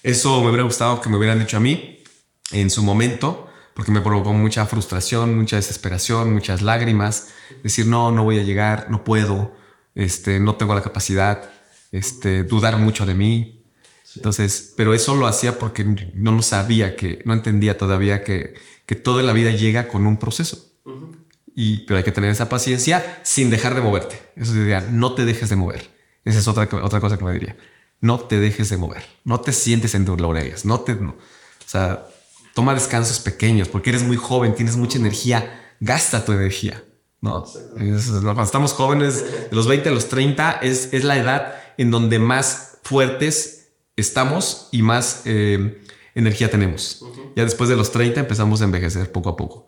Eso 0.03 0.41
me 0.41 0.49
hubiera 0.49 0.65
gustado 0.65 1.03
que 1.03 1.11
me 1.11 1.19
hubieran 1.19 1.39
dicho 1.39 1.59
a 1.59 1.61
mí 1.61 2.03
en 2.51 2.71
su 2.71 2.83
momento, 2.83 3.51
porque 3.75 3.91
me 3.91 4.01
provocó 4.01 4.33
mucha 4.33 4.67
frustración, 4.67 5.37
mucha 5.37 5.57
desesperación, 5.57 6.33
muchas 6.33 6.63
lágrimas. 6.63 7.29
Decir, 7.63 7.87
no, 7.87 8.13
no 8.13 8.25
voy 8.25 8.39
a 8.39 8.43
llegar, 8.43 8.87
no 8.89 9.05
puedo, 9.05 9.55
este, 9.95 10.39
no 10.41 10.55
tengo 10.55 10.75
la 10.75 10.83
capacidad, 10.83 11.51
este, 11.91 12.45
dudar 12.45 12.79
mucho 12.79 13.05
de 13.05 13.15
mí. 13.15 13.65
Sí. 14.05 14.21
Entonces, 14.21 14.73
pero 14.77 14.95
eso 14.95 15.17
lo 15.17 15.27
hacía 15.27 15.59
porque 15.59 15.85
no 16.15 16.33
lo 16.33 16.43
sabía, 16.43 16.95
que 16.95 17.21
no 17.25 17.33
entendía 17.33 17.77
todavía 17.77 18.23
que, 18.23 18.55
que 18.87 18.95
toda 18.95 19.23
la 19.23 19.33
vida 19.33 19.51
llega 19.51 19.89
con 19.89 20.07
un 20.07 20.19
proceso. 20.19 20.71
Uh 20.85 20.91
-huh. 20.91 21.17
y, 21.55 21.79
pero 21.87 21.97
hay 21.99 22.05
que 22.05 22.13
tener 22.13 22.31
esa 22.31 22.49
paciencia 22.49 23.21
sin 23.25 23.51
dejar 23.51 23.75
de 23.75 23.81
moverte. 23.81 24.21
Eso 24.37 24.53
diría, 24.53 24.83
no 24.91 25.15
te 25.15 25.25
dejes 25.25 25.49
de 25.49 25.57
mover. 25.57 25.91
Esa 26.25 26.39
es 26.39 26.49
otra, 26.49 26.69
otra 26.83 27.01
cosa 27.01 27.17
que 27.19 27.25
me 27.25 27.33
diría. 27.33 27.57
No 28.01 28.21
te 28.21 28.39
dejes 28.39 28.69
de 28.69 28.77
mover. 28.77 29.03
No 29.25 29.41
te 29.41 29.53
sientes 29.53 29.95
en 29.95 30.05
tus 30.05 30.21
laureles. 30.21 30.65
No 30.65 30.81
te, 30.81 30.95
no. 30.95 31.11
O 31.13 31.69
sea, 31.69 32.07
toma 32.55 32.75
descansos 32.75 33.21
pequeños 33.21 33.69
porque 33.69 33.91
eres 33.91 34.03
muy 34.03 34.17
joven, 34.17 34.55
tienes 34.55 34.77
mucha 34.77 34.99
energía. 34.99 35.61
Gasta 35.81 36.25
tu 36.25 36.33
energía. 36.33 36.83
No, 37.21 37.45
es, 37.45 38.11
cuando 38.23 38.43
estamos 38.43 38.73
jóvenes, 38.73 39.49
de 39.51 39.57
los 39.57 39.67
20 39.67 39.89
a 39.89 39.93
los 39.93 40.09
30, 40.09 40.61
es, 40.63 40.93
es 40.93 41.05
la 41.05 41.17
edad 41.17 41.55
en 41.79 41.91
donde 41.91 42.19
más 42.19 42.79
fuertes 42.83 43.73
estamos 43.97 44.69
y 44.73 44.83
más 44.83 45.23
eh, 45.25 45.83
energía 46.15 46.51
tenemos. 46.51 47.05
Ya 47.35 47.45
después 47.45 47.71
de 47.71 47.77
los 47.77 47.91
30 47.93 48.21
empezamos 48.21 48.61
a 48.61 48.65
envejecer 48.65 49.11
poco 49.11 49.31
a 49.31 49.37
poco. 49.37 49.67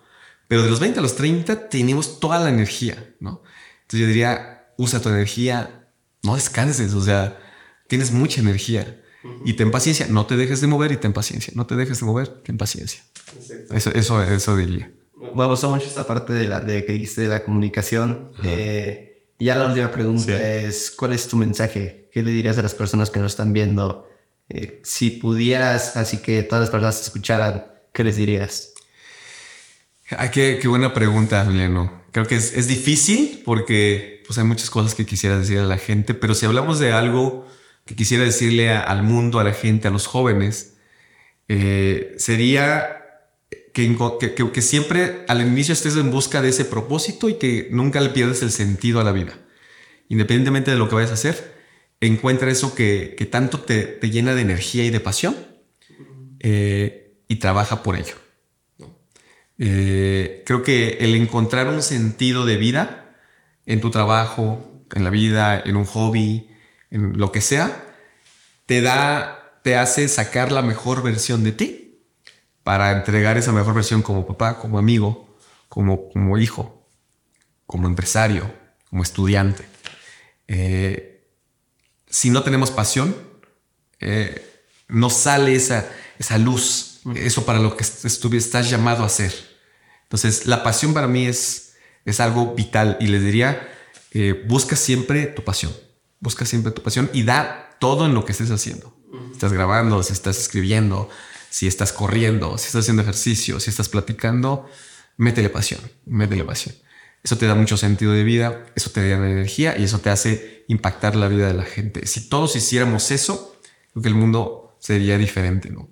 Pero 0.48 0.62
de 0.62 0.70
los 0.70 0.80
20 0.80 0.98
a 0.98 1.02
los 1.02 1.16
30 1.16 1.68
tenemos 1.68 2.20
toda 2.20 2.38
la 2.38 2.50
energía, 2.50 3.14
¿no? 3.20 3.42
Entonces 3.82 4.00
yo 4.00 4.06
diría, 4.06 4.68
usa 4.76 5.00
tu 5.00 5.08
energía, 5.08 5.88
no 6.22 6.34
descanses, 6.34 6.94
o 6.94 7.02
sea, 7.02 7.38
tienes 7.88 8.12
mucha 8.12 8.40
energía. 8.40 9.02
Y 9.44 9.54
ten 9.54 9.70
paciencia, 9.70 10.06
no 10.08 10.26
te 10.26 10.36
dejes 10.36 10.60
de 10.60 10.66
mover 10.66 10.92
y 10.92 10.96
ten 10.96 11.12
paciencia. 11.12 11.52
No 11.56 11.66
te 11.66 11.76
dejes 11.76 12.00
de 12.00 12.06
mover, 12.06 12.28
ten 12.28 12.58
paciencia. 12.58 13.02
Eso, 13.70 13.90
eso, 13.90 14.22
eso 14.22 14.56
diría. 14.56 14.90
Me 15.34 15.46
gustó 15.46 15.70
mucho 15.70 15.86
esta 15.86 16.06
parte 16.06 16.32
de, 16.32 16.48
la, 16.48 16.60
de 16.60 16.84
que 16.84 16.92
dijiste 16.92 17.22
de 17.22 17.28
la 17.28 17.44
comunicación. 17.44 18.32
Eh, 18.44 19.28
ya 19.38 19.54
la 19.56 19.66
última 19.66 19.90
pregunta 19.90 20.32
es, 20.58 20.90
¿cuál 20.90 21.12
es 21.12 21.28
tu 21.28 21.36
mensaje? 21.36 22.08
¿Qué 22.12 22.22
le 22.22 22.30
dirías 22.30 22.58
a 22.58 22.62
las 22.62 22.74
personas 22.74 23.10
que 23.10 23.20
nos 23.20 23.32
están 23.32 23.52
viendo? 23.52 24.08
Eh, 24.48 24.80
si 24.84 25.10
pudieras, 25.10 25.96
así 25.96 26.18
que 26.18 26.42
todas 26.42 26.62
las 26.62 26.70
personas 26.70 26.96
te 26.96 27.04
escucharan, 27.04 27.66
¿qué 27.92 28.04
les 28.04 28.16
dirías? 28.16 28.72
Ay, 30.10 30.30
qué, 30.30 30.58
qué 30.60 30.68
buena 30.68 30.94
pregunta, 30.94 31.44
Emiliano. 31.44 32.02
Creo 32.12 32.26
que 32.26 32.36
es, 32.36 32.54
es, 32.54 32.68
difícil 32.68 33.42
porque 33.44 34.22
pues, 34.26 34.38
hay 34.38 34.44
muchas 34.44 34.70
cosas 34.70 34.94
que 34.94 35.04
quisiera 35.04 35.38
decir 35.38 35.58
a 35.58 35.64
la 35.64 35.78
gente, 35.78 36.14
pero 36.14 36.34
si 36.34 36.46
hablamos 36.46 36.78
de 36.78 36.92
algo 36.92 37.46
que 37.86 37.94
quisiera 37.94 38.24
decirle 38.24 38.70
al 38.70 39.02
mundo, 39.02 39.38
a 39.38 39.44
la 39.44 39.54
gente, 39.54 39.88
a 39.88 39.90
los 39.90 40.06
jóvenes, 40.06 40.74
eh, 41.48 42.14
sería 42.18 42.96
que, 43.72 44.62
siempre 44.62 45.24
al 45.28 45.40
inicio 45.40 45.72
estés 45.72 45.96
en 45.96 46.10
busca 46.10 46.42
de 46.42 46.48
ese 46.48 46.64
propósito 46.64 47.28
y 47.28 47.34
que 47.34 47.68
nunca 47.70 48.00
le 48.00 48.10
pierdas 48.10 48.42
el 48.42 48.50
sentido 48.50 49.00
a 49.00 49.04
la 49.04 49.12
vida. 49.12 49.38
Independientemente 50.08 50.72
de 50.72 50.78
lo 50.78 50.88
que 50.88 50.96
vayas 50.96 51.12
a 51.12 51.14
hacer, 51.14 51.54
encuentra 52.00 52.50
eso 52.50 52.74
que, 52.74 53.14
que 53.16 53.24
tanto 53.24 53.60
te, 53.60 53.84
te, 53.84 54.10
llena 54.10 54.34
de 54.34 54.42
energía 54.42 54.84
y 54.84 54.90
de 54.90 55.00
pasión 55.00 55.36
eh, 56.40 57.20
y 57.28 57.36
trabaja 57.36 57.82
por 57.82 57.96
ello. 57.96 58.14
Eh, 59.58 60.42
creo 60.44 60.62
que 60.62 60.98
el 61.00 61.14
encontrar 61.14 61.68
un 61.68 61.82
sentido 61.82 62.44
de 62.44 62.56
vida 62.56 63.16
en 63.64 63.80
tu 63.80 63.90
trabajo, 63.90 64.84
en 64.94 65.04
la 65.04 65.10
vida, 65.10 65.60
en 65.64 65.76
un 65.76 65.84
hobby, 65.84 66.48
en 66.90 67.18
lo 67.18 67.32
que 67.32 67.40
sea, 67.40 67.84
te 68.66 68.80
da, 68.80 69.60
te 69.62 69.76
hace 69.76 70.08
sacar 70.08 70.52
la 70.52 70.62
mejor 70.62 71.02
versión 71.02 71.44
de 71.44 71.52
ti 71.52 72.02
para 72.62 72.92
entregar 72.92 73.36
esa 73.38 73.52
mejor 73.52 73.74
versión 73.74 74.02
como 74.02 74.26
papá, 74.26 74.58
como 74.58 74.78
amigo, 74.78 75.36
como, 75.68 76.08
como 76.10 76.38
hijo, 76.38 76.88
como 77.66 77.86
empresario, 77.86 78.52
como 78.90 79.02
estudiante. 79.02 79.64
Eh, 80.48 81.24
si 82.08 82.30
no 82.30 82.42
tenemos 82.42 82.70
pasión, 82.70 83.14
eh, 84.00 84.50
no 84.88 85.10
sale 85.10 85.54
esa, 85.54 85.88
esa 86.18 86.38
luz, 86.38 87.00
eso 87.14 87.44
para 87.44 87.58
lo 87.58 87.76
que 87.76 87.84
estás 87.84 88.70
llamado 88.70 89.02
a 89.02 89.06
hacer. 89.06 89.32
Entonces, 90.04 90.46
la 90.46 90.62
pasión 90.62 90.94
para 90.94 91.08
mí 91.08 91.26
es, 91.26 91.74
es 92.04 92.20
algo 92.20 92.54
vital 92.54 92.96
y 93.00 93.08
les 93.08 93.22
diría, 93.22 93.68
eh, 94.12 94.44
busca 94.46 94.76
siempre 94.76 95.26
tu 95.26 95.42
pasión, 95.42 95.72
busca 96.26 96.44
siempre 96.44 96.72
tu 96.72 96.82
pasión 96.82 97.08
y 97.12 97.22
da 97.22 97.76
todo 97.78 98.04
en 98.04 98.12
lo 98.12 98.24
que 98.24 98.32
estés 98.32 98.50
haciendo. 98.50 98.92
Si 99.28 99.34
estás 99.34 99.52
grabando, 99.52 100.02
si 100.02 100.12
estás 100.12 100.36
escribiendo, 100.40 101.08
si 101.50 101.68
estás 101.68 101.92
corriendo, 101.92 102.58
si 102.58 102.66
estás 102.66 102.80
haciendo 102.80 103.02
ejercicio, 103.02 103.60
si 103.60 103.70
estás 103.70 103.88
platicando, 103.88 104.68
métele 105.18 105.50
pasión, 105.50 105.80
métele 106.04 106.42
pasión. 106.42 106.74
Eso 107.22 107.38
te 107.38 107.46
da 107.46 107.54
mucho 107.54 107.76
sentido 107.76 108.10
de 108.10 108.24
vida, 108.24 108.66
eso 108.74 108.90
te 108.90 109.08
da 109.08 109.14
energía 109.16 109.78
y 109.78 109.84
eso 109.84 110.00
te 110.00 110.10
hace 110.10 110.64
impactar 110.66 111.14
la 111.14 111.28
vida 111.28 111.46
de 111.46 111.54
la 111.54 111.64
gente. 111.64 112.08
Si 112.08 112.28
todos 112.28 112.56
hiciéramos 112.56 113.12
eso, 113.12 113.56
creo 113.92 114.02
que 114.02 114.08
el 114.08 114.16
mundo 114.16 114.76
sería 114.80 115.16
diferente, 115.18 115.70
¿no? 115.70 115.88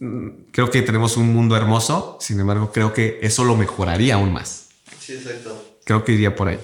Mm, 0.00 0.50
creo 0.52 0.70
que 0.70 0.80
tenemos 0.80 1.18
un 1.18 1.34
mundo 1.34 1.54
hermoso, 1.54 2.16
sin 2.18 2.40
embargo, 2.40 2.72
creo 2.72 2.94
que 2.94 3.18
eso 3.20 3.44
lo 3.44 3.56
mejoraría 3.56 4.14
aún 4.14 4.32
más. 4.32 4.70
Sí, 4.98 5.12
exacto. 5.12 5.76
Creo 5.84 6.02
que 6.02 6.12
iría 6.12 6.34
por 6.34 6.48
ahí. 6.48 6.60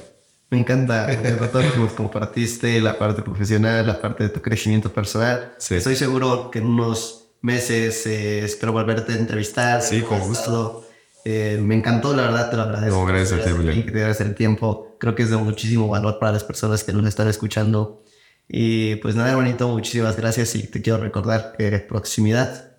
Me 0.50 0.60
encanta 0.60 1.08
todo 1.50 1.62
lo 1.62 1.72
que 1.72 1.94
compartiste, 1.94 2.80
la 2.80 2.96
parte 2.96 3.22
profesional, 3.22 3.86
la 3.86 4.00
parte 4.00 4.24
de 4.24 4.30
tu 4.30 4.40
crecimiento 4.40 4.92
personal. 4.92 5.54
Estoy 5.58 5.96
seguro 5.96 6.50
que 6.50 6.60
en 6.60 6.66
unos 6.66 7.30
meses 7.42 8.06
eh, 8.06 8.44
espero 8.44 8.72
volverte 8.72 9.12
a 9.12 9.16
entrevistar. 9.16 9.82
Sí, 9.82 10.02
con 10.02 10.20
gusto. 10.20 10.86
Eh, 11.24 11.58
me 11.60 11.74
encantó, 11.74 12.14
la 12.14 12.22
verdad, 12.22 12.50
te 12.50 12.56
lo 12.56 12.62
agradezco. 12.62 12.96
No, 12.96 13.06
gracias 13.06 13.40
a 13.40 13.44
ti, 13.44 13.82
Que 13.82 13.90
te 13.90 14.22
el 14.22 14.34
tiempo. 14.36 14.96
Creo 15.00 15.16
que 15.16 15.24
es 15.24 15.30
de 15.30 15.36
muchísimo 15.36 15.88
valor 15.88 16.20
para 16.20 16.32
las 16.32 16.44
personas 16.44 16.84
que 16.84 16.92
nos 16.92 17.04
están 17.06 17.26
escuchando. 17.26 18.04
Y 18.48 18.96
pues 18.96 19.16
nada, 19.16 19.34
bonito, 19.34 19.68
muchísimas 19.68 20.16
gracias 20.16 20.54
y 20.54 20.68
te 20.68 20.80
quiero 20.80 21.00
recordar 21.00 21.54
que 21.58 21.78
proximidad 21.80 22.76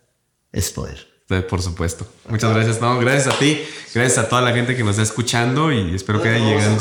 es 0.54 0.72
poder. 0.72 1.17
Por 1.50 1.62
supuesto. 1.62 2.08
Muchas 2.30 2.54
gracias. 2.54 2.82
No, 2.82 2.98
gracias 3.00 3.34
a 3.34 3.38
ti. 3.38 3.60
Gracias 3.94 4.18
a 4.18 4.30
toda 4.30 4.42
la 4.42 4.54
gente 4.54 4.76
que 4.76 4.84
nos 4.84 4.92
está 4.92 5.04
escuchando 5.04 5.72
y 5.72 5.94
espero 5.94 6.22
que 6.22 6.30
haya 6.30 6.46
llegado. 6.46 6.78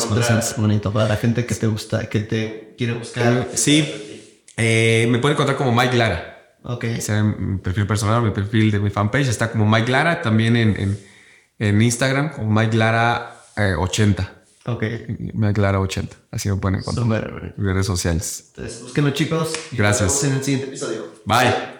bonito 0.57 0.93
para 0.93 1.09
la 1.09 1.17
gente 1.17 1.45
que 1.47 1.55
te 1.55 1.67
gusta, 1.67 2.09
que 2.09 2.21
te 2.21 2.75
quiere 2.79 2.93
buscar. 2.93 3.49
Sí. 3.55 4.43
Eh, 4.57 5.07
me 5.11 5.19
pueden 5.19 5.35
encontrar 5.35 5.57
como 5.57 5.73
Mike 5.73 5.97
Lara. 5.97 6.57
Ok. 6.63 6.85
Ese 6.85 7.23
mi 7.23 7.59
perfil 7.59 7.87
personal, 7.87 8.23
mi 8.23 8.31
perfil 8.31 8.71
de 8.71 8.79
mi 8.79 8.91
fanpage 8.91 9.29
está 9.29 9.51
como 9.51 9.67
Mike 9.67 9.91
Lara. 9.91 10.23
También 10.23 10.57
en 10.57 10.99
en 11.59 11.81
Instagram 11.81 12.33
como 12.33 12.51
Mike 12.51 12.77
Lara 12.77 13.45
80. 13.79 14.23
Eh, 14.23 14.71
ok. 14.71 14.83
Mike 15.35 15.61
Lara 15.61 15.81
80. 15.81 16.17
Así 16.31 16.49
me 16.51 16.57
pueden 16.57 16.81
encontrar. 16.81 17.55
En 17.57 17.65
redes 17.65 17.87
sociales. 17.87 18.53
Entonces, 18.57 18.83
búsquenlo 18.83 19.11
chicos. 19.11 19.53
Gracias. 19.73 20.25
en 20.25 20.35
el 20.35 20.45
siguiente 20.45 20.69
episodio. 20.69 21.07
Bye. 21.25 21.76